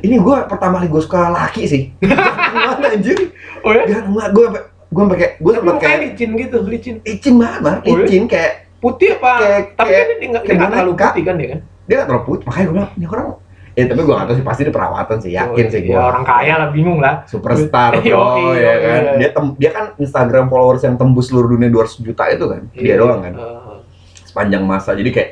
ini 0.00 0.16
gua 0.16 0.36
pertama 0.44 0.80
kali 0.80 0.88
gua 0.88 1.04
suka 1.04 1.28
laki 1.28 1.62
sih. 1.64 1.82
Gimana 2.00 2.88
anjir? 2.88 3.28
Oh 3.60 3.76
ya? 3.76 3.84
Gua 4.32 4.56
sampai 4.96 5.16
kayak 5.20 5.32
gua 5.36 5.52
Tapi 5.52 5.60
sempet 5.60 5.68
mukanya 5.68 5.84
kayak 5.86 6.00
licin 6.08 6.30
gitu, 6.34 6.56
licin. 6.64 6.94
licin 7.04 7.34
banget, 7.36 7.60
Mar. 7.60 7.76
Oh, 7.76 7.92
iya? 7.92 7.96
licin 8.00 8.24
kayak 8.24 8.52
Putih 8.80 9.08
apa? 9.14 9.32
Kayak- 9.36 9.68
Tapi 9.74 9.84
kayak- 9.86 10.00
kan 10.00 10.16
dia 10.16 10.28
nggak 10.30 10.42
nggak 10.46 10.70
terlalu 10.70 10.92
putih 10.96 11.22
kan 11.22 11.34
dia 11.36 11.48
kan? 11.50 11.60
dia 11.84 11.94
gak 11.94 12.06
terlalu 12.08 12.24
putih. 12.24 12.44
Makanya 12.48 12.64
gua 12.64 12.72
bilang, 12.74 12.90
ini 12.90 13.04
orang 13.06 13.26
Ya 13.74 13.84
tapi 13.84 14.00
gua 14.00 14.14
gak 14.16 14.26
tahu 14.28 14.36
sih 14.36 14.46
pasti 14.46 14.60
dia 14.62 14.70
perawatan 14.70 15.16
sih, 15.18 15.30
yakin 15.32 15.50
Oh, 15.60 15.68
sih 15.68 15.80
gua. 15.84 16.00
orang 16.08 16.22
kaya 16.22 16.54
lah, 16.56 16.68
bingung 16.70 16.98
lah. 16.98 17.26
Superstar 17.26 17.98
Iya, 17.98 18.14
bro, 18.14 18.54
iya, 18.54 18.54
ya 18.54 18.74
kan. 18.78 19.00
iya. 19.02 19.12
Dia 19.16 19.28
tem- 19.30 19.54
dia 19.56 19.70
kan 19.70 19.84
Instagram 19.96 20.46
followers 20.46 20.80
yang 20.80 20.94
tembus 20.94 21.26
seluruh 21.26 21.50
dunia 21.50 21.66
200 21.68 21.98
juta 22.00 22.24
itu 22.28 22.44
kan. 22.44 22.62
Dia 22.70 22.86
Iya. 22.86 22.96
doang 22.96 23.20
kan. 23.20 23.34
Eh, 23.34 23.76
Sepanjang 24.24 24.62
masa. 24.62 24.92
Jadi 24.92 25.10
kayak 25.10 25.30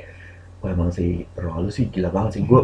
Wah 0.58 0.70
emang 0.70 0.90
sih 0.90 1.26
Ronaldo 1.34 1.66
sih 1.68 1.90
gila 1.90 2.06
banget 2.08 2.38
sih 2.38 2.42
gue 2.44 2.60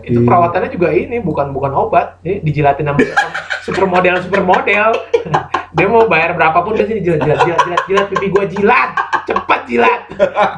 itu 0.00 0.22
perawatannya 0.22 0.70
juga 0.70 0.94
ini 0.94 1.18
bukan 1.18 1.50
bukan 1.50 1.74
obat 1.74 2.22
jadi 2.22 2.38
dijilatin 2.40 2.86
sama 2.86 3.02
supermodel 3.66 4.22
supermodel 4.22 4.94
dia 5.74 5.86
mau 5.88 6.06
bayar 6.06 6.30
berapapun 6.32 6.78
dia 6.78 6.86
sini 6.86 7.02
jilat 7.02 7.18
jilat 7.18 7.42
jilat 7.42 7.60
jilat 7.60 7.82
jilat 7.84 8.06
pipi 8.06 8.30
gua 8.30 8.46
jilat 8.46 8.94
cepat 9.26 9.66
jilat 9.66 10.00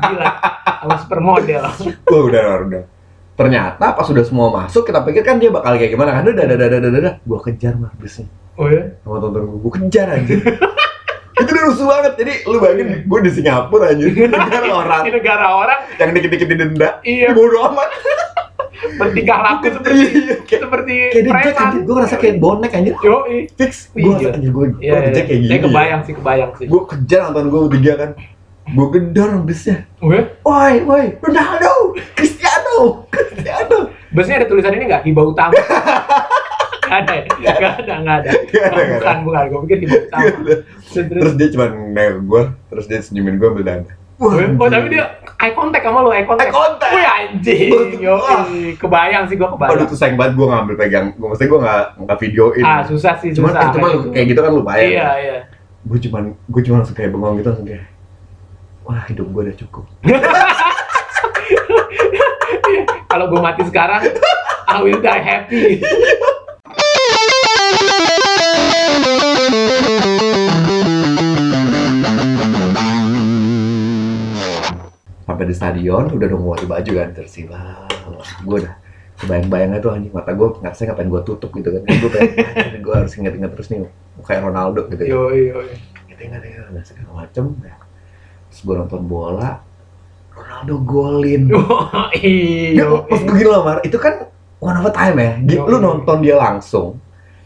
jilat 0.04 0.34
sama 0.78 0.96
supermodel 0.98 1.64
Wah 2.04 2.22
udah 2.22 2.44
udah. 2.62 2.82
Ternyata 3.42 3.86
pas 3.90 4.04
sudah 4.04 4.22
semua 4.22 4.48
masuk 4.50 4.82
kita 4.82 5.02
pikir 5.02 5.22
kan 5.22 5.36
dia 5.36 5.50
bakal 5.50 5.74
kayak 5.74 5.90
gimana 5.90 6.14
kan? 6.14 6.22
Udah 6.24 6.44
udah 6.44 6.56
udah 6.62 6.90
udah 6.94 7.14
gue 7.18 7.38
kejar 7.44 7.74
mah 7.74 7.90
busnya 7.92 8.26
oh 8.52 8.68
ya 8.68 8.84
sama 9.00 9.16
tonton 9.18 9.42
gue 9.42 9.58
gue 9.58 9.72
kejar 9.74 10.06
aja 10.12 10.34
itu 11.40 11.48
udah 11.48 11.64
rusuh 11.66 11.86
banget. 11.88 12.12
Jadi 12.14 12.32
lu 12.44 12.56
bayangin 12.56 12.88
gue 13.02 13.18
di 13.20 13.30
Singapura 13.32 13.86
aja 13.88 14.04
negara 14.36 14.66
orang. 14.68 15.02
Di 15.02 15.10
negara 15.10 15.46
orang. 15.50 15.78
Yang 15.96 16.10
dikit-dikit 16.14 16.46
didenda 16.46 16.88
Iya. 17.02 17.32
bodo 17.32 17.58
amat. 17.66 17.88
Bertingkah 18.92 19.38
laku 19.40 19.66
seperti 19.70 19.98
Iya, 20.12 20.34
kayak 20.42 20.60
seperti 20.60 20.94
kayak 21.08 21.24
preman. 21.24 21.60
anjir 21.62 21.80
gue 21.80 21.94
ngerasa 21.94 22.16
kayak 22.16 22.36
bonek 22.38 22.70
anjir 22.72 22.94
yo 23.00 23.16
fix. 23.54 23.72
Gue 23.88 24.00
Iya. 24.00 24.10
ngerasa 24.12 24.30
anjir 24.34 24.50
gue 24.50 24.64
iya 24.78 24.92
gue 24.92 25.02
dijek 25.08 25.24
kayak 25.24 25.40
gini. 25.40 25.48
saya 25.48 25.60
kebayang 25.62 26.00
sih 26.02 26.14
kebayang 26.14 26.50
sih. 26.54 26.66
Gue 26.68 26.82
kejar 26.86 27.20
nonton 27.26 27.44
gue 27.48 27.60
bertiga 27.66 27.94
kan. 27.96 28.10
Gue 28.62 28.86
gedor 28.90 29.42
busnya 29.42 29.76
oh 29.98 30.06
ya 30.08 30.22
woi 30.40 30.86
woi 30.86 31.04
Ronaldo 31.18 31.98
Cristiano 32.14 33.10
busnya 34.12 34.34
ada 34.40 34.46
tulisan 34.48 34.76
ini 34.76 34.84
nggak 34.88 35.02
hibah 35.04 35.24
utama 35.24 35.52
Nggak 36.82 36.98
ada 37.02 37.12
ya? 37.16 37.22
Nggak 37.24 37.54
ada, 37.56 37.94
nggak 38.04 38.16
ada. 38.20 38.30
Nggak 38.32 38.64
ada, 38.68 38.82
nggak 38.84 39.00
Bukan, 39.00 39.16
bukan. 39.24 39.42
Gue 39.48 39.60
pikir 39.64 39.78
hibah 39.88 40.00
utama. 40.04 40.28
Terus, 40.92 41.08
terus. 41.08 41.32
dia 41.40 41.48
cuma 41.56 41.66
nengok 41.72 42.20
gue 42.28 42.42
terus 42.68 42.84
dia 42.84 43.00
senyumin 43.00 43.40
gue 43.40 43.48
ambil 43.48 43.64
dana 43.64 43.92
Oh, 44.22 44.30
oh, 44.30 44.68
tapi 44.70 44.86
dia 44.94 45.18
eye 45.42 45.50
contact 45.50 45.82
sama 45.82 45.98
lo, 45.98 46.14
eye 46.14 46.22
contact. 46.22 46.46
Eye 46.46 46.54
contact. 46.54 46.92
Wih 46.94 47.06
anjing, 47.10 47.98
yo, 47.98 48.14
kebayang 48.78 49.26
sih 49.26 49.34
Aduh 49.34 49.58
kebayang. 49.58 49.88
tuh 49.90 49.98
sayang 49.98 50.14
banget 50.14 50.38
gue 50.38 50.46
ngambil 50.46 50.74
pegang, 50.78 51.06
gue 51.18 51.26
mesti 51.26 51.50
gue 51.50 51.58
nggak 51.58 51.82
nggak 52.06 52.18
videoin. 52.22 52.62
Ah 52.62 52.86
susah 52.86 53.18
sih, 53.18 53.34
cuman 53.34 53.50
susah. 53.50 53.66
eh, 53.66 53.70
cuman 53.74 53.90
kayak 54.14 54.26
gitu 54.30 54.40
kan 54.46 54.52
lumayan. 54.54 54.86
Iya, 54.86 55.08
iya. 55.18 55.36
Gue 55.82 55.98
cuman 55.98 56.38
gue 56.38 56.60
cuma 56.62 56.76
langsung 56.78 56.94
kayak 56.94 57.10
bengong 57.10 57.34
gitu 57.42 57.48
langsung 57.50 57.66
kayak, 57.66 57.82
wah 58.86 59.02
hidup 59.10 59.26
gue 59.26 59.42
udah 59.42 59.56
cukup. 59.58 59.84
Kalau 63.12 63.28
gua 63.28 63.44
mati 63.44 63.60
sekarang, 63.68 64.08
I 64.72 64.80
will 64.80 65.04
die 65.04 65.20
happy. 65.20 65.84
Sampai 75.28 75.44
di 75.44 75.52
stadion 75.52 76.08
udah 76.08 76.24
dong 76.24 76.40
ganti 76.40 76.64
baju 76.64 76.92
kan 76.96 77.08
tersilah. 77.12 77.84
Gue 78.48 78.64
udah 78.64 78.80
kebayang-bayangnya 79.20 79.84
tuh 79.84 79.92
anjing 79.92 80.16
mata 80.16 80.32
gue 80.32 80.48
nggak 80.64 80.72
saya 80.72 80.96
ngapain 80.96 81.12
gue 81.12 81.22
tutup 81.28 81.52
gitu 81.52 81.68
kan. 81.68 81.84
Gue 81.84 82.10
pengen 82.16 82.80
gue 82.80 82.94
harus 82.96 83.12
inget-inget 83.20 83.52
terus 83.52 83.68
nih 83.68 83.92
kayak 84.24 84.40
Ronaldo 84.40 84.88
gitu. 84.88 85.04
kan. 85.04 85.12
Yo, 85.12 85.36
yo, 85.36 85.60
yo. 85.60 85.76
Ingat-ingat 86.08 86.40
ya, 86.48 86.64
dan 86.64 86.80
segala 86.80 87.28
macem. 87.28 87.60
Ya. 87.60 87.76
Terus 88.48 88.60
gue 88.64 88.74
nonton 88.80 89.04
bola, 89.04 89.60
Ronaldo 90.32 90.74
golin. 90.82 91.42
Oh, 91.52 92.08
Ya, 92.12 92.28
Iyo. 92.72 93.04
pas 93.04 93.20
gue 93.20 93.34
gini 93.34 93.46
loh, 93.46 93.62
Mar, 93.62 93.78
itu 93.82 93.96
kan 93.96 94.28
one 94.58 94.74
of 94.74 94.84
a 94.84 94.92
time 94.92 95.16
ya. 95.16 95.32
Gi- 95.42 95.58
Yo, 95.58 95.66
Lu 95.66 95.76
iya. 95.76 95.84
nonton 95.84 96.16
dia 96.20 96.36
langsung, 96.36 96.96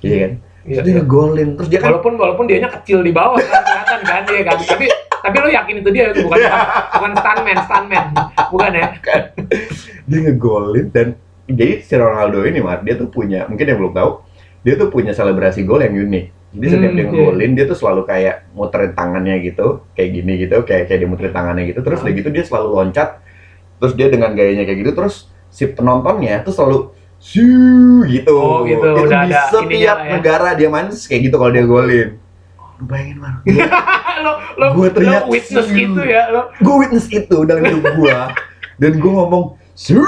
iya 0.00 0.16
kan? 0.22 0.32
Iya, 0.62 0.74
Terus 0.74 0.82
dia 0.82 0.90
iya. 0.90 0.98
ngegolin, 1.00 1.48
terus 1.54 1.68
dia 1.68 1.78
kan 1.78 1.90
Walaupun 1.92 2.12
walaupun 2.16 2.44
dianya 2.44 2.70
kecil 2.72 2.98
di 3.00 3.10
bawah 3.10 3.38
kan 3.38 3.62
kelihatan 3.62 4.00
kan 4.02 4.22
dia 4.24 4.40
kan. 4.42 4.56
Tapi 4.60 4.86
tapi 5.16 5.36
lo 5.36 5.48
yakin 5.48 5.74
itu 5.80 5.90
dia 5.90 6.04
bukan 6.12 6.38
bukan 6.92 7.12
stuntman, 7.14 7.58
stuntman. 7.64 8.06
Bukan 8.50 8.70
ya? 8.72 8.86
dia 10.08 10.18
ngegolin 10.22 10.86
dan 10.90 11.06
jadi 11.46 11.78
si 11.80 11.94
Ronaldo 11.94 12.42
ini, 12.42 12.58
Mar, 12.58 12.82
dia 12.82 12.94
tuh 12.94 13.06
punya, 13.06 13.46
mungkin 13.46 13.62
yang 13.64 13.78
belum 13.78 13.94
tahu, 13.94 14.10
dia 14.62 14.74
tuh 14.74 14.90
punya 14.90 15.10
selebrasi 15.10 15.62
gol 15.62 15.78
yang 15.78 15.94
unik. 15.94 16.26
Jadi 16.54 16.66
setiap 16.68 16.88
Hmm, 16.88 16.96
dia 16.96 17.04
ngegolin, 17.04 17.50
dia 17.52 17.64
tuh 17.66 17.76
selalu 17.76 18.02
kayak 18.04 18.36
muterin 18.52 18.92
tangannya 18.92 19.36
gitu, 19.42 19.66
kayak 19.92 20.10
gini 20.10 20.32
gitu, 20.38 20.56
kayak 20.62 20.86
kayak 20.86 20.98
dia 21.02 21.08
muterin 21.08 21.34
tangannya 21.34 21.64
gitu. 21.66 21.80
Terus 21.80 21.98
Hmm. 21.98 22.06
udah 22.06 22.14
gitu 22.16 22.28
dia 22.30 22.44
selalu 22.44 22.68
loncat, 22.72 23.08
terus 23.76 23.92
dia 23.92 24.06
dengan 24.08 24.30
gayanya 24.32 24.62
kayak 24.62 24.78
gitu, 24.80 24.92
terus 24.94 25.14
si 25.48 25.66
penontonnya 25.66 26.40
tuh 26.42 26.52
selalu 26.52 26.78
Shoo, 27.16 28.04
gitu. 28.04 28.28
Oh, 28.30 28.60
gitu. 28.62 28.84
Itu 28.84 29.02
Udah 29.02 29.24
di 29.24 29.32
setiap 29.32 29.98
ya. 29.98 30.10
negara 30.12 30.52
dia 30.52 30.68
main 30.68 30.92
kayak 30.92 31.20
gitu 31.22 31.34
kalau 31.34 31.48
dia 31.48 31.64
golin. 31.64 32.08
Lu 32.76 32.84
bayangin, 32.84 33.16
Mar. 33.18 33.34
lo 34.24 34.32
lo 34.54 34.66
Gua 34.72 34.88
teriak, 34.88 35.24
lo 35.24 35.32
witness 35.32 35.64
"Siu." 35.66 35.80
itu 35.88 36.02
ya 36.02 36.28
lo. 36.28 36.52
gue 36.54 36.74
witness 36.78 37.08
itu 37.08 37.36
dalam 37.42 37.64
hidup 37.64 37.88
gua 37.96 38.32
dan 38.76 38.92
gue 38.94 39.08
ngomong 39.10 39.44
Shoo. 39.72 40.04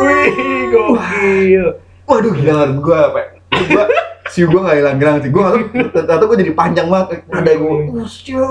Wih, 0.00 0.30
gokil. 0.70 1.64
waduh 2.02 2.32
gila 2.32 2.62
gue 2.72 2.96
apa 2.96 3.20
gua 3.64 3.84
siu 4.30 4.46
gue 4.46 4.60
nggak 4.62 4.76
hilang-hilang 4.78 5.16
sih. 5.20 5.30
Gue 5.34 5.44
tahu, 5.90 6.06
tahu 6.06 6.26
gue 6.30 6.38
jadi 6.46 6.52
panjang 6.54 6.86
banget. 6.86 7.26
Ada 7.28 7.52
gue, 7.58 7.72
oh, 7.90 8.06
siu. 8.06 8.46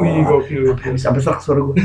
Wih, 0.00 0.24
gokil. 0.24 0.74
Sampai 0.96 1.20
serak 1.20 1.44
suara 1.44 1.60
gue. 1.60 1.76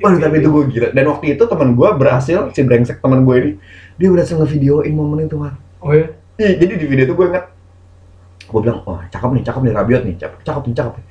Waduh, 0.00 0.18
tapi 0.22 0.38
itu 0.38 0.48
gue 0.48 0.64
gila. 0.70 0.88
Dan 0.94 1.04
waktu 1.10 1.34
itu 1.34 1.44
teman 1.44 1.74
gue 1.74 1.88
berhasil, 1.98 2.48
si 2.54 2.60
brengsek 2.62 3.02
teman 3.02 3.26
gue 3.26 3.34
ini, 3.36 3.50
dia 3.98 4.08
berhasil 4.12 4.38
ngevideoin 4.38 4.94
momen 4.94 5.26
itu, 5.26 5.36
man. 5.36 5.58
Oh 5.82 5.90
ya? 5.92 6.14
Iya, 6.36 6.60
jadi 6.60 6.72
di 6.76 6.86
video 6.86 7.04
itu 7.08 7.14
gue 7.16 7.26
inget, 7.32 7.48
gue 8.44 8.60
bilang, 8.60 8.84
wah 8.84 9.08
cakep 9.08 9.30
nih, 9.32 9.42
cakep 9.42 9.60
nih, 9.64 9.72
Rabiot 9.72 10.02
nih, 10.04 10.14
cakep, 10.20 10.38
cakep 10.44 10.62
nih, 10.68 10.74
cakep 10.76 10.92
nih. 11.00 11.06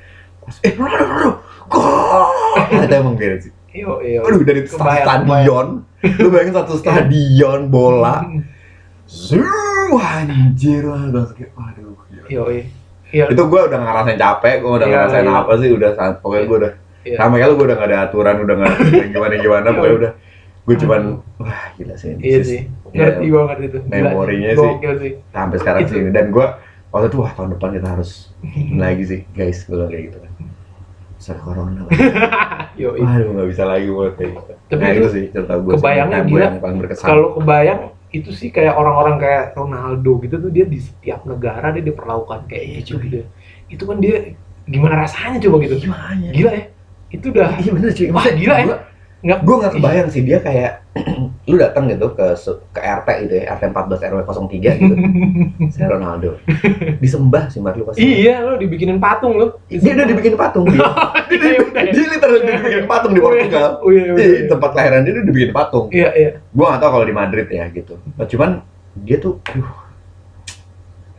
Pas, 0.46 0.56
eh, 0.62 0.74
aduh, 0.78 0.86
aduh, 0.86 1.08
aduh, 1.10 1.36
gol! 1.66 2.24
Itu 2.86 2.94
emang 2.94 3.16
gitu 3.18 3.50
sih. 3.50 3.52
Iyo, 3.74 4.06
iyo. 4.06 4.22
Aduh, 4.22 4.46
dari 4.46 4.62
stadion, 4.70 5.82
lu 6.22 6.28
bayangin 6.30 6.54
satu 6.62 6.78
stadion 6.78 7.74
bola, 7.74 8.30
Zuuu, 9.16 9.96
anjir 9.96 10.84
lah, 10.84 11.08
gue 11.08 11.24
kayak, 11.34 11.52
waduh. 11.56 11.96
Iyo, 12.28 12.44
iya. 12.52 12.64
Iya. 13.10 13.26
Itu 13.32 13.48
gue 13.48 13.62
udah 13.64 13.80
ngerasain 13.80 14.20
capek, 14.20 14.56
gue 14.60 14.72
udah 14.76 14.88
Iya, 14.88 14.94
ngerasain 15.00 15.26
iya. 15.26 15.40
apa 15.40 15.54
sih, 15.56 15.70
udah 15.72 15.90
saat, 15.96 16.14
pokoknya 16.20 16.46
gue 16.46 16.58
udah, 16.60 16.72
Iya. 17.06 17.18
sama 17.18 17.34
kayak 17.38 17.48
lu 17.48 17.56
gue 17.56 17.66
udah 17.72 17.78
gak 17.78 17.90
ada 17.90 17.98
aturan, 18.04 18.36
udah 18.44 18.56
gak 18.60 18.72
gimana-gimana, 19.10 19.64
Iya. 19.64 19.76
pokoknya 19.78 19.96
udah, 19.96 20.12
gue 20.66 20.76
cuman, 20.76 21.02
wah 21.38 21.64
gila 21.74 21.96
sih. 21.96 22.12
Iya 22.18 22.40
sih. 22.44 22.60
Ngerti 22.92 23.24
Iya. 23.24 23.34
banget 23.34 23.58
itu. 23.64 23.78
Memorinya 23.86 24.50
sih. 24.52 25.12
sampai 25.30 25.58
sekarang 25.60 25.82
sih 25.86 26.00
dan 26.10 26.26
gue 26.30 26.48
waktu 26.90 27.08
itu 27.08 27.18
wah 27.18 27.32
tahun 27.34 27.50
depan 27.54 27.70
kita 27.76 27.88
harus 27.92 28.12
lagi 28.74 29.04
sih 29.04 29.20
guys 29.32 29.68
gue 29.68 29.76
bilang 29.76 29.92
kayak 29.92 30.04
gitu 30.08 30.18
kan 30.18 30.32
Soal 31.16 31.40
corona. 31.42 31.84
Yo, 32.82 32.96
Waduh 32.96 33.32
nggak 33.32 33.48
bisa 33.52 33.64
lagi 33.64 33.88
buat 33.88 34.16
kayak 34.16 34.32
gitu. 34.32 34.52
Tapi 34.66 34.80
nah 34.80 34.90
itu 34.90 34.98
itu 34.98 35.10
sih 35.12 35.24
cerita 35.30 35.54
gue 35.58 35.74
kebayangnya 35.76 36.20
gue 36.22 36.30
gila. 36.32 36.46
yang 36.46 36.60
paling 36.60 36.78
berkesan. 36.80 37.06
kalau 37.06 37.28
kebayang 37.36 37.80
itu 38.16 38.30
sih 38.32 38.48
kayak 38.48 38.80
orang-orang 38.80 39.20
kayak 39.20 39.44
Ronaldo 39.54 40.24
gitu 40.24 40.36
tuh 40.40 40.52
dia 40.56 40.64
di 40.64 40.80
setiap 40.80 41.28
negara 41.28 41.76
dia 41.76 41.84
diperlakukan 41.84 42.48
kayak 42.48 42.64
Iya, 42.64 42.80
gitu 42.80 42.92
cuy. 42.96 43.04
gitu. 43.04 43.20
Itu 43.68 43.84
kan 43.90 43.98
dia 44.00 44.16
gimana 44.66 45.04
rasanya 45.04 45.38
coba 45.44 45.56
gitu. 45.68 45.76
gimana? 45.84 46.16
Gila 46.32 46.52
ya. 46.56 46.64
Itu 47.12 47.26
udah 47.30 47.50
Iya 47.60 47.72
bener 47.76 47.92
cuy. 47.92 48.10
Wah, 48.16 48.28
gila 48.32 48.56
ya. 48.64 48.66
Nggak 49.26 49.40
Gue 49.42 49.56
nggak 49.58 49.74
kebayang 49.82 50.10
sih 50.14 50.22
dia 50.22 50.38
kayak 50.38 50.86
lu 51.50 51.58
datang 51.58 51.90
gitu 51.90 52.14
ke 52.14 52.38
ke 52.74 52.80
RT 52.82 53.08
gitu 53.26 53.34
ya 53.42 53.58
RT 53.58 53.64
14 53.74 54.08
RW 54.14 54.20
03 54.22 54.54
gitu. 54.54 54.96
Saya 55.74 55.88
Ronaldo. 55.98 56.38
Disembah 57.02 57.50
sih 57.50 57.58
Mar 57.58 57.74
lu 57.74 57.90
pasti. 57.90 58.06
Iya, 58.06 58.46
lo 58.46 58.62
dibikinin 58.62 59.02
patung 59.02 59.34
lo. 59.36 59.60
Dia 59.68 59.98
udah 59.98 60.06
dibikin 60.06 60.38
patung. 60.38 60.70
Dia, 60.70 60.86
Iya, 61.36 61.58
udah 61.58 61.84
ya. 61.84 61.92
dia 61.92 62.06
literally 62.06 62.42
dibikin 62.46 62.86
patung 62.86 63.12
di 63.12 63.20
iya. 63.20 63.26
Portugal. 63.26 63.70
Oh 63.82 63.90
iya, 63.90 64.14
Di 64.14 64.26
iya. 64.26 64.40
tempat 64.46 64.70
kelahiran 64.78 65.02
dia 65.02 65.12
udah 65.18 65.26
dibikin 65.26 65.52
patung. 65.52 65.86
Iya, 65.90 66.10
iya. 66.14 66.32
gue 66.40 66.66
gak 66.66 66.80
tau 66.80 66.92
kalau 66.96 67.06
di 67.06 67.16
Madrid 67.16 67.48
ya 67.52 67.66
gitu 67.74 68.00
cuman 68.16 68.64
dia 69.04 69.18
tuh 69.20 69.44
aduh, 69.44 69.68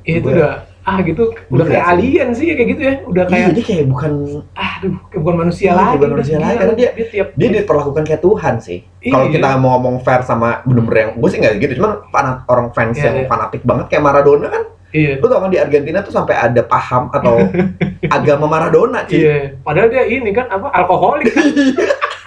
Iya, 0.07 0.23
itu 0.23 0.29
udah 0.31 0.53
ah 0.87 1.03
gitu 1.03 1.35
udah 1.51 1.67
kayak 1.67 1.83
sih. 1.83 1.93
alien 1.93 2.29
sih 2.31 2.47
kayak 2.49 2.69
gitu 2.71 2.81
ya. 2.81 2.95
Udah 3.05 3.25
iya 3.25 3.33
kayak 3.43 3.49
dia 3.53 3.65
kayak 3.67 3.85
bukan 3.87 4.13
aduh, 4.49 4.95
kayak 5.05 5.21
bukan 5.21 5.37
manusia 5.37 5.67
Iya, 5.67 5.75
lagi. 5.75 5.95
bukan 5.97 6.11
manusia 6.13 6.37
lagi, 6.39 6.57
karena 6.57 6.75
dia- 6.75 6.95
tiap 6.95 7.29
dia 7.33 7.49
diperlakukan 7.53 8.03
kayak 8.03 8.23
Tuhan 8.23 8.55
sih 8.57 8.79
kalau 9.05 9.27
Iya. 9.27 9.35
kita 9.35 9.49
mau 9.57 9.71
ngomong 9.75 9.97
fair 10.01 10.23
sama 10.23 10.63
bener-bener 10.63 10.99
yang 11.01 11.11
gue 11.13 11.29
sih 11.29 11.39
nggak 11.39 11.55
gitu 11.59 11.73
cuman 11.77 12.07
fanat, 12.09 12.37
orang 12.47 12.69
fans 12.71 12.95
Iya, 12.95 13.05
yang 13.05 13.17
iya. 13.17 13.27
fanatik 13.27 13.63
banget 13.63 13.87
kayak 13.89 14.03
Maradona 14.05 14.47
kan 14.49 14.63
Iya. 14.89 15.13
lu 15.17 15.27
tau 15.27 15.41
kan 15.41 15.51
di 15.51 15.59
Argentina 15.59 15.99
tuh 16.01 16.13
sampai 16.13 16.35
ada 16.35 16.63
paham 16.63 17.11
atau 17.11 17.35
agama 18.17 18.47
Maradona 18.47 19.03
sih 19.05 19.21
Iya, 19.21 19.59
padahal 19.61 19.89
dia 19.89 20.07
ini 20.07 20.31
kan 20.31 20.47
apa 20.47 20.71
alkoholik. 20.73 21.35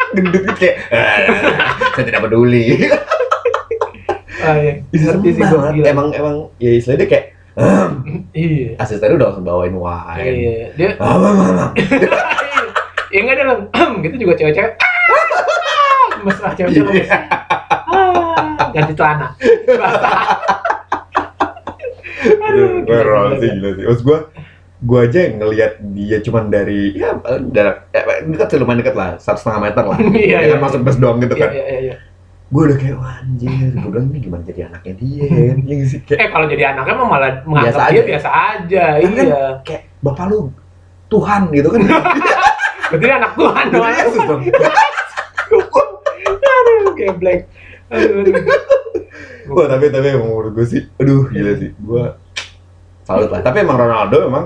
gendut 0.09 0.41
gitu 0.41 0.53
kayak 0.57 0.75
"Eh, 0.89 1.27
saya 1.93 2.03
tidak 2.03 2.21
peduli 2.25 2.75
ah, 4.41 4.55
iya. 4.57 4.73
Sih 4.89 5.85
emang 5.85 6.09
emang 6.11 6.35
ya 6.57 6.71
istilahnya 6.73 6.99
dia 6.99 7.09
kayak. 7.09 7.25
Iya. 8.31 8.79
asistennya 8.79 9.15
udah 9.15 9.27
langsung 9.29 9.43
bawain 9.43 9.75
wine 9.75 10.23
Iya, 10.23 10.65
dia 10.73 10.89
mama, 10.95 11.29
mama. 11.33 11.65
ya 13.09 13.19
enggak 13.19 13.37
dalam 13.37 13.57
gitu 13.99 14.15
juga 14.17 14.33
cewek-cewek. 14.35 14.73
Mesra 16.25 16.49
cewek-cewek. 16.53 17.03
Iya. 17.03 17.17
Ah, 17.89 18.69
ganti 18.71 18.93
celana. 18.93 19.27
Aduh, 22.19 22.83
Gue 22.83 22.99
gila, 22.99 23.35
sih 23.39 23.49
gila. 23.49 23.55
gila 23.55 23.69
sih. 23.75 23.83
Maksud 23.87 24.03
gue, 24.03 24.19
gue 24.79 24.99
aja 24.99 25.19
ngelihat 25.31 25.71
dia 25.93 26.17
cuman 26.19 26.43
dari 26.47 26.95
ya 26.95 27.15
jarak 27.51 27.87
ya, 27.91 28.01
dekat 28.23 28.59
lumayan 28.59 28.79
dekat 28.79 28.95
lah, 28.95 29.09
satu 29.17 29.39
setengah 29.39 29.61
meter 29.71 29.83
lah. 29.87 29.97
Iya, 30.15 30.37
ya 30.37 30.39
iya. 30.43 30.53
kan 30.55 30.59
masuk 30.61 30.79
bus 30.83 30.97
doang 30.99 31.17
gitu 31.19 31.35
Iya, 31.35 31.41
kan. 31.41 31.49
iya, 31.51 31.63
iya, 31.65 31.79
iya. 31.79 31.95
Gue 32.49 32.61
udah 32.65 32.77
kayak 32.77 32.95
wah 32.95 33.21
anjir, 33.21 33.49
gue 33.69 33.87
bilang 33.87 34.09
ini 34.09 34.19
gimana 34.19 34.41
jadi 34.41 34.61
anaknya 34.65 34.93
dia 34.95 35.25
kan? 35.45 35.57
Yang 35.63 35.79
sih 35.85 35.99
kayak, 36.01 36.17
Eh 36.17 36.27
kalau 36.29 36.45
jadi 36.45 36.63
anaknya 36.67 36.93
mah 36.95 37.07
malah 37.07 37.31
menganggap 37.43 37.69
Biasa 37.71 37.83
dia 37.83 37.93
aja. 37.93 38.01
biasa 38.09 38.29
aja. 38.29 38.83
Kan 38.95 39.11
kan 39.11 39.25
Iya. 39.27 39.43
kayak 39.61 39.81
bapak 39.99 40.25
lu 40.27 40.39
Tuhan 41.07 41.41
gitu 41.51 41.67
kan. 41.69 41.81
Berarti 42.89 43.05
anak 43.07 43.31
Tuhan 43.33 43.65
dong. 43.69 43.85
Yesus 43.87 44.23
dong. 44.23 44.41
Aduh, 46.41 46.93
geblek. 46.95 47.39
Aduh, 47.89 48.21
aduh. 48.23 48.33
Wah 49.49 49.65
tapi 49.65 49.89
tapi 49.89 50.07
emang 50.09 50.29
menurut 50.29 50.53
gue 50.53 50.65
sih, 50.67 50.81
aduh 50.95 51.25
gila 51.27 51.53
sih, 51.55 51.73
gue 51.73 52.03
salut 53.01 53.29
lah. 53.29 53.41
Tapi 53.41 53.57
emang 53.59 53.77
Ronaldo 53.77 54.17
emang 54.23 54.45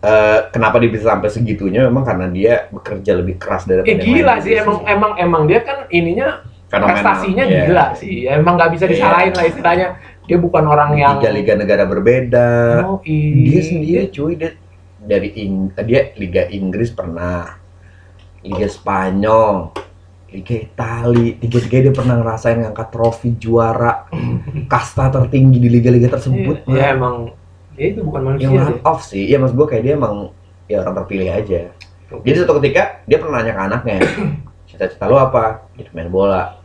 eh, 0.00 0.48
kenapa 0.48 0.76
dia 0.76 0.88
bisa 0.88 1.04
sampai 1.06 1.28
segitunya 1.28 1.84
memang 1.84 2.00
karena 2.02 2.24
dia 2.26 2.64
bekerja 2.70 3.12
lebih 3.14 3.36
keras 3.36 3.64
daripada 3.64 3.84
Eh 3.84 3.92
yang 3.94 4.00
gila 4.02 4.34
sih 4.40 4.56
emang 4.56 4.78
emang 4.86 5.12
emang 5.16 5.42
dia 5.44 5.60
kan 5.60 5.84
ininya 5.88 6.40
Fenomenal. 6.70 6.94
prestasinya 6.94 7.44
Iya. 7.44 7.60
gila 7.66 7.86
sih. 7.92 8.14
Ya, 8.24 8.38
emang 8.38 8.54
nggak 8.54 8.70
bisa 8.72 8.84
Iya. 8.84 8.92
disalahin 8.94 9.32
lah 9.32 9.44
istilahnya. 9.44 9.86
Dia 10.24 10.38
bukan 10.38 10.62
orang 10.64 10.90
yang 10.94 11.18
Tiga 11.18 11.32
liga 11.32 11.54
negara 11.54 11.84
berbeda. 11.84 12.48
Oh, 12.86 13.02
dia 13.02 13.60
sendiri 13.60 14.06
cuy 14.08 14.34
dia 14.34 14.54
dari 14.96 15.34
Ing- 15.34 15.74
dia 15.82 16.14
Liga 16.14 16.46
Inggris 16.46 16.88
pernah 16.88 17.58
Liga 18.40 18.68
Spanyol 18.68 19.74
Liga 20.30 20.54
Itali 20.54 21.34
tiga-tiga 21.36 21.76
dia 21.82 21.92
pernah 21.92 22.14
ngerasain 22.16 22.60
ngangkat 22.60 22.88
trofi 22.88 23.34
juara 23.34 24.06
kasta 24.64 25.10
tertinggi 25.10 25.58
di 25.58 25.66
liga-liga 25.68 26.06
tersebut 26.08 26.62
Iya, 26.64 26.70
ya, 26.70 26.78
Nah, 26.78 26.88
emang 26.92 27.14
ya 27.74 27.86
itu 27.88 28.00
bukan 28.00 28.20
manusia 28.22 28.44
yang 28.44 28.54
sih. 28.54 28.62
run 28.62 28.78
off 28.84 29.00
sih 29.02 29.24
ya 29.24 29.36
mas 29.36 29.50
gue 29.50 29.64
kayak 29.64 29.82
dia 29.82 29.94
emang 29.94 30.30
ya 30.66 30.80
orang 30.80 30.94
terpilih 31.02 31.28
aja 31.32 31.60
jadi 32.14 32.34
suatu 32.36 32.60
ketika 32.60 33.02
dia 33.04 33.16
pernah 33.16 33.40
nanya 33.40 33.52
ke 33.52 33.62
anaknya 33.66 33.96
cita-cita 34.68 35.04
lo 35.04 35.18
apa 35.18 35.66
jadi 35.74 35.90
main 35.90 36.06
bola 36.06 36.59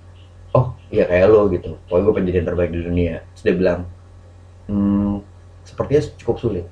iya 0.90 1.04
kayak 1.06 1.28
lo 1.28 1.48
gitu 1.50 1.78
pokoknya 1.86 2.04
gue 2.04 2.14
pengen 2.14 2.28
jadi 2.28 2.38
yang 2.38 2.48
terbaik 2.48 2.72
di 2.72 2.82
dunia 2.82 3.14
terus 3.32 3.42
dia 3.42 3.56
bilang 3.56 3.80
hmm, 4.66 5.14
sepertinya 5.64 6.02
cukup 6.18 6.36
sulit 6.38 6.66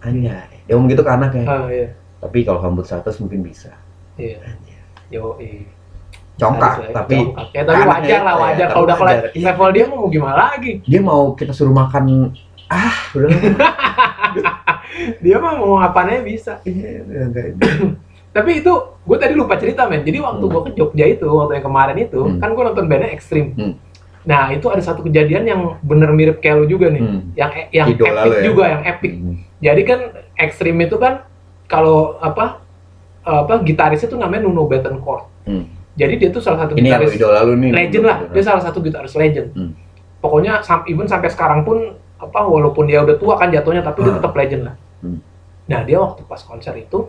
anjay 0.00 0.48
dia 0.64 0.72
ngomong 0.74 0.88
gitu 0.88 1.02
ke 1.02 1.10
anaknya 1.10 1.44
Ah, 1.44 1.66
iya. 1.66 1.88
tapi 2.18 2.38
kalau 2.42 2.60
kamu 2.60 2.82
100 2.82 3.04
mungkin 3.18 3.40
bisa 3.42 3.72
Iya. 4.14 4.36
Anjay. 4.42 4.78
Yo, 5.08 5.32
iya. 5.38 5.64
congkak 6.36 6.72
lah, 6.78 6.92
tapi 6.94 7.16
congkak. 7.18 7.46
ya, 7.50 7.62
tapi 7.64 7.80
wajar 7.82 8.20
lah 8.20 8.34
itu 8.34 8.36
ya, 8.36 8.36
wajar 8.36 8.56
tapi 8.60 8.70
kalau 8.70 8.84
udah 8.84 8.96
wajar. 8.96 9.22
level, 9.32 9.66
Iya. 9.66 9.72
dia 9.72 9.84
mau 9.86 10.02
gimana 10.06 10.36
lagi 10.46 10.72
dia 10.82 11.00
mau 11.00 11.22
kita 11.32 11.52
suruh 11.52 11.72
makan 11.72 12.04
ah 12.68 12.94
udah 13.12 13.28
dia 15.24 15.36
mah 15.36 15.52
mau 15.54 15.78
ngapainnya 15.78 16.20
bisa 16.22 16.52
Iya. 16.62 17.02
Tapi 18.30 18.60
itu 18.60 18.72
gue 19.00 19.16
tadi 19.16 19.34
lupa 19.34 19.54
cerita 19.54 19.84
men 19.84 20.00
jadi 20.00 20.18
waktu 20.18 20.40
Hmm. 20.40 20.52
gue 20.52 20.60
ke 20.62 20.70
Jogja 20.72 21.04
itu 21.04 21.26
waktu 21.26 21.52
yang 21.56 21.66
kemarin 21.66 21.96
itu 21.98 22.20
Hmm. 22.20 22.38
kan 22.38 22.50
gue 22.50 22.62
nonton 22.62 22.86
bandnya 22.86 23.10
ekstrim 23.10 23.46
Hmm. 23.52 23.74
nah 24.22 24.48
itu 24.48 24.66
ada 24.66 24.78
satu 24.78 25.02
kejadian 25.02 25.44
yang 25.44 25.60
bener 25.80 26.10
mirip 26.10 26.38
kayak 26.38 26.56
lu 26.58 26.66
juga 26.68 26.88
nih 26.88 27.00
Hmm. 27.00 27.20
yang 27.34 27.50
e- 27.52 27.70
yang 27.72 27.86
Idola 27.88 28.22
epic 28.22 28.32
ya? 28.32 28.42
juga 28.44 28.64
yang 28.68 28.82
epic 28.84 29.12
Hmm. 29.14 29.34
jadi 29.58 29.80
kan 29.82 29.98
ekstrim 30.36 30.76
itu 30.78 30.96
kan 30.96 31.26
kalau 31.66 31.98
apa 32.18 32.62
apa 33.20 33.60
gitarisnya 33.60 34.06
tuh 34.06 34.16
namanya 34.16 34.42
Nuno 34.42 34.64
Bettencourt 34.64 35.26
Hmm. 35.42 35.66
jadi 35.92 36.14
dia 36.16 36.28
tuh 36.28 36.40
salah 36.40 36.64
satu 36.64 36.72
ini 36.74 36.86
gitaris 36.86 37.12
idola 37.12 37.40
lu 37.42 37.54
nih 37.56 37.70
legend 37.70 38.04
lah 38.04 38.18
dia 38.26 38.42
salah 38.42 38.60
satu 38.60 38.78
gitaris 38.78 39.12
legend 39.12 39.50
Hmm. 39.52 39.72
pokoknya 40.18 40.60
sam- 40.60 40.86
even 40.86 41.04
sampai 41.04 41.28
sekarang 41.28 41.60
pun 41.60 41.82
apa 42.16 42.40
walaupun 42.40 42.84
dia 42.84 43.00
udah 43.00 43.16
tua 43.16 43.34
kan 43.34 43.48
jatuhnya 43.48 43.80
tapi 43.80 44.00
dia 44.00 44.12
Hmm. 44.12 44.18
tetap 44.20 44.32
legend 44.34 44.62
lah 44.64 44.74
Hmm. 45.00 45.18
nah 45.66 45.80
dia 45.80 45.98
waktu 45.98 46.22
pas 46.22 46.38
konser 46.38 46.76
itu 46.76 47.08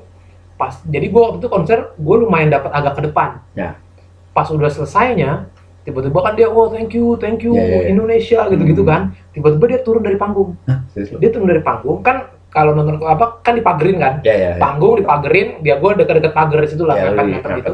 pas 0.62 0.78
jadi 0.86 1.02
gue 1.04 1.18
waktu 1.20 1.38
itu 1.40 1.50
konser 1.50 1.90
gue 1.92 2.16
lumayan 2.20 2.50
dapat 2.52 2.70
agak 2.70 2.94
ke 2.94 3.02
depan 3.04 3.42
Ya. 3.54 3.82
pas 4.30 4.46
udah 4.48 4.70
selesainya 4.70 5.50
tiba-tiba 5.82 6.22
kan 6.22 6.34
dia 6.36 6.46
oh 6.46 6.70
thank 6.70 6.94
you 6.94 7.18
thank 7.18 7.42
you 7.42 7.52
Ya, 7.52 7.64
ya, 7.64 7.78
ya. 7.80 7.90
Indonesia 7.90 8.40
gitu-gitu 8.46 8.82
Hmm. 8.82 8.92
kan 8.92 9.02
tiba-tiba 9.32 9.66
dia 9.68 9.80
turun 9.82 10.02
dari 10.02 10.14
panggung 10.16 10.54
Hah, 10.64 10.86
dia 10.94 11.30
turun 11.30 11.48
dari 11.48 11.60
panggung 11.60 12.00
kan 12.00 12.30
kalau 12.48 12.72
nonton 12.72 13.02
apa 13.02 13.42
kan 13.42 13.56
dipagerin 13.56 13.98
kan 13.98 14.14
ya 14.22 14.30
ya 14.32 14.50
ya. 14.52 14.60
panggung 14.60 14.94
dipagerin 14.96 15.58
dia 15.60 15.76
gue 15.76 15.90
deket-deket 15.96 16.30
pagar 16.32 16.60
di 16.60 16.70
situ 16.70 16.84
lah 16.84 16.94
Ya, 16.94 17.10
lu 17.10 17.18
mepet-mepet 17.18 17.52
gitu 17.58 17.74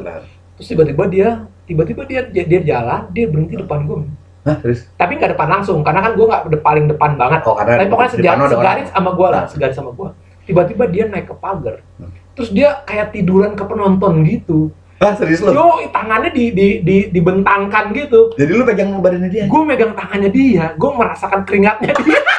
terus 0.56 0.68
tiba-tiba 0.70 1.04
dia 1.06 1.28
tiba-tiba 1.66 2.02
dia 2.04 2.22
dia, 2.26 2.44
dia 2.46 2.62
jalan 2.66 3.12
dia 3.12 3.26
berhenti 3.28 3.56
depan 3.58 3.84
gue 3.84 3.98
Hah, 4.42 4.56
terus 4.58 4.88
tapi 4.94 5.20
nggak 5.20 5.36
depan 5.36 5.48
langsung 5.52 5.84
karena 5.84 6.00
kan 6.00 6.16
gue 6.16 6.24
nggak 6.26 6.44
de- 6.48 6.64
paling 6.64 6.86
depan 6.88 7.12
banget 7.14 7.44
oh 7.44 7.54
karena 7.54 7.76
tapi 7.76 7.90
pokoknya 7.92 8.12
segaris, 8.14 8.40
orang. 8.40 8.52
segaris 8.56 8.88
sama 8.90 9.10
gue 9.12 9.28
lah 9.28 9.42
Nah. 9.44 9.50
segaris 9.52 9.76
sama 9.76 9.92
gue 9.92 10.10
tiba-tiba 10.48 10.84
dia 10.88 11.04
naik 11.06 11.28
ke 11.28 11.36
pagar 11.36 11.84
Hmm. 11.98 12.08
Terus 12.38 12.54
dia 12.54 12.86
kayak 12.86 13.18
tiduran 13.18 13.58
ke 13.58 13.64
penonton 13.66 14.22
gitu 14.22 14.70
ah 15.02 15.14
serius 15.18 15.42
lu 15.42 15.58
yo 15.58 15.90
tangannya 15.90 16.30
di, 16.30 16.54
di, 16.54 16.68
di, 16.86 16.98
dibentangkan 17.10 17.90
gitu 17.98 18.38
jadi 18.38 18.52
lu 18.54 18.64
pegang 18.64 18.94
badannya 19.02 19.30
dia 19.30 19.46
gue 19.50 19.62
megang 19.66 19.98
tangannya 19.98 20.30
dia 20.30 20.66
gue 20.78 20.92
merasakan 20.94 21.42
keringatnya 21.44 21.98
dia 21.98 22.22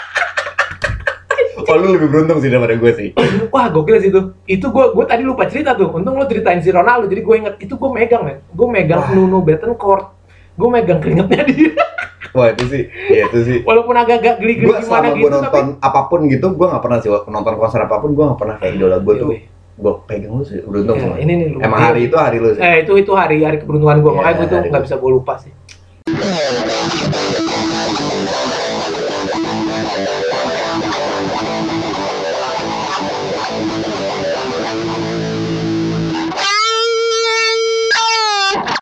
Oh, 1.69 1.77
lu 1.77 1.93
lebih 1.93 2.09
beruntung 2.09 2.41
sih 2.41 2.49
daripada 2.49 2.81
gue 2.81 2.93
sih. 2.97 3.09
Wah 3.53 3.69
gokil 3.69 4.01
sih 4.01 4.09
itu. 4.09 4.33
Itu 4.49 4.73
gue 4.73 4.89
gue 4.97 5.05
tadi 5.05 5.21
lupa 5.21 5.45
cerita 5.45 5.77
tuh. 5.77 5.93
Untung 6.01 6.17
lo 6.17 6.25
ceritain 6.25 6.65
si 6.65 6.73
Ronaldo. 6.73 7.05
Jadi 7.13 7.21
gue 7.21 7.35
inget 7.37 7.55
itu 7.61 7.77
gue 7.77 7.91
megang 7.93 8.25
men. 8.25 8.41
Gue 8.57 8.73
megang 8.73 9.05
Wah. 9.05 9.13
Nuno 9.13 9.45
Betancourt. 9.45 10.17
Gue 10.57 10.69
megang 10.73 10.97
keringetnya 11.05 11.45
dia. 11.45 11.77
Wah 12.37 12.53
itu 12.53 12.65
sih, 12.69 12.83
ya 13.09 13.25
itu 13.29 13.39
sih. 13.41 13.59
Walaupun 13.65 13.97
agak-agak 13.97 14.39
geli-geli 14.39 14.69
Gue 14.69 14.81
gimana 14.85 14.85
selama 14.85 15.17
gitu 15.17 15.23
gue 15.25 15.31
nonton 15.33 15.67
apa 15.81 16.01
pun 16.13 16.21
gitu, 16.29 16.47
gue 16.53 16.67
nggak 16.69 16.83
pernah 16.85 16.99
sih 17.01 17.11
nonton 17.11 17.55
konser 17.57 17.81
apa 17.81 17.97
pun, 17.99 18.11
gue 18.13 18.25
nggak 18.29 18.41
pernah 18.41 18.57
kayak 18.61 18.73
idola 18.77 18.99
gue 19.01 19.15
tuh. 19.17 19.31
Iya, 19.79 19.85
Gue 19.85 19.93
pegang 20.11 20.35
lu 20.35 20.43
sih, 20.43 20.59
beruntung 20.61 20.99
Ya, 20.99 21.03
semua. 21.07 21.17
ini 21.23 21.33
nih 21.39 21.47
lu. 21.55 21.59
Emang 21.63 21.81
hari 21.81 22.11
itu 22.11 22.17
hari 22.19 22.43
lu 22.43 22.51
sih. 22.51 22.61
Eh 22.61 22.83
itu 22.83 22.93
itu 22.99 23.13
hari 23.15 23.47
hari 23.47 23.63
keberuntungan 23.63 24.03
gue. 24.03 24.11
Iya, 24.11 24.19
Makanya 24.19 24.35
gue 24.37 24.47
tuh 24.51 24.59
nggak 24.69 24.83
bisa 24.83 24.97
gue 24.99 25.11
lupa 25.11 25.35
sih. 25.39 25.53